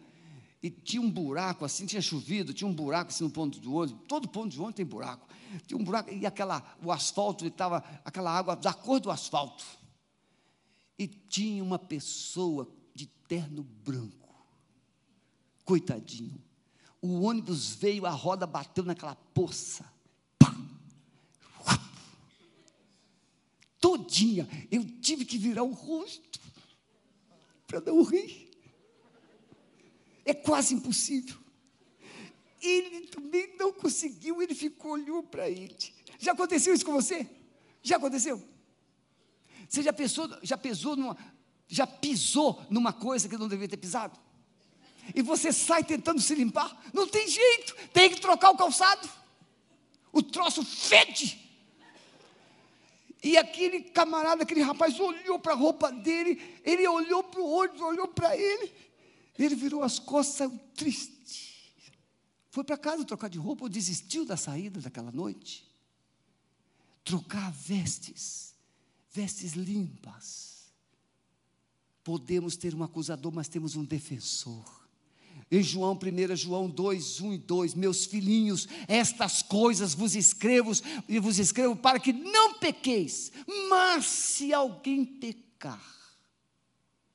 e 0.61 0.69
tinha 0.69 1.01
um 1.01 1.09
buraco 1.09 1.63
assim, 1.63 1.85
tinha 1.85 2.01
chovido, 2.01 2.53
tinha 2.53 2.67
um 2.67 2.73
buraco 2.73 3.09
assim 3.09 3.23
no 3.23 3.29
ponto 3.29 3.59
do 3.59 3.73
ônibus, 3.73 4.05
todo 4.07 4.27
ponto 4.27 4.51
de 4.51 4.59
ônibus 4.59 4.75
tem 4.75 4.85
buraco. 4.85 5.27
Tinha 5.65 5.79
um 5.79 5.83
buraco, 5.83 6.11
e 6.11 6.25
aquela, 6.25 6.63
o 6.83 6.91
asfalto 6.91 7.45
estava, 7.45 7.83
aquela 8.03 8.31
água 8.31 8.55
da 8.55 8.73
cor 8.73 8.99
do 8.99 9.09
asfalto. 9.09 9.65
E 10.97 11.07
tinha 11.07 11.63
uma 11.63 11.79
pessoa 11.79 12.69
de 12.93 13.07
terno 13.07 13.63
branco. 13.63 14.35
Coitadinho. 15.63 16.43
O 17.01 17.21
ônibus 17.21 17.73
veio, 17.75 18.05
a 18.05 18.11
roda 18.11 18.45
bateu 18.45 18.83
naquela 18.83 19.15
poça. 19.15 19.85
Todinha. 23.89 24.47
Eu 24.69 24.85
tive 25.01 25.25
que 25.25 25.35
virar 25.35 25.63
o 25.63 25.71
rosto 25.71 26.39
para 27.65 27.81
não 27.81 28.03
rir. 28.03 28.51
É 30.23 30.31
quase 30.31 30.75
impossível. 30.75 31.35
Ele 32.61 33.07
também 33.07 33.55
não 33.57 33.73
conseguiu, 33.73 34.43
ele 34.43 34.53
ficou, 34.53 34.91
olhou 34.91 35.23
para 35.23 35.49
ele. 35.49 35.75
Já 36.19 36.33
aconteceu 36.33 36.71
isso 36.71 36.85
com 36.85 36.93
você? 36.93 37.27
Já 37.81 37.97
aconteceu? 37.97 38.47
Você 39.67 39.81
já 39.81 39.91
pensou, 39.91 40.29
já 40.43 40.57
pesou 40.57 40.95
numa, 40.95 41.17
já 41.67 41.87
pisou 41.87 42.63
numa 42.69 42.93
coisa 42.93 43.27
que 43.27 43.37
não 43.37 43.47
deveria 43.47 43.69
ter 43.69 43.77
pisado? 43.77 44.19
E 45.15 45.23
você 45.23 45.51
sai 45.51 45.83
tentando 45.83 46.21
se 46.21 46.35
limpar? 46.35 46.79
Não 46.93 47.07
tem 47.07 47.27
jeito, 47.27 47.75
tem 47.91 48.11
que 48.11 48.21
trocar 48.21 48.51
o 48.51 48.57
calçado. 48.57 49.09
O 50.11 50.21
troço 50.21 50.63
fede. 50.63 51.48
E 53.21 53.37
aquele 53.37 53.81
camarada, 53.81 54.43
aquele 54.43 54.61
rapaz 54.61 54.99
olhou 54.99 55.39
para 55.39 55.53
a 55.53 55.55
roupa 55.55 55.91
dele, 55.91 56.41
ele 56.63 56.87
olhou 56.87 57.23
para 57.23 57.41
o 57.41 57.49
olho, 57.49 57.83
olhou 57.83 58.07
para 58.07 58.35
ele. 58.35 58.73
Ele 59.37 59.55
virou 59.55 59.83
as 59.83 59.99
costas, 59.99 60.35
saiu 60.35 60.59
triste. 60.75 61.73
Foi 62.49 62.63
para 62.63 62.77
casa 62.77 63.05
trocar 63.05 63.29
de 63.29 63.37
roupa 63.37 63.63
ou 63.63 63.69
desistiu 63.69 64.25
da 64.25 64.35
saída 64.35 64.79
daquela 64.79 65.11
noite. 65.11 65.69
Trocar 67.03 67.51
vestes, 67.51 68.53
vestes 69.11 69.53
limpas. 69.53 70.71
Podemos 72.03 72.55
ter 72.55 72.73
um 72.73 72.83
acusador, 72.83 73.31
mas 73.31 73.47
temos 73.47 73.75
um 73.75 73.83
defensor. 73.83 74.78
Em 75.51 75.63
João, 75.63 75.97
1 75.97 76.35
João 76.35 76.69
2, 76.69 77.21
1 77.21 77.33
e 77.33 77.37
2, 77.39 77.73
meus 77.73 78.05
filhinhos, 78.05 78.67
estas 78.87 79.41
coisas 79.41 79.95
vos 79.95 80.15
escrevo 80.15 80.71
e 81.07 81.19
vos 81.19 81.39
escrevo 81.39 81.75
para 81.75 81.99
que 81.99 82.13
não 82.13 82.53
pequeis, 82.53 83.31
mas 83.67 84.05
se 84.05 84.53
alguém 84.53 85.03
pecar, 85.03 85.99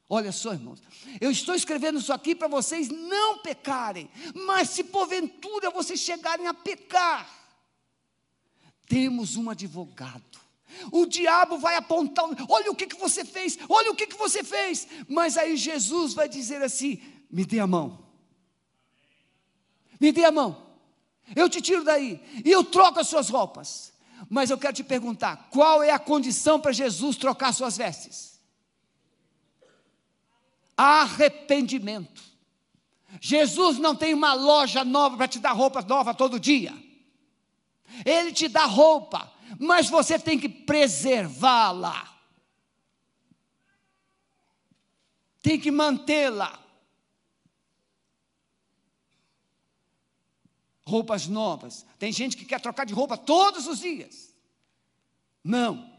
Olha 0.09 0.33
só, 0.33 0.53
irmãos, 0.53 0.83
eu 1.21 1.31
estou 1.31 1.55
escrevendo 1.55 1.99
isso 1.99 2.13
aqui 2.13 2.35
para 2.35 2.47
vocês 2.47 2.89
não 2.89 3.39
pecarem, 3.39 4.11
mas 4.47 4.71
se 4.71 4.85
porventura 4.85 5.71
vocês 5.71 5.99
chegarem 5.99 6.47
a 6.47 6.53
pecar, 6.53 7.29
temos 8.87 9.37
um 9.37 9.49
advogado. 9.49 10.39
O 10.93 11.07
diabo 11.07 11.57
vai 11.57 11.77
apontar, 11.77 12.25
olha 12.49 12.71
o 12.71 12.77
que, 12.77 12.87
que 12.87 12.97
você 12.97 13.25
fez, 13.25 13.59
olha 13.69 13.93
o 13.93 13.97
que, 13.97 14.07
que 14.07 14.17
você 14.17 14.45
fez, 14.45 14.87
mas 15.09 15.39
aí 15.39 15.57
Jesus 15.57 16.13
vai 16.13 16.29
dizer 16.29 16.63
assim: 16.63 17.01
me 17.31 17.45
dê 17.45 17.59
a 17.59 17.67
mão, 17.67 18.05
me 20.05 20.13
dê 20.13 20.25
a 20.25 20.33
mão, 20.33 20.57
eu 21.35 21.49
te 21.49 21.61
tiro 21.61 21.85
daí, 21.85 22.21
e 22.45 22.51
eu 22.51 22.63
troco 22.63 23.01
as 23.01 23.09
suas 23.09 23.29
roupas. 23.29 23.93
Mas 24.31 24.49
eu 24.51 24.57
quero 24.57 24.73
te 24.73 24.85
perguntar: 24.85 25.49
qual 25.51 25.83
é 25.83 25.91
a 25.91 25.99
condição 25.99 26.59
para 26.61 26.73
Jesus 26.73 27.17
trocar 27.17 27.53
suas 27.53 27.77
vestes? 27.77 28.35
arrependimento. 30.77 32.23
Jesus 33.21 33.79
não 33.79 33.95
tem 33.95 34.13
uma 34.13 34.35
loja 34.35 34.85
nova 34.85 35.17
para 35.17 35.29
te 35.29 35.39
dar 35.39 35.53
roupa 35.53 35.83
nova 35.83 36.13
todo 36.13 36.41
dia. 36.41 36.73
Ele 38.05 38.33
te 38.33 38.49
dá 38.49 38.65
roupa, 38.65 39.33
mas 39.59 39.89
você 39.89 40.19
tem 40.19 40.39
que 40.39 40.49
preservá-la. 40.49 42.13
Tem 45.41 45.61
que 45.61 45.71
mantê-la. 45.71 46.59
Roupas 50.87 51.27
novas. 51.27 51.87
Tem 51.99 52.13
gente 52.13 52.37
que 52.37 52.45
quer 52.45 52.61
trocar 52.61 52.85
de 52.85 52.93
roupa 52.93 53.17
todos 53.17 53.67
os 53.67 53.81
dias. 53.81 54.35
Não. 55.43 55.93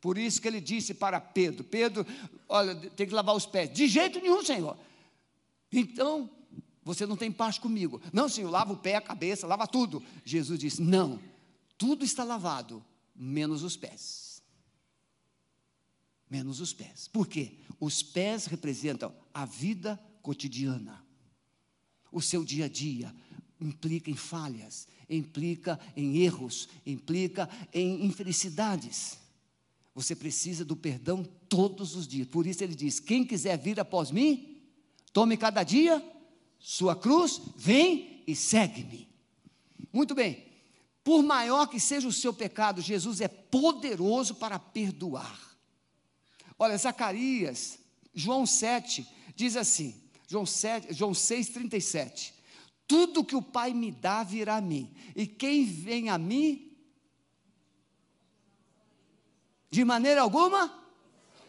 Por 0.00 0.16
isso 0.16 0.40
que 0.40 0.48
ele 0.48 0.60
disse 0.60 0.94
para 0.94 1.20
Pedro: 1.20 1.64
Pedro, 1.64 2.06
olha, 2.48 2.74
tem 2.74 3.06
que 3.06 3.14
lavar 3.14 3.34
os 3.34 3.46
pés. 3.46 3.72
De 3.72 3.86
jeito 3.86 4.20
nenhum, 4.20 4.42
Senhor. 4.42 4.76
Então, 5.72 6.30
você 6.82 7.06
não 7.06 7.16
tem 7.16 7.30
paz 7.30 7.58
comigo. 7.58 8.00
Não, 8.12 8.28
Senhor, 8.28 8.50
lava 8.50 8.72
o 8.72 8.76
pé, 8.76 8.96
a 8.96 9.00
cabeça, 9.00 9.46
lava 9.46 9.66
tudo. 9.66 10.02
Jesus 10.24 10.58
disse: 10.58 10.80
Não, 10.80 11.20
tudo 11.76 12.04
está 12.04 12.24
lavado, 12.24 12.84
menos 13.14 13.62
os 13.62 13.76
pés. 13.76 14.42
Menos 16.28 16.60
os 16.60 16.72
pés. 16.72 17.08
Por 17.08 17.26
quê? 17.26 17.58
Os 17.78 18.02
pés 18.02 18.46
representam 18.46 19.14
a 19.34 19.44
vida 19.44 20.00
cotidiana. 20.22 21.04
O 22.12 22.20
seu 22.20 22.44
dia 22.44 22.64
a 22.64 22.68
dia 22.68 23.14
implica 23.60 24.10
em 24.10 24.16
falhas, 24.16 24.88
implica 25.08 25.78
em 25.96 26.18
erros, 26.18 26.68
implica 26.86 27.48
em 27.72 28.04
infelicidades. 28.04 29.18
Você 29.94 30.14
precisa 30.14 30.64
do 30.64 30.76
perdão 30.76 31.24
todos 31.48 31.94
os 31.94 32.06
dias. 32.06 32.26
Por 32.28 32.46
isso 32.46 32.64
ele 32.64 32.74
diz: 32.74 33.00
quem 33.00 33.24
quiser 33.24 33.58
vir 33.58 33.78
após 33.78 34.10
mim, 34.10 34.62
tome 35.12 35.36
cada 35.36 35.62
dia 35.62 36.02
sua 36.60 36.94
cruz, 36.94 37.40
vem 37.56 38.22
e 38.26 38.36
segue-me. 38.36 39.08
Muito 39.92 40.14
bem. 40.14 40.46
Por 41.02 41.22
maior 41.22 41.66
que 41.66 41.80
seja 41.80 42.06
o 42.06 42.12
seu 42.12 42.34
pecado, 42.34 42.82
Jesus 42.82 43.20
é 43.22 43.28
poderoso 43.28 44.34
para 44.34 44.58
perdoar. 44.58 45.56
Olha, 46.58 46.76
Zacarias, 46.76 47.78
João 48.14 48.44
7, 48.44 49.06
diz 49.34 49.56
assim, 49.56 49.94
João, 50.28 50.44
7, 50.44 50.92
João 50.92 51.14
6, 51.14 51.48
37. 51.48 52.34
Tudo 52.90 53.24
que 53.24 53.36
o 53.36 53.42
Pai 53.42 53.72
me 53.72 53.92
dá 53.92 54.24
virá 54.24 54.56
a 54.56 54.60
mim, 54.60 54.92
e 55.14 55.24
quem 55.24 55.64
vem 55.64 56.10
a 56.10 56.18
mim, 56.18 56.76
de 59.70 59.84
maneira 59.84 60.22
alguma, 60.22 60.76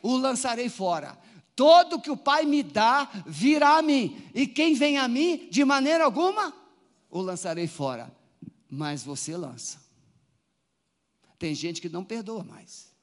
o 0.04 0.16
lançarei 0.18 0.70
fora. 0.70 1.20
Todo 1.56 2.00
que 2.00 2.12
o 2.12 2.16
Pai 2.16 2.46
me 2.46 2.62
dá 2.62 3.06
virá 3.26 3.80
a 3.80 3.82
mim, 3.82 4.24
e 4.36 4.46
quem 4.46 4.76
vem 4.76 5.00
a 5.00 5.08
mim, 5.08 5.48
de 5.50 5.66
maneira 5.66 6.06
alguma, 6.06 6.56
o 7.10 7.20
lançarei 7.22 7.66
fora. 7.66 8.16
Mas 8.70 9.02
você 9.02 9.36
lança. 9.36 9.82
Tem 11.40 11.56
gente 11.56 11.82
que 11.82 11.90
não 11.90 12.06
perdoa 12.06 12.44
mais. 12.44 12.94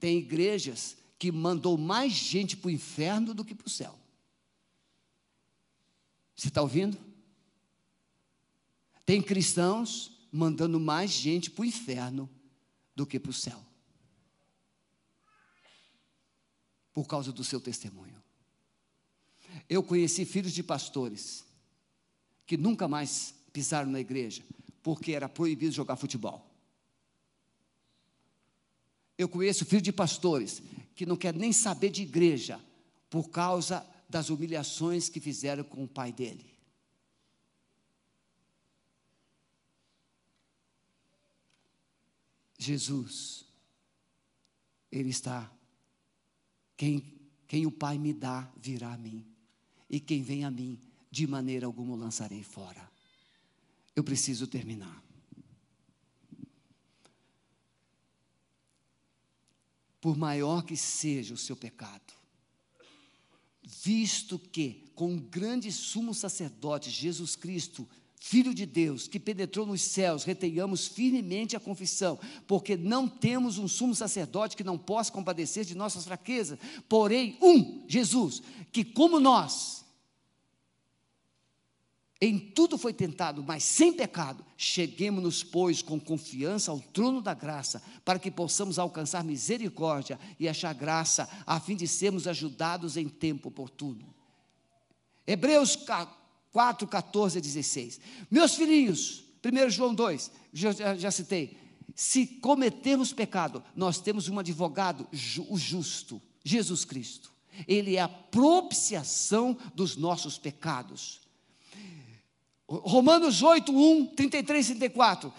Tem 0.00 0.16
igrejas 0.16 0.96
que 1.18 1.30
mandou 1.30 1.76
mais 1.76 2.14
gente 2.14 2.56
para 2.56 2.68
o 2.68 2.70
inferno 2.70 3.34
do 3.34 3.44
que 3.44 3.54
para 3.54 3.66
o 3.66 3.70
céu. 3.70 3.98
Você 6.34 6.48
está 6.48 6.62
ouvindo? 6.62 6.98
Tem 9.06 9.22
cristãos 9.22 10.12
mandando 10.32 10.80
mais 10.80 11.10
gente 11.10 11.50
para 11.50 11.62
o 11.62 11.64
inferno 11.64 12.28
do 12.94 13.06
que 13.06 13.20
para 13.20 13.30
o 13.30 13.34
céu. 13.34 13.60
Por 16.92 17.06
causa 17.06 17.32
do 17.32 17.44
seu 17.44 17.60
testemunho. 17.60 18.22
Eu 19.68 19.82
conheci 19.82 20.24
filhos 20.24 20.52
de 20.52 20.62
pastores 20.62 21.44
que 22.46 22.56
nunca 22.56 22.88
mais 22.88 23.34
pisaram 23.52 23.90
na 23.90 24.00
igreja, 24.00 24.44
porque 24.82 25.12
era 25.12 25.28
proibido 25.28 25.72
jogar 25.72 25.96
futebol. 25.96 26.50
Eu 29.16 29.28
conheço 29.28 29.64
filhos 29.64 29.84
de 29.84 29.92
pastores 29.92 30.62
que 30.94 31.06
não 31.06 31.16
querem 31.16 31.40
nem 31.40 31.52
saber 31.52 31.90
de 31.90 32.02
igreja, 32.02 32.60
por 33.08 33.30
causa 33.30 33.86
das 34.14 34.30
humilhações 34.30 35.08
que 35.08 35.18
fizeram 35.18 35.64
com 35.64 35.82
o 35.82 35.88
pai 35.88 36.12
dele. 36.12 36.56
Jesus, 42.56 43.44
Ele 44.92 45.10
está. 45.10 45.50
Quem, 46.76 47.20
quem 47.48 47.66
o 47.66 47.72
Pai 47.72 47.98
me 47.98 48.12
dá, 48.12 48.48
virá 48.56 48.92
a 48.92 48.96
mim. 48.96 49.26
E 49.90 49.98
quem 49.98 50.22
vem 50.22 50.44
a 50.44 50.50
mim, 50.50 50.80
de 51.10 51.26
maneira 51.26 51.66
alguma 51.66 51.94
o 51.94 51.96
lançarei 51.96 52.44
fora. 52.44 52.88
Eu 53.96 54.04
preciso 54.04 54.46
terminar. 54.46 55.02
Por 60.00 60.16
maior 60.16 60.62
que 60.62 60.76
seja 60.76 61.34
o 61.34 61.36
seu 61.36 61.56
pecado, 61.56 62.13
visto 63.64 64.38
que, 64.38 64.90
com 64.94 65.14
o 65.14 65.20
grande 65.20 65.72
sumo 65.72 66.14
sacerdote, 66.14 66.90
Jesus 66.90 67.34
Cristo, 67.34 67.88
Filho 68.26 68.54
de 68.54 68.64
Deus, 68.64 69.06
que 69.06 69.20
penetrou 69.20 69.66
nos 69.66 69.82
céus, 69.82 70.24
retenhamos 70.24 70.86
firmemente 70.86 71.56
a 71.56 71.60
confissão, 71.60 72.18
porque 72.46 72.74
não 72.74 73.06
temos 73.06 73.58
um 73.58 73.68
sumo 73.68 73.94
sacerdote 73.94 74.56
que 74.56 74.64
não 74.64 74.78
possa 74.78 75.12
compadecer 75.12 75.62
de 75.66 75.74
nossas 75.74 76.06
fraquezas, 76.06 76.58
porém, 76.88 77.36
um, 77.42 77.84
Jesus, 77.86 78.42
que 78.72 78.82
como 78.82 79.20
nós, 79.20 79.83
em 82.20 82.38
tudo 82.38 82.78
foi 82.78 82.92
tentado, 82.92 83.42
mas 83.42 83.64
sem 83.64 83.92
pecado, 83.92 84.44
cheguemos-nos, 84.56 85.42
pois, 85.42 85.82
com 85.82 85.98
confiança 85.98 86.70
ao 86.70 86.80
trono 86.80 87.20
da 87.20 87.34
graça, 87.34 87.82
para 88.04 88.18
que 88.18 88.30
possamos 88.30 88.78
alcançar 88.78 89.24
misericórdia 89.24 90.18
e 90.38 90.48
achar 90.48 90.72
graça, 90.72 91.28
a 91.46 91.58
fim 91.58 91.76
de 91.76 91.86
sermos 91.88 92.26
ajudados 92.26 92.96
em 92.96 93.08
tempo 93.08 93.48
oportuno. 93.48 94.14
Hebreus 95.26 95.76
4, 95.76 96.86
14 96.86 97.38
a 97.38 97.40
16. 97.40 98.00
Meus 98.30 98.54
filhinhos, 98.54 99.24
1 99.44 99.70
João 99.70 99.94
2, 99.94 100.30
já, 100.52 100.96
já 100.96 101.10
citei. 101.10 101.58
Se 101.94 102.26
cometermos 102.26 103.12
pecado, 103.12 103.62
nós 103.74 104.00
temos 104.00 104.28
um 104.28 104.38
advogado, 104.38 105.06
o 105.48 105.58
justo, 105.58 106.22
Jesus 106.44 106.84
Cristo. 106.84 107.32
Ele 107.68 107.96
é 107.96 108.00
a 108.00 108.08
propiciação 108.08 109.56
dos 109.74 109.96
nossos 109.96 110.38
pecados. 110.38 111.23
Romanos 112.68 113.42
8, 113.42 113.72
1, 113.72 114.06
33 114.14 114.70
e 114.70 114.74
34. 114.74 115.32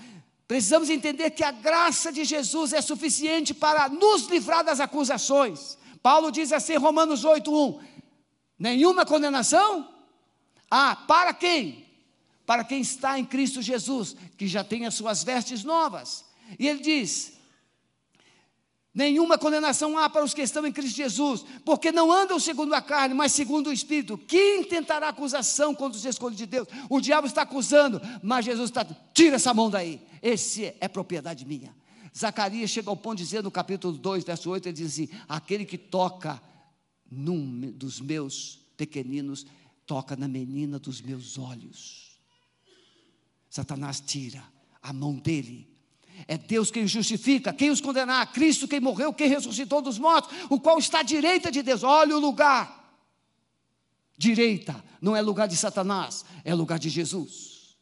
Precisamos 0.47 0.89
entender 0.89 1.31
que 1.31 1.43
a 1.43 1.51
graça 1.51 2.11
de 2.11 2.23
Jesus 2.23 2.71
é 2.71 2.81
suficiente 2.81 3.53
para 3.53 3.89
nos 3.89 4.27
livrar 4.27 4.63
das 4.63 4.79
acusações. 4.79 5.77
Paulo 6.03 6.31
diz 6.31 6.51
assim, 6.51 6.75
Romanos 6.75 7.25
8, 7.25 7.51
1. 7.51 7.79
Nenhuma 8.59 9.05
condenação 9.05 9.89
ah, 10.69 10.95
para 11.07 11.33
quem? 11.33 11.85
Para 12.45 12.63
quem 12.63 12.81
está 12.81 13.17
em 13.17 13.25
Cristo 13.25 13.61
Jesus, 13.61 14.15
que 14.37 14.47
já 14.47 14.63
tem 14.63 14.85
as 14.85 14.93
suas 14.93 15.23
vestes 15.23 15.63
novas. 15.63 16.25
E 16.59 16.67
ele 16.67 16.79
diz: 16.79 17.34
Nenhuma 18.95 19.37
condenação 19.37 19.97
há 19.97 20.09
para 20.09 20.23
os 20.23 20.33
que 20.33 20.41
estão 20.41 20.65
em 20.65 20.71
Cristo 20.71 20.95
Jesus, 20.95 21.43
porque 21.65 21.91
não 21.91 22.09
andam 22.09 22.39
segundo 22.39 22.73
a 22.73 22.81
carne, 22.81 23.13
mas 23.13 23.33
segundo 23.33 23.67
o 23.67 23.73
Espírito. 23.73 24.17
Quem 24.17 24.63
tentará 24.63 25.09
acusação 25.09 25.75
contra 25.75 25.97
os 25.97 26.05
escolhidos 26.05 26.37
de 26.37 26.45
Deus? 26.45 26.65
O 26.89 27.01
diabo 27.01 27.27
está 27.27 27.41
acusando, 27.41 28.01
mas 28.23 28.45
Jesus 28.45 28.69
está, 28.69 28.85
tira 29.13 29.35
essa 29.35 29.53
mão 29.53 29.69
daí, 29.69 30.01
esse 30.21 30.73
é 30.79 30.87
propriedade 30.87 31.45
minha. 31.45 31.75
Zacarias 32.17 32.69
chega 32.69 32.89
ao 32.89 32.95
ponto 32.95 33.17
de 33.17 33.25
dizer 33.25 33.43
no 33.43 33.51
capítulo 33.51 33.97
2, 33.97 34.23
verso 34.23 34.49
8, 34.49 34.69
ele 34.69 34.73
diz 34.77 34.93
assim: 34.93 35.09
Aquele 35.27 35.65
que 35.65 35.77
toca 35.77 36.41
num 37.11 37.71
dos 37.71 37.99
meus 37.99 38.61
pequeninos, 38.77 39.45
toca 39.85 40.15
na 40.15 40.29
menina 40.29 40.79
dos 40.79 41.01
meus 41.01 41.37
olhos. 41.37 42.17
Satanás 43.49 43.99
tira 43.99 44.41
a 44.81 44.93
mão 44.93 45.15
dele. 45.15 45.74
É 46.27 46.37
Deus 46.37 46.71
quem 46.71 46.87
justifica, 46.87 47.53
quem 47.53 47.69
os 47.69 47.81
condenar, 47.81 48.31
Cristo 48.31 48.67
quem 48.67 48.79
morreu, 48.79 49.13
quem 49.13 49.29
ressuscitou 49.29 49.81
dos 49.81 49.99
mortos, 49.99 50.35
o 50.49 50.59
qual 50.59 50.79
está 50.79 50.99
à 50.99 51.03
direita 51.03 51.51
de 51.51 51.61
Deus. 51.61 51.83
Olha 51.83 52.15
o 52.15 52.19
lugar. 52.19 52.83
Direita 54.17 54.83
não 55.01 55.15
é 55.15 55.21
lugar 55.21 55.47
de 55.47 55.57
Satanás, 55.57 56.25
é 56.43 56.53
lugar 56.53 56.79
de 56.79 56.89
Jesus. 56.89 57.77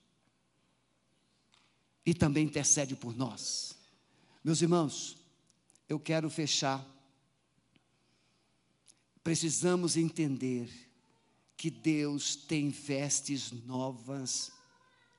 E 2.05 2.13
também 2.13 2.45
intercede 2.45 2.95
por 2.95 3.15
nós. 3.15 3.77
Meus 4.43 4.61
irmãos, 4.61 5.15
eu 5.88 5.99
quero 5.99 6.29
fechar. 6.29 6.86
Precisamos 9.23 9.95
entender 9.95 10.69
que 11.55 11.69
Deus 11.69 12.36
tem 12.36 12.69
vestes 12.69 13.51
novas 13.51 14.51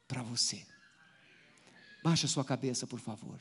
para 0.06 0.22
você. 0.22 0.73
Baixa 2.04 2.28
sua 2.28 2.44
cabeça, 2.44 2.86
por 2.86 3.00
favor. 3.00 3.40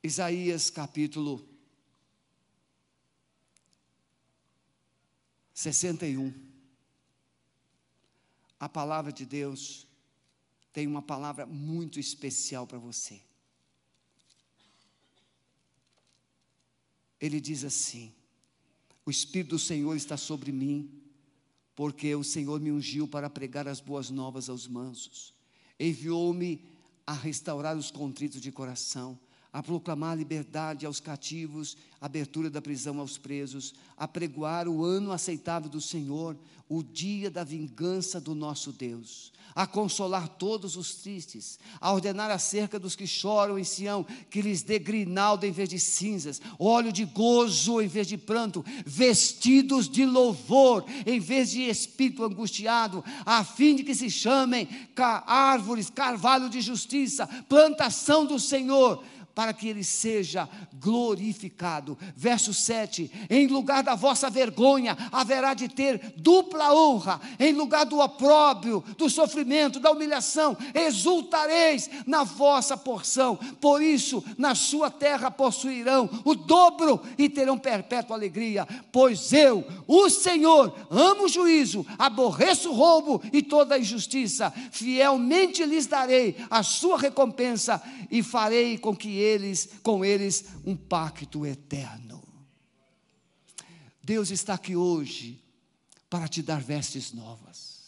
Isaías 0.00 0.70
capítulo 0.70 1.44
61. 5.52 6.32
A 8.60 8.68
palavra 8.68 9.12
de 9.12 9.26
Deus 9.26 9.88
tem 10.72 10.86
uma 10.86 11.02
palavra 11.02 11.46
muito 11.46 11.98
especial 11.98 12.64
para 12.64 12.78
você. 12.78 13.20
Ele 17.20 17.40
diz 17.40 17.64
assim: 17.64 18.14
o 19.04 19.10
Espírito 19.10 19.50
do 19.50 19.58
Senhor 19.58 19.96
está 19.96 20.16
sobre 20.16 20.52
mim, 20.52 21.01
porque 21.82 22.14
o 22.14 22.22
Senhor 22.22 22.60
me 22.60 22.70
ungiu 22.70 23.08
para 23.08 23.28
pregar 23.28 23.66
as 23.66 23.80
boas 23.80 24.08
novas 24.08 24.48
aos 24.48 24.68
mansos. 24.68 25.34
Enviou-me 25.80 26.64
a 27.04 27.12
restaurar 27.12 27.76
os 27.76 27.90
contritos 27.90 28.40
de 28.40 28.52
coração, 28.52 29.18
a 29.52 29.62
proclamar 29.62 30.16
liberdade 30.16 30.86
aos 30.86 30.98
cativos, 30.98 31.76
abertura 32.00 32.48
da 32.48 32.62
prisão 32.62 32.98
aos 32.98 33.18
presos, 33.18 33.74
a 33.96 34.08
pregoar 34.08 34.66
o 34.66 34.82
ano 34.82 35.12
aceitável 35.12 35.68
do 35.68 35.80
Senhor, 35.80 36.36
o 36.68 36.82
dia 36.82 37.30
da 37.30 37.44
vingança 37.44 38.18
do 38.18 38.34
nosso 38.34 38.72
Deus, 38.72 39.30
a 39.54 39.66
consolar 39.66 40.26
todos 40.26 40.74
os 40.74 40.94
tristes, 40.94 41.58
a 41.78 41.92
ordenar 41.92 42.30
acerca 42.30 42.78
dos 42.78 42.96
que 42.96 43.06
choram 43.06 43.58
em 43.58 43.64
Sião, 43.64 44.06
que 44.30 44.40
lhes 44.40 44.62
dê 44.62 44.78
grinalda 44.78 45.46
em 45.46 45.52
vez 45.52 45.68
de 45.68 45.78
cinzas, 45.78 46.40
óleo 46.58 46.90
de 46.90 47.04
gozo 47.04 47.82
em 47.82 47.88
vez 47.88 48.06
de 48.06 48.16
pranto, 48.16 48.64
vestidos 48.86 49.86
de 49.86 50.06
louvor 50.06 50.82
em 51.04 51.20
vez 51.20 51.50
de 51.50 51.60
espírito 51.68 52.24
angustiado, 52.24 53.04
a 53.26 53.44
fim 53.44 53.76
de 53.76 53.84
que 53.84 53.94
se 53.94 54.08
chamem 54.08 54.66
árvores, 54.96 55.90
carvalho 55.90 56.48
de 56.48 56.62
justiça, 56.62 57.26
plantação 57.50 58.24
do 58.24 58.38
Senhor, 58.38 59.04
para 59.34 59.52
que 59.52 59.68
ele 59.68 59.84
seja 59.84 60.48
glorificado. 60.74 61.96
Verso 62.16 62.52
7: 62.52 63.10
Em 63.30 63.46
lugar 63.46 63.82
da 63.82 63.94
vossa 63.94 64.28
vergonha, 64.28 64.96
haverá 65.10 65.54
de 65.54 65.68
ter 65.68 66.14
dupla 66.16 66.74
honra, 66.74 67.20
em 67.38 67.52
lugar 67.52 67.84
do 67.84 68.00
opróbrio, 68.00 68.84
do 68.96 69.08
sofrimento, 69.08 69.80
da 69.80 69.90
humilhação, 69.90 70.56
exultareis 70.74 71.88
na 72.06 72.24
vossa 72.24 72.76
porção. 72.76 73.36
Por 73.60 73.82
isso, 73.82 74.22
na 74.36 74.54
sua 74.54 74.90
terra 74.90 75.30
possuirão 75.30 76.08
o 76.24 76.34
dobro 76.34 77.00
e 77.16 77.28
terão 77.28 77.58
perpétua 77.58 78.16
alegria, 78.16 78.66
pois 78.90 79.32
eu, 79.32 79.64
o 79.86 80.08
Senhor, 80.10 80.74
amo 80.90 81.24
o 81.24 81.28
juízo, 81.28 81.86
aborreço 81.98 82.70
o 82.70 82.74
roubo 82.74 83.22
e 83.32 83.42
toda 83.42 83.74
a 83.74 83.78
injustiça, 83.78 84.52
fielmente 84.70 85.64
lhes 85.64 85.86
darei 85.86 86.36
a 86.50 86.62
sua 86.62 86.98
recompensa 86.98 87.82
e 88.10 88.22
farei 88.22 88.76
com 88.78 88.94
que 88.94 89.21
eles, 89.22 89.68
com 89.82 90.04
eles, 90.04 90.46
um 90.64 90.76
pacto 90.76 91.46
eterno. 91.46 92.22
Deus 94.02 94.30
está 94.30 94.54
aqui 94.54 94.74
hoje 94.74 95.40
para 96.10 96.28
te 96.28 96.42
dar 96.42 96.60
vestes 96.60 97.12
novas. 97.12 97.82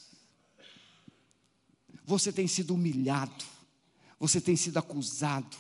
Você 2.07 2.32
tem 2.32 2.47
sido 2.47 2.74
humilhado, 2.74 3.45
você 4.18 4.41
tem 4.41 4.57
sido 4.57 4.78
acusado, 4.78 5.57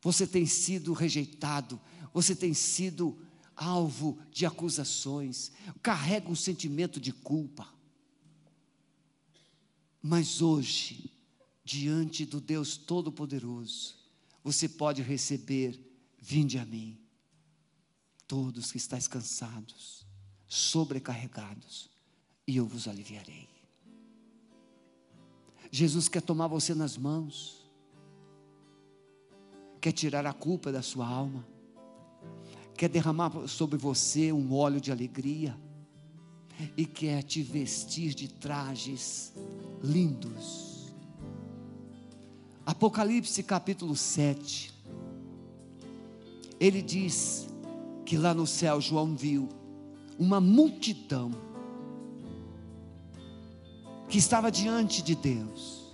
você 0.00 0.26
tem 0.26 0.46
sido 0.46 0.92
rejeitado, 0.92 1.80
você 2.12 2.34
tem 2.34 2.54
sido 2.54 3.18
alvo 3.54 4.18
de 4.30 4.46
acusações, 4.46 5.52
carrega 5.82 6.28
um 6.28 6.34
sentimento 6.34 6.98
de 6.98 7.12
culpa. 7.12 7.68
Mas 10.02 10.42
hoje, 10.42 11.12
diante 11.64 12.24
do 12.26 12.40
Deus 12.40 12.76
Todo-Poderoso, 12.76 14.01
você 14.42 14.68
pode 14.68 15.02
receber: 15.02 15.78
vinde 16.18 16.58
a 16.58 16.64
mim, 16.64 16.98
todos 18.26 18.72
que 18.72 18.78
estáis 18.78 19.06
cansados, 19.06 20.06
sobrecarregados, 20.46 21.90
e 22.46 22.56
eu 22.56 22.66
vos 22.66 22.88
aliviarei. 22.88 23.48
Jesus 25.70 26.08
quer 26.08 26.20
tomar 26.20 26.48
você 26.48 26.74
nas 26.74 26.98
mãos, 26.98 27.66
quer 29.80 29.92
tirar 29.92 30.26
a 30.26 30.32
culpa 30.32 30.70
da 30.70 30.82
sua 30.82 31.06
alma, 31.06 31.46
quer 32.76 32.88
derramar 32.88 33.48
sobre 33.48 33.78
você 33.78 34.32
um 34.32 34.52
óleo 34.52 34.80
de 34.80 34.92
alegria 34.92 35.58
e 36.76 36.84
quer 36.84 37.22
te 37.22 37.42
vestir 37.42 38.14
de 38.14 38.28
trajes 38.28 39.32
lindos. 39.82 40.71
Apocalipse 42.64 43.42
capítulo 43.42 43.96
7. 43.96 44.72
Ele 46.60 46.80
diz 46.80 47.48
que 48.04 48.16
lá 48.16 48.32
no 48.32 48.46
céu 48.46 48.80
João 48.80 49.16
viu 49.16 49.48
uma 50.18 50.40
multidão 50.40 51.32
que 54.08 54.18
estava 54.18 54.50
diante 54.50 55.02
de 55.02 55.14
Deus, 55.14 55.92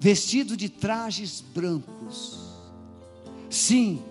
vestido 0.00 0.56
de 0.56 0.68
trajes 0.68 1.40
brancos. 1.40 2.56
Sim, 3.48 4.02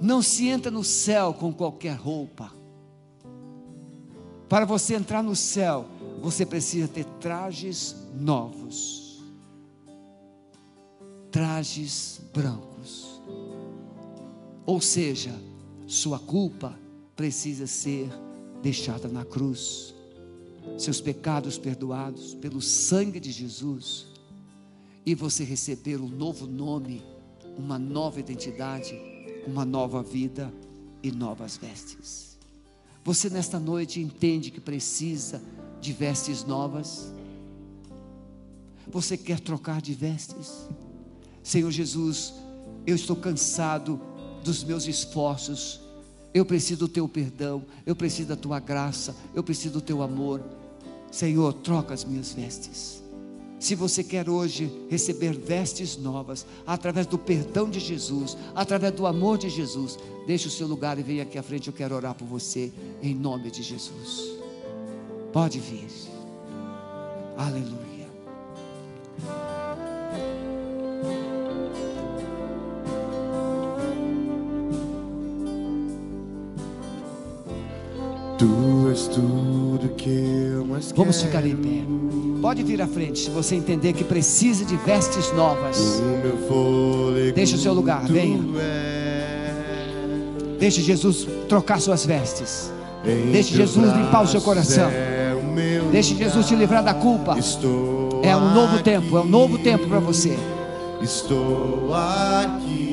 não 0.00 0.20
se 0.20 0.48
entra 0.48 0.70
no 0.70 0.82
céu 0.82 1.32
com 1.32 1.52
qualquer 1.52 1.94
roupa. 1.94 2.52
Para 4.48 4.66
você 4.66 4.96
entrar 4.96 5.22
no 5.22 5.34
céu, 5.34 5.86
você 6.20 6.44
precisa 6.44 6.86
ter 6.88 7.04
trajes 7.20 7.96
novos, 8.14 9.01
trajes 11.32 12.20
brancos. 12.32 13.22
Ou 14.66 14.80
seja, 14.80 15.34
sua 15.86 16.18
culpa 16.18 16.78
precisa 17.16 17.66
ser 17.66 18.10
deixada 18.62 19.08
na 19.08 19.24
cruz, 19.24 19.94
seus 20.78 21.00
pecados 21.00 21.58
perdoados 21.58 22.34
pelo 22.34 22.60
sangue 22.60 23.18
de 23.18 23.32
Jesus, 23.32 24.06
e 25.04 25.14
você 25.14 25.42
receber 25.42 26.00
um 26.00 26.06
novo 26.08 26.46
nome, 26.46 27.02
uma 27.58 27.78
nova 27.78 28.20
identidade, 28.20 28.94
uma 29.46 29.64
nova 29.64 30.02
vida 30.02 30.52
e 31.02 31.10
novas 31.10 31.56
vestes. 31.56 32.38
Você 33.02 33.28
nesta 33.28 33.58
noite 33.58 34.00
entende 34.00 34.50
que 34.50 34.60
precisa 34.60 35.42
de 35.80 35.92
vestes 35.92 36.44
novas? 36.44 37.12
Você 38.86 39.16
quer 39.16 39.40
trocar 39.40 39.80
de 39.82 39.92
vestes? 39.92 40.68
Senhor 41.42 41.70
Jesus, 41.70 42.34
eu 42.86 42.94
estou 42.94 43.16
cansado 43.16 44.00
dos 44.44 44.62
meus 44.64 44.86
esforços. 44.86 45.80
Eu 46.34 46.44
preciso 46.44 46.80
do 46.80 46.88
teu 46.88 47.08
perdão, 47.08 47.62
eu 47.84 47.94
preciso 47.94 48.28
da 48.28 48.36
tua 48.36 48.58
graça, 48.58 49.14
eu 49.34 49.42
preciso 49.42 49.74
do 49.74 49.80
teu 49.80 50.02
amor. 50.02 50.42
Senhor, 51.10 51.52
troca 51.52 51.92
as 51.92 52.04
minhas 52.04 52.32
vestes. 52.32 53.02
Se 53.60 53.76
você 53.76 54.02
quer 54.02 54.28
hoje 54.28 54.72
receber 54.90 55.38
vestes 55.38 55.96
novas, 55.96 56.44
através 56.66 57.06
do 57.06 57.16
perdão 57.16 57.70
de 57.70 57.78
Jesus, 57.78 58.36
através 58.56 58.92
do 58.92 59.06
amor 59.06 59.38
de 59.38 59.48
Jesus, 59.48 59.96
deixe 60.26 60.48
o 60.48 60.50
seu 60.50 60.66
lugar 60.66 60.98
e 60.98 61.02
venha 61.02 61.22
aqui 61.22 61.38
à 61.38 61.42
frente. 61.44 61.68
Eu 61.68 61.72
quero 61.72 61.94
orar 61.94 62.14
por 62.14 62.26
você, 62.26 62.72
em 63.00 63.14
nome 63.14 63.52
de 63.52 63.62
Jesus. 63.62 64.32
Pode 65.32 65.60
vir. 65.60 65.86
Aleluia. 67.36 67.91
Vamos 80.96 81.22
ficar 81.22 81.46
em 81.46 81.56
pé. 81.56 81.84
Pode 82.40 82.62
vir 82.62 82.82
à 82.82 82.86
frente 82.86 83.20
se 83.20 83.30
você 83.30 83.54
entender 83.54 83.92
que 83.92 84.04
precisa 84.04 84.64
de 84.64 84.76
vestes 84.76 85.32
novas. 85.32 86.02
Deixa 87.34 87.56
o 87.56 87.58
seu 87.58 87.72
lugar, 87.72 88.04
venha. 88.04 88.40
és. 88.58 90.58
Deixe 90.58 90.82
Jesus 90.82 91.26
trocar 91.48 91.80
suas 91.80 92.04
vestes. 92.04 92.72
Deixe 93.32 93.54
Jesus 93.54 93.92
limpar 93.92 94.22
o 94.22 94.28
seu 94.28 94.40
coração. 94.40 94.88
É 94.90 95.22
Deixe 95.90 96.14
Jesus 96.14 96.46
te 96.46 96.54
livrar 96.54 96.82
da 96.82 96.94
culpa. 96.94 97.36
É 98.22 98.36
um 98.36 98.54
novo 98.54 98.82
tempo, 98.82 99.18
é 99.18 99.20
um 99.20 99.26
novo 99.26 99.58
tempo 99.58 99.86
para 99.86 99.98
você. 99.98 100.38
Estou 101.02 101.92
aqui. 101.92 102.91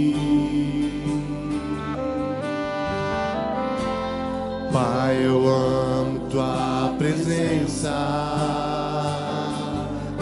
Pai, 4.80 5.26
eu 5.26 5.46
amo 5.46 6.20
tua 6.32 6.96
presença. 6.98 7.92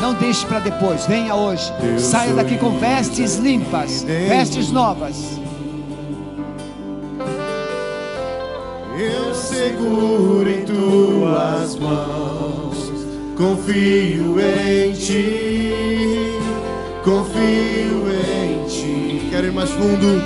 Não 0.02 0.16
deixe 0.16 0.44
para 0.48 0.58
depois, 0.58 1.06
venha 1.06 1.36
hoje. 1.36 1.72
Saia 2.00 2.34
daqui 2.34 2.58
com 2.58 2.72
vestes 2.80 3.36
limpas, 3.36 4.02
vestes 4.04 4.72
novas. 4.72 5.40
Eu 8.98 9.36
seguro 9.36 10.50
em 10.50 10.66
tuas 10.66 11.76
mãos, 11.76 12.92
confio 13.38 14.40
em 14.42 14.92
ti, 14.94 16.32
confio 17.04 18.08
em 18.10 18.66
ti. 18.68 19.28
Quero 19.30 19.46
ir 19.46 19.52
mais 19.52 19.70
fundo, 19.70 20.24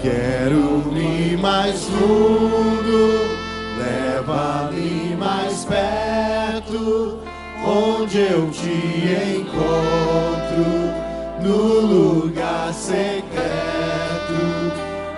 quero 0.00 0.96
ir 0.96 1.36
mais 1.36 1.84
fundo, 1.84 3.39
leva-me 4.20 5.16
mais 5.16 5.64
perto, 5.64 7.18
onde 7.64 8.18
eu 8.18 8.50
te 8.50 9.40
encontro, 9.40 10.64
no 11.42 11.80
lugar 11.80 12.72
secreto 12.74 13.40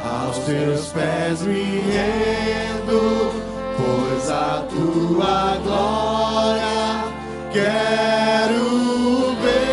aos 0.05 0.39
teus 0.39 0.87
pés 0.89 1.43
me 1.43 1.81
rendo, 1.81 3.33
pois 3.77 4.31
a 4.31 4.65
tua 4.71 5.57
glória 5.65 7.05
quero 7.53 9.35
ver. 9.43 9.73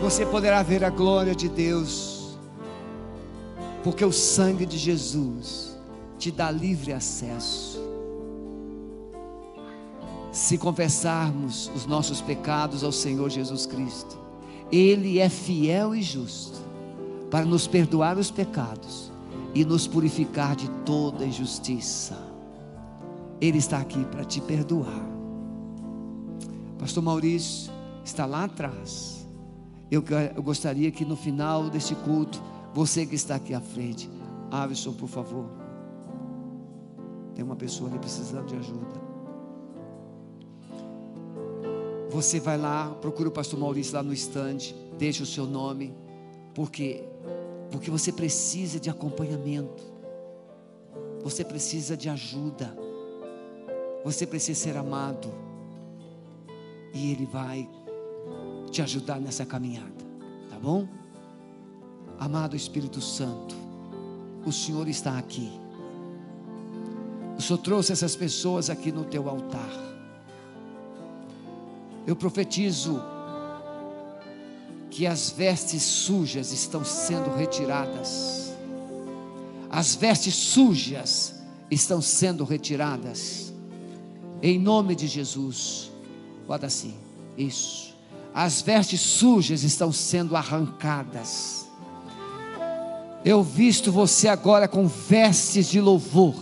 Você 0.00 0.26
poderá 0.26 0.62
ver 0.64 0.82
a 0.84 0.90
glória 0.90 1.34
de 1.34 1.48
Deus, 1.48 2.19
porque 3.82 4.04
o 4.04 4.12
sangue 4.12 4.66
de 4.66 4.76
Jesus 4.76 5.78
te 6.18 6.30
dá 6.30 6.50
livre 6.50 6.92
acesso. 6.92 7.80
Se 10.32 10.56
confessarmos 10.58 11.70
os 11.74 11.86
nossos 11.86 12.20
pecados 12.20 12.84
ao 12.84 12.92
Senhor 12.92 13.28
Jesus 13.30 13.66
Cristo, 13.66 14.18
Ele 14.70 15.18
é 15.18 15.28
fiel 15.28 15.94
e 15.94 16.02
justo 16.02 16.58
para 17.30 17.44
nos 17.44 17.66
perdoar 17.66 18.18
os 18.18 18.30
pecados 18.30 19.10
e 19.54 19.64
nos 19.64 19.86
purificar 19.86 20.54
de 20.54 20.68
toda 20.84 21.24
injustiça. 21.24 22.16
Ele 23.40 23.58
está 23.58 23.78
aqui 23.78 24.04
para 24.04 24.24
te 24.24 24.40
perdoar. 24.40 25.08
Pastor 26.78 27.02
Maurício, 27.02 27.72
está 28.04 28.26
lá 28.26 28.44
atrás. 28.44 29.26
Eu, 29.90 30.04
eu 30.34 30.42
gostaria 30.42 30.90
que 30.90 31.04
no 31.04 31.16
final 31.16 31.68
desse 31.68 31.94
culto, 31.94 32.40
você 32.72 33.04
que 33.04 33.14
está 33.14 33.36
aqui 33.36 33.54
à 33.54 33.60
frente, 33.60 34.08
Alisson, 34.50 34.92
por 34.92 35.08
favor. 35.08 35.46
Tem 37.34 37.44
uma 37.44 37.56
pessoa 37.56 37.88
ali 37.88 37.98
precisando 37.98 38.46
de 38.46 38.56
ajuda. 38.56 39.00
Você 42.10 42.40
vai 42.40 42.58
lá, 42.58 42.90
procura 43.00 43.28
o 43.28 43.32
pastor 43.32 43.58
Maurício 43.58 43.94
lá 43.94 44.02
no 44.02 44.12
estande, 44.12 44.74
deixa 44.98 45.22
o 45.22 45.26
seu 45.26 45.46
nome, 45.46 45.94
porque 46.54 47.04
porque 47.70 47.90
você 47.90 48.10
precisa 48.12 48.80
de 48.80 48.90
acompanhamento. 48.90 49.82
Você 51.22 51.44
precisa 51.44 51.96
de 51.96 52.08
ajuda. 52.08 52.76
Você 54.04 54.26
precisa 54.26 54.58
ser 54.58 54.76
amado. 54.76 55.32
E 56.92 57.12
ele 57.12 57.26
vai 57.26 57.68
te 58.70 58.82
ajudar 58.82 59.20
nessa 59.20 59.46
caminhada, 59.46 60.04
tá 60.48 60.58
bom? 60.58 60.88
Amado 62.20 62.54
Espírito 62.54 63.00
Santo, 63.00 63.56
o 64.44 64.52
Senhor 64.52 64.86
está 64.88 65.16
aqui. 65.16 65.50
O 67.38 67.40
Senhor 67.40 67.58
trouxe 67.58 67.92
essas 67.92 68.14
pessoas 68.14 68.68
aqui 68.68 68.92
no 68.92 69.04
teu 69.04 69.26
altar. 69.26 69.70
Eu 72.06 72.14
profetizo 72.14 73.02
que 74.90 75.06
as 75.06 75.30
vestes 75.30 75.82
sujas 75.82 76.52
estão 76.52 76.84
sendo 76.84 77.34
retiradas. 77.34 78.52
As 79.70 79.94
vestes 79.94 80.34
sujas 80.34 81.36
estão 81.70 82.02
sendo 82.02 82.44
retiradas. 82.44 83.50
Em 84.42 84.58
nome 84.58 84.94
de 84.94 85.06
Jesus. 85.06 85.90
Bota 86.46 86.66
assim. 86.66 86.94
Isso. 87.38 87.94
As 88.34 88.60
vestes 88.60 89.00
sujas 89.00 89.62
estão 89.62 89.90
sendo 89.90 90.36
arrancadas. 90.36 91.69
Eu 93.24 93.42
visto 93.42 93.92
você 93.92 94.28
agora 94.28 94.66
com 94.66 94.86
vestes 94.86 95.68
de 95.68 95.80
louvor. 95.80 96.34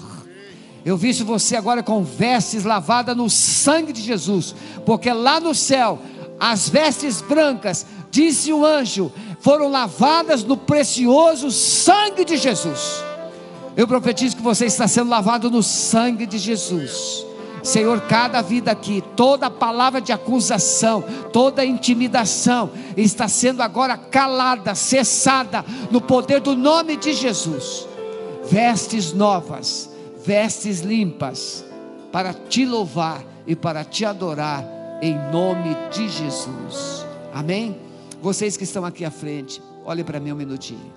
Eu 0.84 0.96
visto 0.96 1.24
você 1.24 1.56
agora 1.56 1.82
com 1.82 2.02
vestes 2.02 2.64
lavadas 2.64 3.16
no 3.16 3.28
sangue 3.28 3.92
de 3.92 4.00
Jesus, 4.00 4.54
porque 4.86 5.12
lá 5.12 5.40
no 5.40 5.54
céu 5.54 5.98
as 6.40 6.68
vestes 6.68 7.20
brancas, 7.20 7.84
disse 8.10 8.52
o 8.52 8.64
anjo, 8.64 9.12
foram 9.40 9.68
lavadas 9.68 10.44
no 10.44 10.56
precioso 10.56 11.50
sangue 11.50 12.24
de 12.24 12.36
Jesus. 12.36 13.02
Eu 13.76 13.86
profetizo 13.86 14.36
que 14.36 14.42
você 14.42 14.66
está 14.66 14.86
sendo 14.88 15.10
lavado 15.10 15.50
no 15.50 15.62
sangue 15.62 16.26
de 16.26 16.38
Jesus. 16.38 17.27
Senhor, 17.62 18.00
cada 18.02 18.40
vida 18.42 18.70
aqui, 18.70 19.02
toda 19.16 19.50
palavra 19.50 20.00
de 20.00 20.12
acusação, 20.12 21.02
toda 21.32 21.64
intimidação 21.64 22.70
está 22.96 23.28
sendo 23.28 23.62
agora 23.62 23.96
calada, 23.96 24.74
cessada 24.74 25.64
no 25.90 26.00
poder 26.00 26.40
do 26.40 26.56
nome 26.56 26.96
de 26.96 27.12
Jesus. 27.12 27.86
Vestes 28.50 29.12
novas 29.12 29.88
vestes 30.28 30.80
limpas 30.80 31.64
para 32.12 32.34
te 32.34 32.66
louvar 32.66 33.24
e 33.46 33.56
para 33.56 33.82
te 33.82 34.04
adorar 34.04 34.62
em 35.00 35.16
nome 35.32 35.74
de 35.90 36.06
Jesus. 36.06 37.06
Amém? 37.32 37.80
Vocês 38.20 38.54
que 38.54 38.64
estão 38.64 38.84
aqui 38.84 39.06
à 39.06 39.10
frente, 39.10 39.62
olhem 39.86 40.04
para 40.04 40.20
mim 40.20 40.32
um 40.32 40.36
minutinho. 40.36 40.92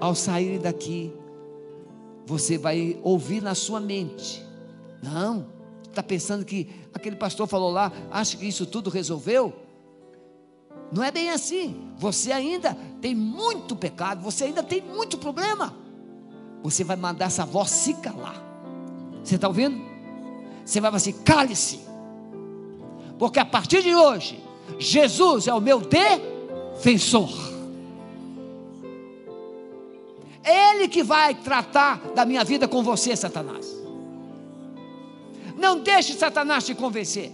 Ao 0.00 0.14
sair 0.14 0.58
daqui, 0.58 1.12
você 2.28 2.58
vai 2.58 3.00
ouvir 3.02 3.42
na 3.42 3.54
sua 3.54 3.80
mente. 3.80 4.44
Não, 5.02 5.46
está 5.84 6.02
pensando 6.02 6.44
que 6.44 6.68
aquele 6.92 7.16
pastor 7.16 7.48
falou 7.48 7.70
lá, 7.70 7.90
acha 8.10 8.36
que 8.36 8.46
isso 8.46 8.66
tudo 8.66 8.90
resolveu? 8.90 9.52
Não 10.92 11.02
é 11.02 11.10
bem 11.10 11.30
assim. 11.30 11.90
Você 11.96 12.30
ainda 12.30 12.76
tem 13.00 13.14
muito 13.14 13.74
pecado, 13.74 14.22
você 14.22 14.44
ainda 14.44 14.62
tem 14.62 14.82
muito 14.82 15.16
problema 15.18 15.88
você 16.62 16.84
vai 16.84 16.96
mandar 16.96 17.26
essa 17.26 17.44
voz 17.44 17.70
se 17.70 17.94
calar. 17.94 18.42
Você 19.22 19.36
está 19.36 19.48
ouvindo? 19.48 19.80
Você 20.64 20.80
vai 20.80 20.90
falar 20.90 20.96
assim: 20.96 21.12
cale-se. 21.12 21.80
Porque 23.18 23.38
a 23.38 23.44
partir 23.44 23.82
de 23.82 23.94
hoje, 23.94 24.42
Jesus 24.78 25.48
é 25.48 25.54
o 25.54 25.60
meu 25.60 25.80
defensor. 25.80 27.30
Ele 30.48 30.88
que 30.88 31.02
vai 31.02 31.34
tratar 31.34 32.00
da 32.14 32.24
minha 32.24 32.42
vida 32.42 32.66
com 32.66 32.82
você, 32.82 33.14
Satanás. 33.14 33.66
Não 35.56 35.80
deixe 35.80 36.14
Satanás 36.14 36.64
te 36.64 36.74
convencer. 36.74 37.30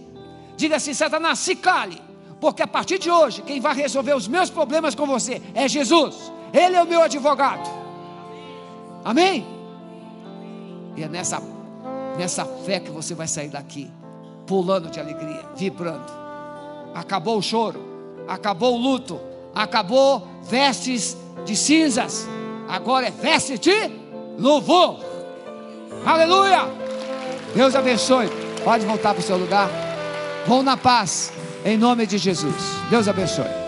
Diga 0.57 0.75
assim: 0.75 0.93
Satanás, 0.93 1.39
se 1.39 1.55
cale. 1.55 2.01
Porque 2.41 2.61
a 2.61 2.67
partir 2.67 2.99
de 2.99 3.09
hoje, 3.09 3.41
quem 3.41 3.61
vai 3.61 3.73
resolver 3.73 4.13
os 4.13 4.27
meus 4.27 4.49
problemas 4.49 4.93
com 4.93 5.05
você 5.05 5.41
é 5.53 5.67
Jesus. 5.67 6.31
Ele 6.51 6.75
é 6.75 6.83
o 6.83 6.87
meu 6.87 7.01
advogado. 7.01 7.69
Amém? 9.03 9.45
E 10.97 11.03
é 11.03 11.07
nessa, 11.07 11.41
nessa 12.17 12.45
fé 12.45 12.79
que 12.79 12.91
você 12.91 13.13
vai 13.13 13.27
sair 13.27 13.49
daqui, 13.49 13.89
pulando 14.45 14.89
de 14.89 14.99
alegria, 14.99 15.43
vibrando. 15.55 16.11
Acabou 16.93 17.37
o 17.37 17.41
choro, 17.41 17.79
acabou 18.27 18.75
o 18.75 18.77
luto, 18.77 19.19
acabou 19.53 20.27
vestes 20.43 21.17
de 21.45 21.55
cinzas, 21.55 22.27
agora 22.67 23.07
é 23.07 23.11
veste 23.11 23.57
de 23.57 23.91
louvor. 24.37 24.99
Aleluia! 26.05 26.65
Deus 27.55 27.75
abençoe. 27.75 28.29
Pode 28.63 28.85
voltar 28.85 29.13
para 29.13 29.21
o 29.21 29.23
seu 29.23 29.37
lugar. 29.37 29.69
Vão 30.45 30.61
na 30.61 30.75
paz, 30.75 31.31
em 31.63 31.77
nome 31.77 32.05
de 32.05 32.17
Jesus. 32.17 32.55
Deus 32.89 33.07
abençoe. 33.07 33.64